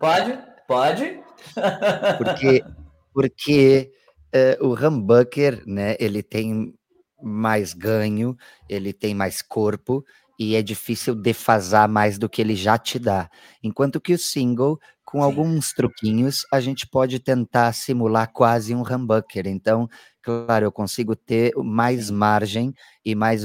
Pode, 0.01 0.39
pode. 0.67 1.21
Porque, 2.19 2.65
porque 3.13 3.93
uh, 4.35 4.67
o 4.67 4.75
humbucker, 4.75 5.63
né, 5.67 5.97
ele 6.01 6.23
tem 6.23 6.75
mais 7.23 7.75
ganho, 7.75 8.35
ele 8.69 8.93
tem 8.93 9.15
mais 9.15 9.43
corpo 9.43 10.03
e 10.39 10.57
é 10.57 10.63
difícil 10.63 11.15
defasar 11.15 11.89
mais 11.89 12.19
do 12.19 12.29
que 12.29 12.41
ele 12.41 12.57
já 12.57 12.79
te 12.79 12.99
dá. 12.99 13.29
Enquanto 13.63 14.01
que 14.01 14.15
o 14.15 14.19
single, 14.19 14.79
com 15.05 15.19
Sim. 15.19 15.25
alguns 15.25 15.73
truquinhos, 15.73 16.47
a 16.51 16.59
gente 16.59 16.87
pode 16.87 17.21
tentar 17.21 17.73
simular 17.75 18.33
quase 18.33 18.75
um 18.75 18.83
humbucker. 18.83 19.47
Então, 19.47 19.89
claro, 20.23 20.65
eu 20.65 20.73
consigo 20.73 21.15
ter 21.15 21.53
mais 21.57 22.11
margem 22.11 22.75
e 23.05 23.15
mais 23.15 23.45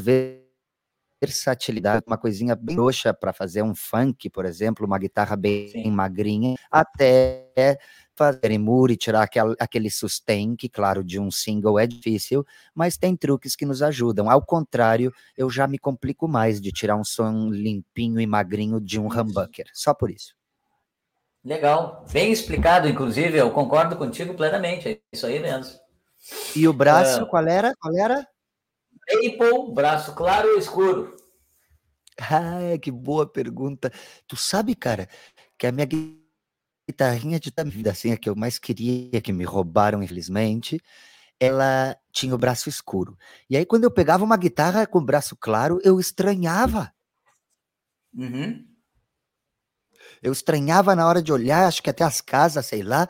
versatilidade, 1.22 2.04
uma 2.08 2.18
coisinha 2.18 2.56
bem 2.56 2.76
roxa 2.76 3.14
para 3.14 3.32
fazer 3.32 3.62
um 3.62 3.76
funk, 3.76 4.30
por 4.30 4.44
exemplo, 4.44 4.86
uma 4.86 4.98
guitarra 4.98 5.36
bem 5.36 5.68
Sim. 5.68 5.92
magrinha, 5.92 6.56
até 6.72 7.78
fazer 8.16 8.52
emure, 8.52 8.98
tirar 8.98 9.22
aquele, 9.22 9.56
aquele 9.60 9.90
sustain, 9.90 10.56
que 10.56 10.68
claro, 10.68 11.04
de 11.04 11.20
um 11.20 11.30
single 11.30 11.80
é 11.80 11.86
difícil, 11.86 12.46
mas 12.74 12.98
tem 12.98 13.16
truques 13.16 13.56
que 13.56 13.66
nos 13.66 13.84
ajudam. 13.84 14.30
Ao 14.30 14.44
contrário, 14.44 15.14
eu 15.38 15.50
já 15.50 15.68
me 15.68 15.78
complico 15.78 16.28
mais 16.28 16.60
de 16.60 16.72
tirar 16.72 16.96
um 16.96 17.04
som 17.04 17.50
limpinho 17.50 18.20
e 18.20 18.26
magrinho 18.26 18.82
de 18.82 19.00
um 19.00 19.08
humbucker, 19.08 19.68
só 19.74 19.94
por 19.94 20.10
isso. 20.10 20.36
Legal, 21.44 22.06
bem 22.12 22.32
explicado, 22.32 22.88
inclusive, 22.88 23.38
eu 23.38 23.50
concordo 23.52 23.96
contigo 23.96 24.34
plenamente, 24.36 24.88
é 24.88 25.00
isso 25.12 25.26
aí 25.26 25.40
mesmo. 25.40 25.80
E 26.56 26.68
o 26.68 26.74
braço, 26.74 27.24
uh, 27.24 27.28
qual 27.28 27.48
era? 27.48 27.74
Qual 27.80 27.96
era? 27.98 28.28
Maple, 29.10 29.74
braço 29.74 30.14
claro 30.16 30.50
ou 30.50 30.58
escuro? 30.58 31.18
Ah, 32.20 32.78
que 32.82 32.92
boa 32.92 33.26
pergunta. 33.26 33.92
Tu 34.28 34.36
sabe, 34.36 34.76
cara, 34.76 35.08
que 35.58 35.66
a 35.66 35.72
minha 35.72 35.88
guitarrinha 36.88 37.40
de 37.40 37.52
vida, 37.66 37.92
assim, 37.92 38.12
a 38.12 38.18
que 38.18 38.30
eu 38.30 38.36
mais 38.36 38.60
queria, 38.60 39.22
que 39.22 39.32
me 39.32 39.44
roubaram, 39.44 40.04
infelizmente, 40.04 40.82
ela 41.40 41.98
tinha 42.12 42.36
o 42.36 42.38
braço 42.38 42.70
escuro. 42.70 43.18
E 43.50 43.58
aí, 43.58 43.66
quando 43.66 43.86
eu 43.86 43.92
pegava 43.92 44.24
uma 44.24 44.38
guitarra 44.38 44.86
com 44.86 45.00
o 45.00 45.06
braço 45.06 45.36
claro, 45.36 45.80
eu 45.84 46.00
estranhava. 46.00 46.94
Uhum. 48.14 48.68
Eu 50.22 50.32
estranhava 50.32 50.96
na 50.96 51.08
hora 51.08 51.22
de 51.22 51.34
olhar, 51.34 51.68
acho 51.68 51.82
que 51.82 51.90
até 51.90 52.04
as 52.04 52.22
casas, 52.22 52.66
sei 52.66 52.84
lá. 52.84 53.08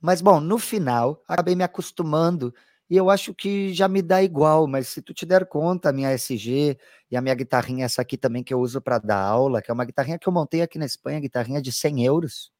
Mas, 0.00 0.20
bom, 0.20 0.40
no 0.40 0.58
final, 0.58 1.22
acabei 1.26 1.56
me 1.56 1.64
acostumando 1.64 2.54
e 2.92 2.96
eu 2.98 3.08
acho 3.08 3.34
que 3.34 3.72
já 3.72 3.88
me 3.88 4.02
dá 4.02 4.22
igual, 4.22 4.66
mas 4.66 4.86
se 4.88 5.00
tu 5.00 5.14
te 5.14 5.24
der 5.24 5.46
conta, 5.46 5.88
a 5.88 5.92
minha 5.94 6.12
SG 6.12 6.76
e 7.10 7.16
a 7.16 7.22
minha 7.22 7.34
guitarrinha, 7.34 7.86
essa 7.86 8.02
aqui 8.02 8.18
também 8.18 8.44
que 8.44 8.52
eu 8.52 8.60
uso 8.60 8.82
para 8.82 8.98
dar 8.98 9.18
aula, 9.18 9.62
que 9.62 9.70
é 9.70 9.74
uma 9.74 9.86
guitarrinha 9.86 10.18
que 10.18 10.28
eu 10.28 10.32
montei 10.32 10.60
aqui 10.60 10.78
na 10.78 10.84
Espanha, 10.84 11.18
guitarrinha 11.18 11.62
de 11.62 11.72
100 11.72 12.04
euros. 12.04 12.52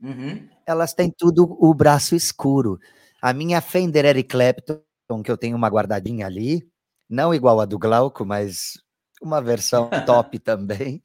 Uhum. 0.00 0.48
Elas 0.66 0.94
têm 0.94 1.10
tudo 1.14 1.44
o 1.60 1.74
braço 1.74 2.14
escuro. 2.14 2.78
A 3.20 3.34
minha 3.34 3.60
Fender 3.60 4.06
Eric 4.06 4.30
Clapton, 4.30 5.22
que 5.22 5.30
eu 5.30 5.36
tenho 5.36 5.58
uma 5.58 5.68
guardadinha 5.68 6.24
ali, 6.24 6.66
não 7.06 7.34
igual 7.34 7.60
a 7.60 7.66
do 7.66 7.78
Glauco, 7.78 8.24
mas 8.24 8.78
uma 9.20 9.42
versão 9.42 9.90
top 10.06 10.38
também. 10.38 11.02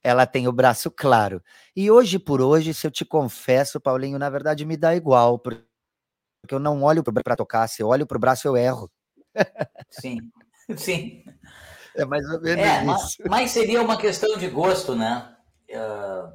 Ela 0.00 0.26
tem 0.26 0.46
o 0.46 0.52
braço 0.52 0.92
claro. 0.92 1.42
E 1.74 1.90
hoje 1.90 2.20
por 2.20 2.40
hoje, 2.40 2.72
se 2.72 2.86
eu 2.86 2.90
te 2.92 3.04
confesso, 3.04 3.80
Paulinho, 3.80 4.16
na 4.16 4.30
verdade 4.30 4.64
me 4.64 4.76
dá 4.76 4.94
igual, 4.94 5.40
porque 5.40 5.71
porque 6.42 6.54
eu 6.54 6.58
não 6.58 6.82
olho 6.82 7.04
para 7.04 7.36
tocar, 7.36 7.68
se 7.68 7.80
eu 7.80 7.88
olho 7.88 8.06
para 8.06 8.16
o 8.16 8.20
braço, 8.20 8.46
eu 8.48 8.56
erro. 8.56 8.90
Sim, 9.88 10.18
sim. 10.76 11.24
É 11.96 12.04
mais 12.04 12.28
ou 12.28 12.40
menos 12.40 12.64
é. 12.64 12.84
Mas, 12.84 13.16
mas, 13.28 13.50
seria 13.52 13.80
uma 13.80 13.96
questão 13.96 14.36
de 14.36 14.48
gosto, 14.48 14.96
né? 14.96 15.36
Uh, 15.70 16.32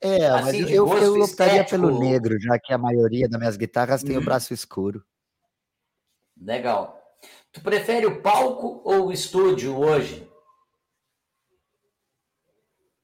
é, 0.00 0.26
assim, 0.26 0.62
mas 0.62 0.70
eu, 0.70 0.86
eu 0.98 1.22
optaria 1.22 1.64
pelo 1.64 1.98
negro, 1.98 2.38
já 2.40 2.58
que 2.58 2.72
a 2.72 2.78
maioria 2.78 3.28
das 3.28 3.38
minhas 3.38 3.56
guitarras 3.56 4.02
tem 4.02 4.16
o 4.16 4.18
uhum. 4.18 4.24
braço 4.24 4.52
escuro. 4.52 5.04
Legal. 6.36 6.98
Tu 7.52 7.60
prefere 7.60 8.06
o 8.06 8.20
palco 8.22 8.82
ou 8.84 9.08
o 9.08 9.12
estúdio 9.12 9.76
hoje? 9.76 10.28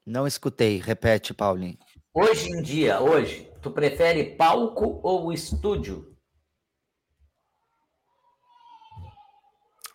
Não 0.04 0.26
escutei, 0.26 0.78
repete, 0.78 1.34
Paulinho. 1.34 1.78
Hoje 2.14 2.50
em 2.50 2.62
dia, 2.62 3.00
hoje, 3.00 3.50
tu 3.60 3.70
prefere 3.70 4.36
palco 4.36 5.00
ou 5.02 5.32
estúdio? 5.32 6.15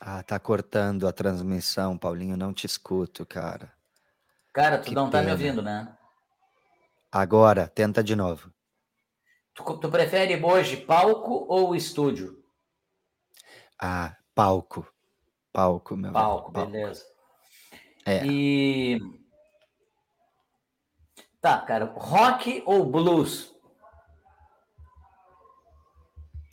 Ah, 0.03 0.23
tá 0.23 0.39
cortando 0.39 1.07
a 1.07 1.13
transmissão, 1.13 1.95
Paulinho, 1.95 2.35
não 2.35 2.51
te 2.51 2.65
escuto, 2.65 3.23
cara. 3.23 3.71
Cara, 4.51 4.79
tu 4.79 4.89
que 4.89 4.95
não 4.95 5.11
pena. 5.11 5.21
tá 5.21 5.25
me 5.27 5.31
ouvindo, 5.31 5.61
né? 5.61 5.95
Agora, 7.11 7.67
tenta 7.67 8.03
de 8.03 8.15
novo. 8.15 8.51
Tu, 9.53 9.63
tu 9.77 9.91
prefere 9.91 10.43
hoje 10.43 10.77
palco 10.77 11.45
ou 11.47 11.75
estúdio? 11.75 12.43
Ah, 13.79 14.17
palco. 14.33 14.91
Palco, 15.53 15.95
meu 15.95 16.11
Palco, 16.11 16.51
velho. 16.51 16.71
beleza. 16.71 17.05
É. 18.03 18.25
E. 18.25 18.97
Tá, 21.39 21.59
cara, 21.61 21.85
rock 21.95 22.63
ou 22.65 22.89
blues? 22.89 23.53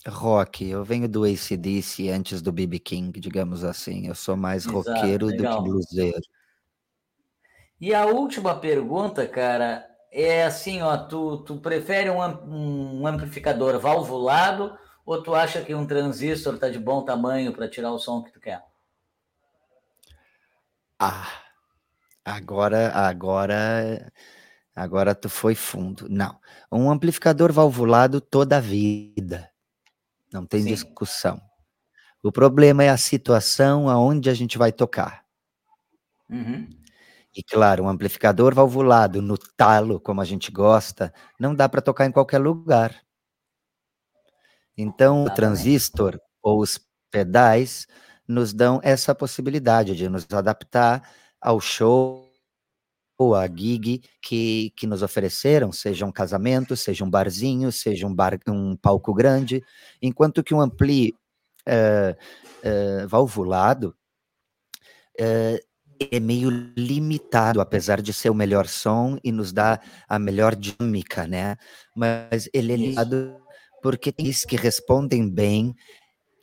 Rock, 0.06 0.64
eu 0.64 0.84
venho 0.84 1.08
do 1.08 1.24
ACDC 1.24 2.08
antes 2.10 2.40
do 2.40 2.52
BB 2.52 2.78
King, 2.78 3.18
digamos 3.18 3.64
assim. 3.64 4.06
Eu 4.06 4.14
sou 4.14 4.36
mais 4.36 4.64
Exato, 4.64 4.78
roqueiro 4.78 5.26
legal. 5.26 5.56
do 5.56 5.64
que 5.64 5.70
bluseiro. 5.70 6.22
E 7.80 7.94
a 7.94 8.06
última 8.06 8.58
pergunta, 8.58 9.26
cara, 9.26 9.88
é 10.10 10.44
assim, 10.44 10.82
ó, 10.82 10.96
tu, 10.96 11.38
tu 11.38 11.58
prefere 11.60 12.10
um, 12.10 12.18
um 13.00 13.06
amplificador 13.06 13.78
valvulado 13.78 14.76
ou 15.04 15.22
tu 15.22 15.34
acha 15.34 15.62
que 15.62 15.74
um 15.74 15.86
transistor 15.86 16.54
está 16.54 16.68
de 16.68 16.78
bom 16.78 17.04
tamanho 17.04 17.52
para 17.52 17.68
tirar 17.68 17.92
o 17.92 17.98
som 17.98 18.22
que 18.22 18.32
tu 18.32 18.40
quer? 18.40 18.62
Ah, 20.98 21.28
agora, 22.24 22.90
agora, 22.92 24.12
agora 24.74 25.14
tu 25.14 25.28
foi 25.28 25.54
fundo. 25.54 26.08
Não, 26.08 26.38
um 26.70 26.90
amplificador 26.90 27.52
valvulado 27.52 28.20
toda 28.20 28.56
a 28.56 28.60
vida, 28.60 29.48
não 30.32 30.44
tem 30.46 30.62
Sim. 30.62 30.68
discussão. 30.68 31.40
O 32.22 32.32
problema 32.32 32.82
é 32.82 32.88
a 32.88 32.96
situação 32.96 33.88
aonde 33.88 34.28
a 34.28 34.34
gente 34.34 34.58
vai 34.58 34.72
tocar. 34.72 35.24
Uhum. 36.28 36.68
E 37.34 37.42
claro, 37.42 37.84
um 37.84 37.88
amplificador 37.88 38.54
valvulado 38.54 39.22
no 39.22 39.38
talo, 39.38 40.00
como 40.00 40.20
a 40.20 40.24
gente 40.24 40.50
gosta, 40.50 41.12
não 41.38 41.54
dá 41.54 41.68
para 41.68 41.80
tocar 41.80 42.06
em 42.06 42.12
qualquer 42.12 42.38
lugar. 42.38 42.94
Então, 44.76 45.24
o 45.24 45.30
transistor 45.30 46.18
ou 46.42 46.60
os 46.60 46.80
pedais 47.10 47.86
nos 48.26 48.52
dão 48.52 48.80
essa 48.82 49.14
possibilidade 49.14 49.96
de 49.96 50.08
nos 50.08 50.26
adaptar 50.32 51.08
ao 51.40 51.60
show 51.60 52.27
ou 53.18 53.34
a 53.34 53.46
gig 53.48 54.00
que, 54.22 54.72
que 54.76 54.86
nos 54.86 55.02
ofereceram, 55.02 55.72
seja 55.72 56.06
um 56.06 56.12
casamento, 56.12 56.76
seja 56.76 57.04
um 57.04 57.10
barzinho, 57.10 57.72
seja 57.72 58.06
um, 58.06 58.14
bar, 58.14 58.38
um 58.46 58.76
palco 58.76 59.12
grande, 59.12 59.62
enquanto 60.00 60.44
que 60.44 60.54
um 60.54 60.60
ampli 60.60 61.16
uh, 61.66 62.14
uh, 62.14 63.08
valvulado 63.08 63.92
uh, 65.20 65.58
é 66.12 66.20
meio 66.20 66.48
limitado, 66.76 67.60
apesar 67.60 68.00
de 68.00 68.12
ser 68.12 68.30
o 68.30 68.34
melhor 68.34 68.68
som 68.68 69.18
e 69.24 69.32
nos 69.32 69.52
dá 69.52 69.80
a 70.08 70.16
melhor 70.16 70.54
dinâmica, 70.54 71.26
né? 71.26 71.56
Mas 71.96 72.48
ele 72.54 72.72
é 72.72 72.76
limitado 72.76 73.36
porque 73.82 74.12
tem 74.12 74.30
que 74.30 74.56
respondem 74.56 75.28
bem 75.28 75.74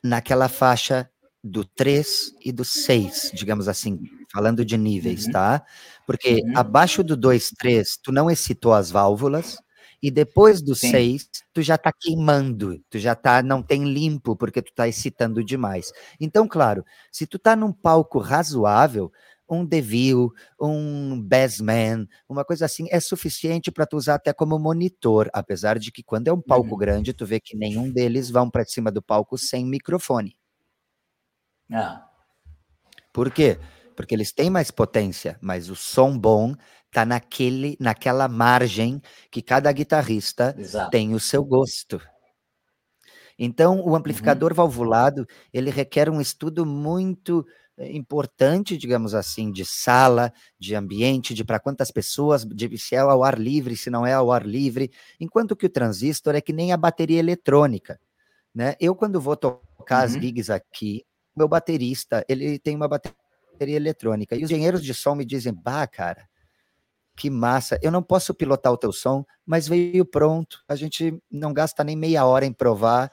naquela 0.04 0.48
faixa 0.48 1.08
do 1.42 1.64
3 1.64 2.34
e 2.44 2.52
do 2.52 2.64
6, 2.64 3.30
digamos 3.34 3.68
assim, 3.68 4.00
falando 4.32 4.64
de 4.64 4.76
níveis, 4.76 5.26
uhum. 5.26 5.32
tá? 5.32 5.64
Porque 6.06 6.42
uhum. 6.44 6.52
abaixo 6.56 7.02
do 7.02 7.16
2, 7.16 7.50
3, 7.58 7.98
tu 8.02 8.12
não 8.12 8.30
excitou 8.30 8.72
as 8.72 8.90
válvulas, 8.90 9.58
e 10.02 10.10
depois 10.10 10.62
do 10.62 10.74
6, 10.74 11.28
tu 11.52 11.62
já 11.62 11.76
tá 11.76 11.90
queimando, 11.92 12.78
tu 12.90 12.98
já 12.98 13.14
tá, 13.14 13.42
não 13.42 13.62
tem 13.62 13.84
limpo, 13.84 14.36
porque 14.36 14.62
tu 14.62 14.72
tá 14.74 14.86
excitando 14.86 15.42
demais. 15.42 15.90
Então, 16.20 16.46
claro, 16.46 16.84
se 17.10 17.26
tu 17.26 17.38
tá 17.38 17.56
num 17.56 17.72
palco 17.72 18.18
razoável, 18.18 19.10
um 19.48 19.64
Devil, 19.64 20.32
um 20.60 21.20
Bassman, 21.20 22.06
uma 22.28 22.44
coisa 22.44 22.66
assim, 22.66 22.86
é 22.90 23.00
suficiente 23.00 23.70
para 23.70 23.86
tu 23.86 23.96
usar 23.96 24.16
até 24.16 24.32
como 24.32 24.58
monitor, 24.58 25.30
apesar 25.32 25.78
de 25.78 25.90
que 25.90 26.02
quando 26.02 26.28
é 26.28 26.32
um 26.32 26.40
palco 26.40 26.72
uhum. 26.72 26.78
grande, 26.78 27.14
tu 27.14 27.24
vê 27.24 27.40
que 27.40 27.56
nenhum 27.56 27.90
deles 27.90 28.28
vão 28.28 28.50
para 28.50 28.64
cima 28.64 28.90
do 28.90 29.00
palco 29.00 29.38
sem 29.38 29.64
microfone. 29.64 30.36
Ah. 31.72 32.06
Por 33.12 33.30
quê? 33.30 33.58
Porque 33.58 33.75
eles 34.14 34.32
têm 34.32 34.50
mais 34.50 34.70
potência, 34.70 35.38
mas 35.40 35.70
o 35.70 35.76
som 35.76 36.18
bom 36.18 36.54
tá 36.90 37.04
naquele, 37.04 37.76
naquela 37.80 38.28
margem 38.28 39.00
que 39.30 39.42
cada 39.42 39.70
guitarrista 39.72 40.54
Exato. 40.58 40.90
tem 40.90 41.14
o 41.14 41.20
seu 41.20 41.44
gosto. 41.44 42.00
Então, 43.38 43.80
o 43.84 43.94
amplificador 43.94 44.52
uhum. 44.52 44.56
valvulado, 44.56 45.26
ele 45.52 45.70
requer 45.70 46.08
um 46.08 46.20
estudo 46.20 46.64
muito 46.64 47.46
eh, 47.76 47.94
importante, 47.94 48.78
digamos 48.78 49.14
assim, 49.14 49.52
de 49.52 49.64
sala, 49.64 50.32
de 50.58 50.74
ambiente, 50.74 51.34
de 51.34 51.44
para 51.44 51.60
quantas 51.60 51.90
pessoas, 51.90 52.44
de 52.44 52.78
se 52.78 52.94
é 52.94 52.98
ao 52.98 53.22
ar 53.22 53.38
livre, 53.38 53.76
se 53.76 53.90
não 53.90 54.06
é 54.06 54.14
ao 54.14 54.32
ar 54.32 54.46
livre, 54.46 54.90
enquanto 55.20 55.54
que 55.54 55.66
o 55.66 55.70
transistor 55.70 56.34
é 56.34 56.40
que 56.40 56.52
nem 56.52 56.72
a 56.72 56.76
bateria 56.78 57.18
eletrônica, 57.18 58.00
né? 58.54 58.74
Eu 58.80 58.94
quando 58.94 59.20
vou 59.20 59.36
tocar 59.36 59.98
uhum. 59.98 60.04
as 60.04 60.12
gigs 60.12 60.50
aqui, 60.50 61.04
meu 61.36 61.46
baterista, 61.46 62.24
ele 62.26 62.58
tem 62.58 62.74
uma 62.74 62.88
bateria 62.88 63.25
eletrônica 63.60 64.34
e 64.36 64.44
os 64.44 64.50
engenheiros 64.50 64.82
de 64.82 64.94
som 64.94 65.14
me 65.14 65.24
dizem: 65.24 65.52
"Bah, 65.52 65.86
cara, 65.86 66.28
que 67.16 67.30
massa. 67.30 67.78
Eu 67.82 67.90
não 67.90 68.02
posso 68.02 68.34
pilotar 68.34 68.72
o 68.72 68.76
teu 68.76 68.92
som, 68.92 69.24
mas 69.44 69.66
veio 69.66 70.04
pronto. 70.04 70.62
A 70.68 70.76
gente 70.76 71.18
não 71.30 71.52
gasta 71.52 71.82
nem 71.82 71.96
meia 71.96 72.26
hora 72.26 72.44
em 72.44 72.52
provar 72.52 73.10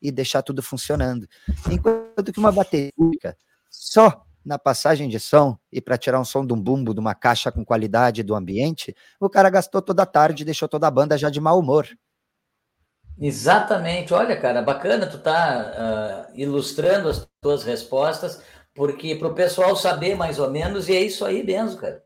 e 0.00 0.12
deixar 0.12 0.42
tudo 0.42 0.62
funcionando. 0.62 1.26
Enquanto 1.70 2.32
que 2.32 2.38
uma 2.38 2.52
bateria 2.52 2.92
só 3.70 4.22
na 4.44 4.58
passagem 4.58 5.08
de 5.08 5.18
som 5.18 5.58
e 5.72 5.80
para 5.80 5.98
tirar 5.98 6.20
um 6.20 6.24
som 6.24 6.46
de 6.46 6.52
um 6.52 6.60
bumbo, 6.60 6.94
de 6.94 7.00
uma 7.00 7.14
caixa 7.14 7.50
com 7.50 7.64
qualidade 7.64 8.22
do 8.22 8.34
ambiente, 8.34 8.94
o 9.18 9.28
cara 9.28 9.50
gastou 9.50 9.82
toda 9.82 10.02
a 10.02 10.06
tarde 10.06 10.42
e 10.42 10.46
deixou 10.46 10.68
toda 10.68 10.86
a 10.86 10.90
banda 10.90 11.18
já 11.18 11.30
de 11.30 11.40
mau 11.40 11.58
humor. 11.58 11.88
Exatamente. 13.18 14.12
Olha, 14.12 14.38
cara, 14.38 14.60
bacana 14.60 15.06
tu 15.06 15.18
tá 15.18 16.28
uh, 16.30 16.38
ilustrando 16.38 17.08
as 17.08 17.26
tuas 17.40 17.64
respostas, 17.64 18.42
porque 18.76 19.16
para 19.16 19.28
o 19.28 19.34
pessoal 19.34 19.74
saber 19.74 20.14
mais 20.14 20.38
ou 20.38 20.50
menos, 20.50 20.88
e 20.88 20.94
é 20.94 21.00
isso 21.00 21.24
aí 21.24 21.42
mesmo, 21.42 21.78
cara. 21.80 22.04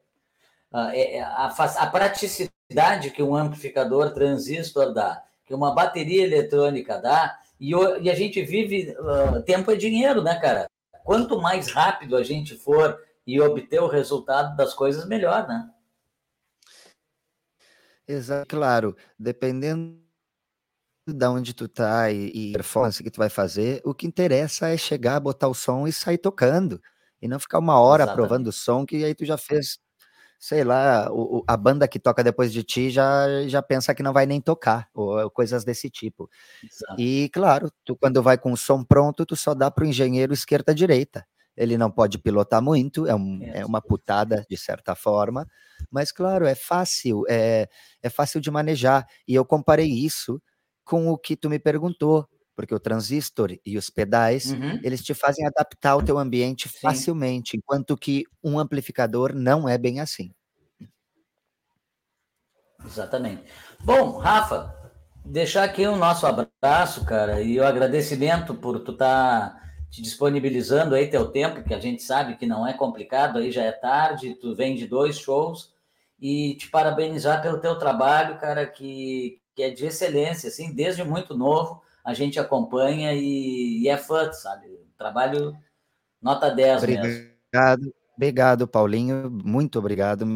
Uh, 0.73 0.91
é, 0.95 1.21
a, 1.21 1.47
a, 1.47 1.87
praticidade 1.89 3.11
que 3.11 3.23
um 3.23 3.35
amplificador 3.35 4.13
transistor 4.13 4.95
dá, 4.95 5.21
que 5.45 5.53
uma 5.53 5.75
bateria 5.75 6.23
eletrônica 6.23 6.97
dá, 6.99 7.37
e, 7.59 7.73
e 8.01 8.09
a 8.09 8.15
gente 8.15 8.41
vive, 8.43 8.95
uh, 8.99 9.43
tempo 9.43 9.73
é 9.73 9.77
dinheiro, 9.77 10.23
né, 10.23 10.39
cara? 10.39 10.71
quanto 11.05 11.41
mais 11.41 11.73
rápido 11.73 12.17
a 12.17 12.23
gente 12.23 12.57
for 12.57 12.97
e 13.27 13.41
obter 13.41 13.81
o 13.81 13.89
resultado 13.89 14.57
das 14.57 14.75
coisas, 14.75 15.07
melhor, 15.07 15.49
né? 15.49 15.69
Exato, 18.07 18.47
claro. 18.49 18.97
Dependendo 19.19 20.01
de 21.13 21.27
onde 21.27 21.55
tu 21.55 21.69
tá 21.69 22.11
e, 22.11 22.31
e 22.35 22.53
performance 22.53 23.03
que 23.03 23.11
tu 23.11 23.19
vai 23.19 23.29
fazer, 23.29 23.81
o 23.85 23.95
que 23.95 24.07
interessa 24.07 24.69
é 24.69 24.77
chegar, 24.77 25.21
botar 25.21 25.49
o 25.49 25.55
som 25.55 25.87
e 25.87 25.93
sair 25.93 26.19
tocando. 26.19 26.81
E 27.21 27.29
não 27.29 27.39
ficar 27.39 27.59
uma 27.59 27.79
hora 27.79 28.05
Exatamente. 28.05 28.29
provando 28.29 28.47
o 28.49 28.53
som, 28.53 28.87
que 28.87 29.05
aí 29.05 29.15
tu 29.15 29.25
já 29.27 29.37
fez, 29.37 29.79
sei 30.39 30.65
lá, 30.65 31.11
o, 31.13 31.45
a 31.47 31.57
banda 31.57 31.87
que 31.87 31.99
toca 31.99 32.25
depois 32.25 32.53
de 32.53 32.63
ti 32.65 32.91
já, 32.91 33.47
já 33.47 33.63
pensa 33.63 33.95
que 33.95 34.03
não 34.03 34.13
vai 34.13 34.25
nem 34.27 34.41
tocar, 34.41 34.89
ou 34.95 35.31
coisas 35.31 35.65
desse 35.65 35.91
tipo. 35.91 36.31
Exato. 36.65 37.01
E 37.01 37.29
claro, 37.31 37.71
tu 37.85 37.95
quando 37.97 38.23
vai 38.23 38.39
com 38.39 38.53
o 38.53 38.57
som 38.57 38.83
pronto, 38.83 39.27
tu 39.27 39.37
só 39.37 39.55
dá 39.55 39.71
para 39.71 39.85
o 39.85 39.87
engenheiro 39.87 40.33
esquerda-direita. 40.33 41.27
Ele 41.57 41.77
não 41.77 41.91
pode 41.91 42.19
pilotar 42.19 42.63
muito, 42.63 43.07
é, 43.07 43.15
um, 43.15 43.41
é 43.43 43.67
uma 43.67 43.83
putada 43.83 44.47
de 44.49 44.57
certa 44.57 44.95
forma, 44.95 45.47
mas 45.91 46.11
claro, 46.11 46.47
é 46.47 46.55
fácil, 46.55 47.25
é, 47.29 47.69
é 48.03 48.09
fácil 48.09 48.41
de 48.41 48.51
manejar. 48.51 49.07
E 49.29 49.35
eu 49.35 49.45
comparei 49.45 49.89
isso 49.89 50.41
com 50.85 51.09
o 51.09 51.19
que 51.19 51.37
tu 51.37 51.49
me 51.49 51.59
perguntou, 51.59 52.29
porque 52.57 52.75
o 52.75 52.81
transistor 52.81 53.57
e 53.65 53.79
os 53.79 53.89
pedais, 53.89 54.53
uhum. 54.53 54.79
eles 54.83 55.03
te 55.03 55.15
fazem 55.15 55.47
adaptar 55.47 55.97
o 55.97 56.03
teu 56.03 56.19
ambiente 56.19 56.69
Sim. 56.69 56.79
facilmente, 56.81 57.57
enquanto 57.57 57.97
que 57.97 58.25
um 58.43 58.59
amplificador 58.59 59.35
não 59.35 59.69
é 59.69 59.79
bem 59.79 60.01
assim. 60.01 60.33
Exatamente. 62.85 63.45
Bom, 63.81 64.19
Rafa, 64.19 64.75
deixar 65.25 65.65
aqui 65.65 65.87
o 65.87 65.97
nosso 65.97 66.27
abraço, 66.27 67.05
cara, 67.05 67.41
e 67.41 67.59
o 67.59 67.65
agradecimento 67.65 68.55
por 68.55 68.81
tu 68.81 68.93
estar 68.93 69.51
tá 69.51 69.61
te 69.91 70.01
disponibilizando 70.01 70.95
aí 70.95 71.09
teu 71.09 71.31
tempo, 71.31 71.65
que 71.65 71.75
a 71.75 71.81
gente 71.81 72.03
sabe 72.03 72.37
que 72.37 72.47
não 72.47 72.67
é 72.67 72.73
complicado, 72.73 73.39
aí 73.39 73.51
já 73.51 73.65
é 73.65 73.73
tarde, 73.73 74.35
tu 74.35 74.55
vem 74.55 74.77
de 74.77 74.87
dois 74.87 75.19
shows, 75.19 75.73
e 76.21 76.55
te 76.55 76.69
parabenizar 76.69 77.43
pelo 77.43 77.59
teu 77.59 77.77
trabalho, 77.77 78.39
cara, 78.39 78.67
que, 78.67 79.41
que 79.61 79.65
é 79.65 79.71
de 79.71 79.85
excelência, 79.85 80.49
assim, 80.49 80.73
desde 80.73 81.05
muito 81.05 81.37
novo, 81.37 81.83
a 82.03 82.15
gente 82.15 82.41
acompanha 82.41 83.13
e, 83.13 83.83
e 83.83 83.89
é 83.89 83.97
fã, 83.99 84.33
sabe? 84.33 84.67
Trabalho 84.97 85.55
nota 86.21 86.49
10 86.49 86.83
obrigado, 86.83 87.05
mesmo. 87.07 87.95
Obrigado, 88.17 88.67
Paulinho, 88.67 89.31
muito 89.31 89.79
obrigado 89.79 90.27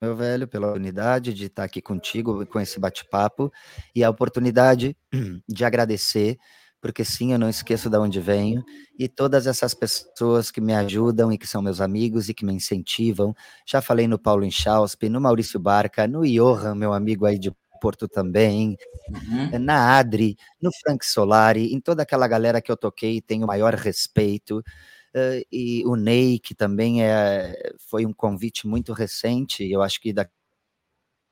meu 0.00 0.14
velho, 0.14 0.46
pela 0.46 0.68
oportunidade 0.68 1.34
de 1.34 1.46
estar 1.46 1.64
aqui 1.64 1.82
contigo 1.82 2.46
com 2.46 2.60
esse 2.60 2.78
bate-papo 2.78 3.52
e 3.92 4.04
a 4.04 4.10
oportunidade 4.10 4.96
de 5.48 5.64
agradecer, 5.64 6.38
porque 6.80 7.04
sim, 7.04 7.32
eu 7.32 7.38
não 7.38 7.48
esqueço 7.48 7.90
de 7.90 7.98
onde 7.98 8.20
venho, 8.20 8.64
e 8.96 9.08
todas 9.08 9.48
essas 9.48 9.74
pessoas 9.74 10.52
que 10.52 10.60
me 10.60 10.72
ajudam 10.72 11.32
e 11.32 11.38
que 11.38 11.48
são 11.48 11.60
meus 11.60 11.80
amigos 11.80 12.28
e 12.28 12.34
que 12.34 12.46
me 12.46 12.52
incentivam. 12.52 13.34
Já 13.66 13.82
falei 13.82 14.06
no 14.06 14.20
Paulo 14.20 14.44
Inchauspe, 14.44 15.08
no 15.08 15.20
Maurício 15.20 15.58
Barca, 15.58 16.06
no 16.06 16.22
Johan, 16.24 16.76
meu 16.76 16.92
amigo 16.92 17.26
aí 17.26 17.36
de 17.36 17.50
Porto 17.78 18.08
também, 18.08 18.76
uhum. 19.08 19.58
na 19.58 19.98
Adri, 19.98 20.36
no 20.60 20.70
Frank 20.82 21.04
Solari, 21.04 21.72
em 21.74 21.80
toda 21.80 22.02
aquela 22.02 22.28
galera 22.28 22.60
que 22.60 22.70
eu 22.70 22.76
toquei 22.76 23.20
tenho 23.20 23.44
o 23.44 23.46
maior 23.46 23.74
respeito. 23.74 24.58
uh, 24.58 25.46
e 25.52 25.84
o 25.86 25.96
Ney, 25.96 26.38
que 26.38 26.54
também 26.54 27.02
é, 27.02 27.74
foi 27.90 28.06
um 28.06 28.12
convite 28.12 28.66
muito 28.66 28.92
recente, 28.92 29.64
eu 29.70 29.82
acho 29.82 30.00
que 30.00 30.12
daqui 30.12 30.30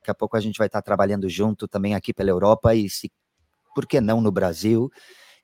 a 0.07 0.15
pouco 0.15 0.37
a 0.37 0.39
gente 0.39 0.57
vai 0.57 0.67
estar 0.67 0.81
trabalhando 0.81 1.29
junto 1.29 1.67
também 1.67 1.95
aqui 1.95 2.13
pela 2.13 2.29
Europa 2.29 2.73
e 2.75 2.89
se, 2.89 3.11
por 3.75 3.85
que 3.85 4.01
não 4.01 4.21
no 4.21 4.31
Brasil? 4.31 4.89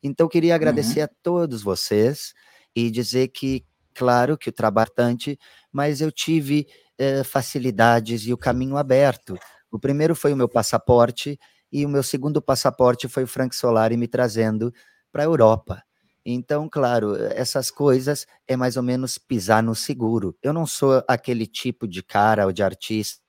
Então, 0.01 0.27
queria 0.27 0.55
agradecer 0.55 0.99
uhum. 0.99 1.05
a 1.05 1.09
todos 1.21 1.63
vocês 1.63 2.33
e 2.75 2.91
dizer 2.91 3.29
que, 3.29 3.65
claro, 3.93 4.37
que 4.37 4.49
o 4.49 4.53
trabalho 4.53 4.91
é 5.27 5.37
mas 5.71 6.01
eu 6.01 6.11
tive 6.11 6.67
uh, 6.99 7.23
facilidades 7.23 8.27
e 8.27 8.33
o 8.33 8.37
caminho 8.37 8.75
aberto. 8.75 9.37
O 9.73 9.79
primeiro 9.79 10.15
foi 10.15 10.31
o 10.31 10.37
meu 10.37 10.47
passaporte, 10.47 11.39
e 11.71 11.83
o 11.83 11.89
meu 11.89 12.03
segundo 12.03 12.39
passaporte 12.39 13.07
foi 13.07 13.23
o 13.23 13.27
Frank 13.27 13.55
Solari 13.55 13.97
me 13.97 14.07
trazendo 14.07 14.71
para 15.11 15.23
a 15.23 15.25
Europa. 15.25 15.83
Então, 16.23 16.69
claro, 16.69 17.15
essas 17.15 17.71
coisas 17.71 18.27
é 18.47 18.55
mais 18.55 18.77
ou 18.77 18.83
menos 18.83 19.17
pisar 19.17 19.63
no 19.63 19.73
seguro. 19.73 20.37
Eu 20.43 20.53
não 20.53 20.67
sou 20.67 21.03
aquele 21.07 21.47
tipo 21.47 21.87
de 21.87 22.03
cara 22.03 22.45
ou 22.45 22.51
de 22.51 22.61
artista 22.61 23.19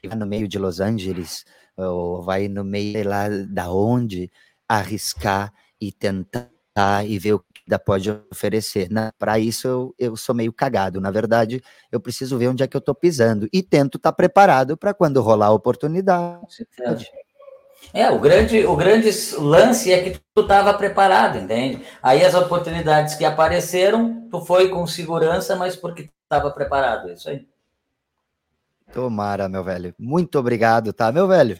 que 0.00 0.08
vai 0.08 0.16
no 0.16 0.26
meio 0.26 0.48
de 0.48 0.58
Los 0.58 0.80
Angeles 0.80 1.44
ou 1.76 2.22
vai 2.22 2.48
no 2.48 2.64
meio, 2.64 2.92
sei 2.92 3.04
lá, 3.04 3.28
da 3.28 3.70
onde, 3.70 4.32
arriscar 4.66 5.52
e 5.78 5.92
tentar 5.92 6.50
e 7.06 7.18
ver 7.18 7.34
o 7.34 7.38
que 7.38 7.62
ainda 7.66 7.78
pode 7.78 8.10
oferecer. 8.30 8.90
Né? 8.90 9.10
Para 9.18 9.38
isso, 9.38 9.66
eu, 9.66 9.94
eu 9.98 10.16
sou 10.16 10.34
meio 10.34 10.52
cagado. 10.52 11.00
Na 11.00 11.10
verdade, 11.10 11.62
eu 11.90 12.00
preciso 12.00 12.38
ver 12.38 12.48
onde 12.48 12.62
é 12.62 12.66
que 12.66 12.76
eu 12.76 12.80
estou 12.80 12.94
pisando 12.94 13.48
e 13.52 13.62
tento 13.62 13.96
estar 13.96 14.12
tá 14.12 14.16
preparado 14.16 14.76
para 14.76 14.94
quando 14.94 15.20
rolar 15.20 15.46
a 15.46 15.52
oportunidade. 15.52 16.40
É, 17.92 18.10
o 18.10 18.18
grande, 18.18 18.66
o 18.66 18.76
grande 18.76 19.10
lance 19.38 19.92
é 19.92 20.02
que 20.02 20.20
tu 20.34 20.42
estava 20.42 20.74
preparado, 20.74 21.38
entende? 21.38 21.84
Aí 22.02 22.24
as 22.24 22.34
oportunidades 22.34 23.14
que 23.14 23.24
apareceram, 23.24 24.28
tu 24.30 24.40
foi 24.40 24.68
com 24.68 24.86
segurança, 24.86 25.54
mas 25.56 25.76
porque 25.76 26.10
estava 26.24 26.50
preparado, 26.50 27.10
é 27.10 27.14
isso 27.14 27.28
aí. 27.30 27.46
Tomara, 28.92 29.48
meu 29.48 29.62
velho. 29.62 29.94
Muito 29.98 30.38
obrigado, 30.38 30.92
tá, 30.92 31.10
meu 31.12 31.26
velho? 31.26 31.58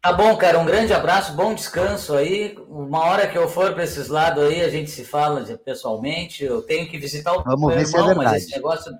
Tá 0.00 0.12
bom, 0.12 0.36
cara. 0.36 0.58
Um 0.58 0.64
grande 0.64 0.92
abraço, 0.92 1.34
bom 1.34 1.54
descanso 1.54 2.14
aí. 2.16 2.56
Uma 2.68 3.00
hora 3.04 3.26
que 3.26 3.36
eu 3.36 3.48
for 3.48 3.74
para 3.74 3.84
esses 3.84 4.08
lados 4.08 4.44
aí, 4.44 4.62
a 4.62 4.68
gente 4.68 4.90
se 4.90 5.04
fala 5.04 5.42
pessoalmente. 5.58 6.44
Eu 6.44 6.62
tenho 6.62 6.88
que 6.88 6.98
visitar 6.98 7.32
o 7.32 7.42
Vamos 7.42 7.74
meu 7.74 7.78
irmão, 7.78 8.10
é 8.10 8.14
mas 8.14 8.44
esse 8.44 8.54
negócio. 8.54 8.92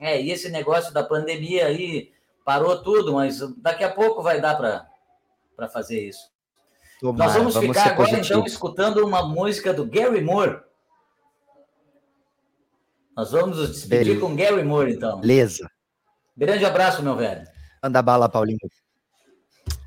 É, 0.00 0.20
e 0.20 0.30
esse 0.30 0.48
negócio 0.48 0.92
da 0.92 1.04
pandemia 1.04 1.66
aí 1.66 2.10
parou 2.44 2.82
tudo, 2.82 3.12
mas 3.12 3.40
daqui 3.58 3.84
a 3.84 3.92
pouco 3.92 4.22
vai 4.22 4.40
dar 4.40 4.56
para 4.56 5.68
fazer 5.68 6.08
isso. 6.08 6.32
Tomara, 6.98 7.24
Nós 7.24 7.36
vamos, 7.36 7.54
vamos 7.54 7.68
ficar 7.68 7.90
agora 7.90 8.08
positivo. 8.08 8.38
então 8.40 8.46
escutando 8.46 9.04
uma 9.04 9.22
música 9.28 9.72
do 9.72 9.84
Gary 9.84 10.20
Moore. 10.22 10.60
Nós 13.16 13.30
vamos 13.32 13.58
nos 13.58 13.70
despedir 13.70 14.16
Beleza. 14.16 14.20
com 14.20 14.34
Gary 14.34 14.64
Moore, 14.64 14.94
então. 14.94 15.20
Beleza. 15.20 15.70
Grande 16.36 16.64
abraço, 16.64 17.02
meu 17.02 17.14
velho. 17.14 17.46
Anda 17.82 18.00
bala, 18.00 18.28
Paulinho. 18.28 18.58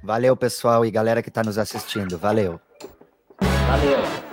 Valeu, 0.03 0.35
pessoal 0.35 0.85
e 0.85 0.91
galera 0.91 1.21
que 1.21 1.29
está 1.29 1.43
nos 1.43 1.57
assistindo. 1.57 2.17
Valeu. 2.17 2.59
Valeu. 3.41 4.24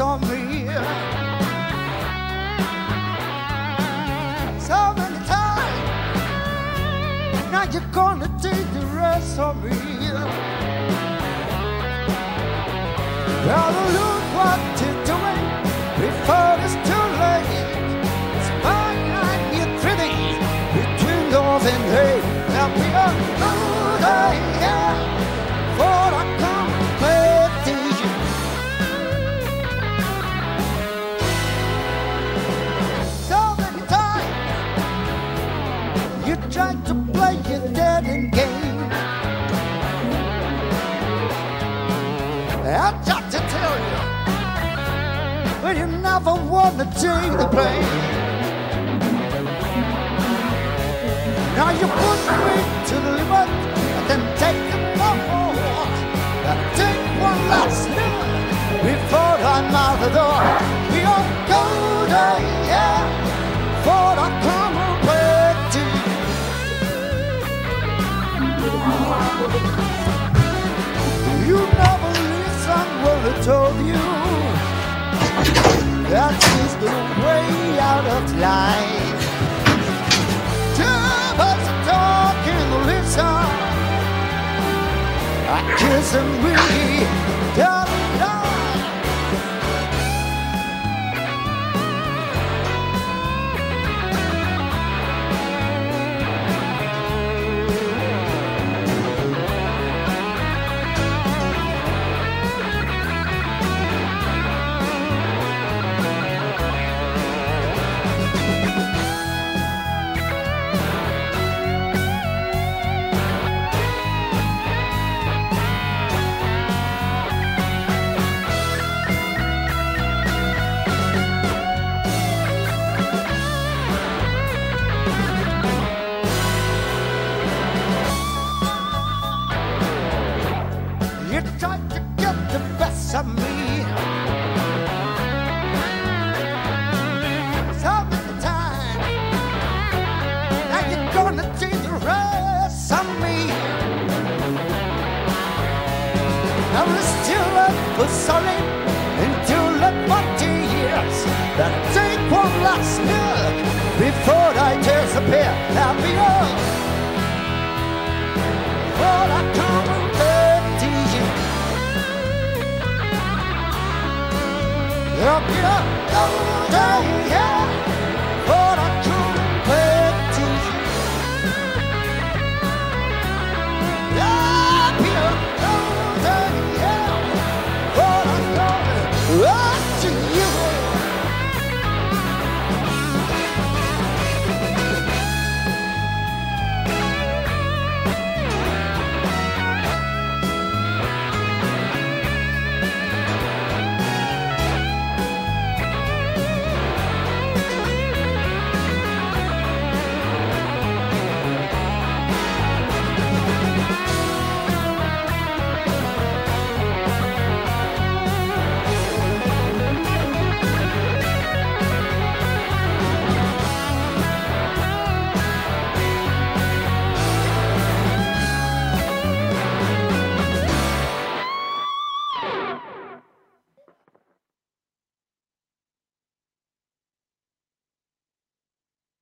On 0.00 0.20
me. 0.22 0.66
So 4.58 4.94
many 4.96 5.20
times, 5.26 6.22
now 7.52 7.64
you're 7.70 7.92
gonna 7.92 8.28
take 8.40 8.66
the 8.72 8.86
rest 8.96 9.38
of 9.38 9.62
me. 9.62 9.70
Gotta 13.44 13.84
look 13.96 14.24
what 14.38 14.60
you're 14.80 15.00
doing 15.12 15.46
before 16.00 16.54
it's 16.64 16.76
too 16.88 17.06
late. 17.20 17.50
It's 18.36 18.50
fine 18.64 19.02
like 19.18 19.44
you're 19.56 19.74
pretty 19.82 20.12
between 20.76 21.24
love 21.32 21.66
and 21.74 21.84
hate. 21.94 22.24
Now 22.54 22.68
we 22.78 22.86
are 23.04 23.14
good, 23.30 24.36
yeah, 24.64 24.94
for 25.76 26.29
but 45.70 45.78
you 45.78 45.86
never 45.86 46.34
want 46.50 46.76
to 46.78 46.84
take 46.84 47.30
the 47.38 47.46
blame. 47.46 47.86
Now 51.54 51.70
you 51.80 51.86
push 52.02 52.24
me 52.44 52.56
to 52.88 52.94
the 53.04 53.12
limit, 53.18 53.48
and 53.96 54.04
then 54.10 54.22
take 54.42 54.62
one 55.06 55.20
more. 55.30 55.54
Gotta 56.44 56.66
take 56.80 57.02
one 57.28 57.42
last 57.52 57.82
look 57.96 58.16
before 58.82 59.36
I'm 59.52 59.74
out 59.82 59.96
the 60.02 60.10
door. 60.18 60.42
We 60.90 61.00
all 61.12 61.26
go 61.52 61.62
yeah, 62.72 63.00
for 63.84 64.10
I 64.26 64.28
come 64.48 64.76
away 64.90 65.50
to 65.74 65.82
you. 71.14 71.46
You 71.48 71.58
never 71.82 72.10
listen 72.32 72.88
what 73.04 73.20
I 73.30 73.34
told 73.44 73.78
you. 73.86 74.59
That 76.10 76.36
is 76.62 76.72
the 76.84 76.96
way 77.24 77.78
out 77.78 78.06
of 78.16 78.24
life. 78.38 79.22
Two 80.76 81.00
us 81.48 81.64
talking, 81.88 82.68
listen. 82.90 83.46
I 85.48 85.60
kiss 85.78 86.14
and 86.14 86.30
we, 86.44 86.54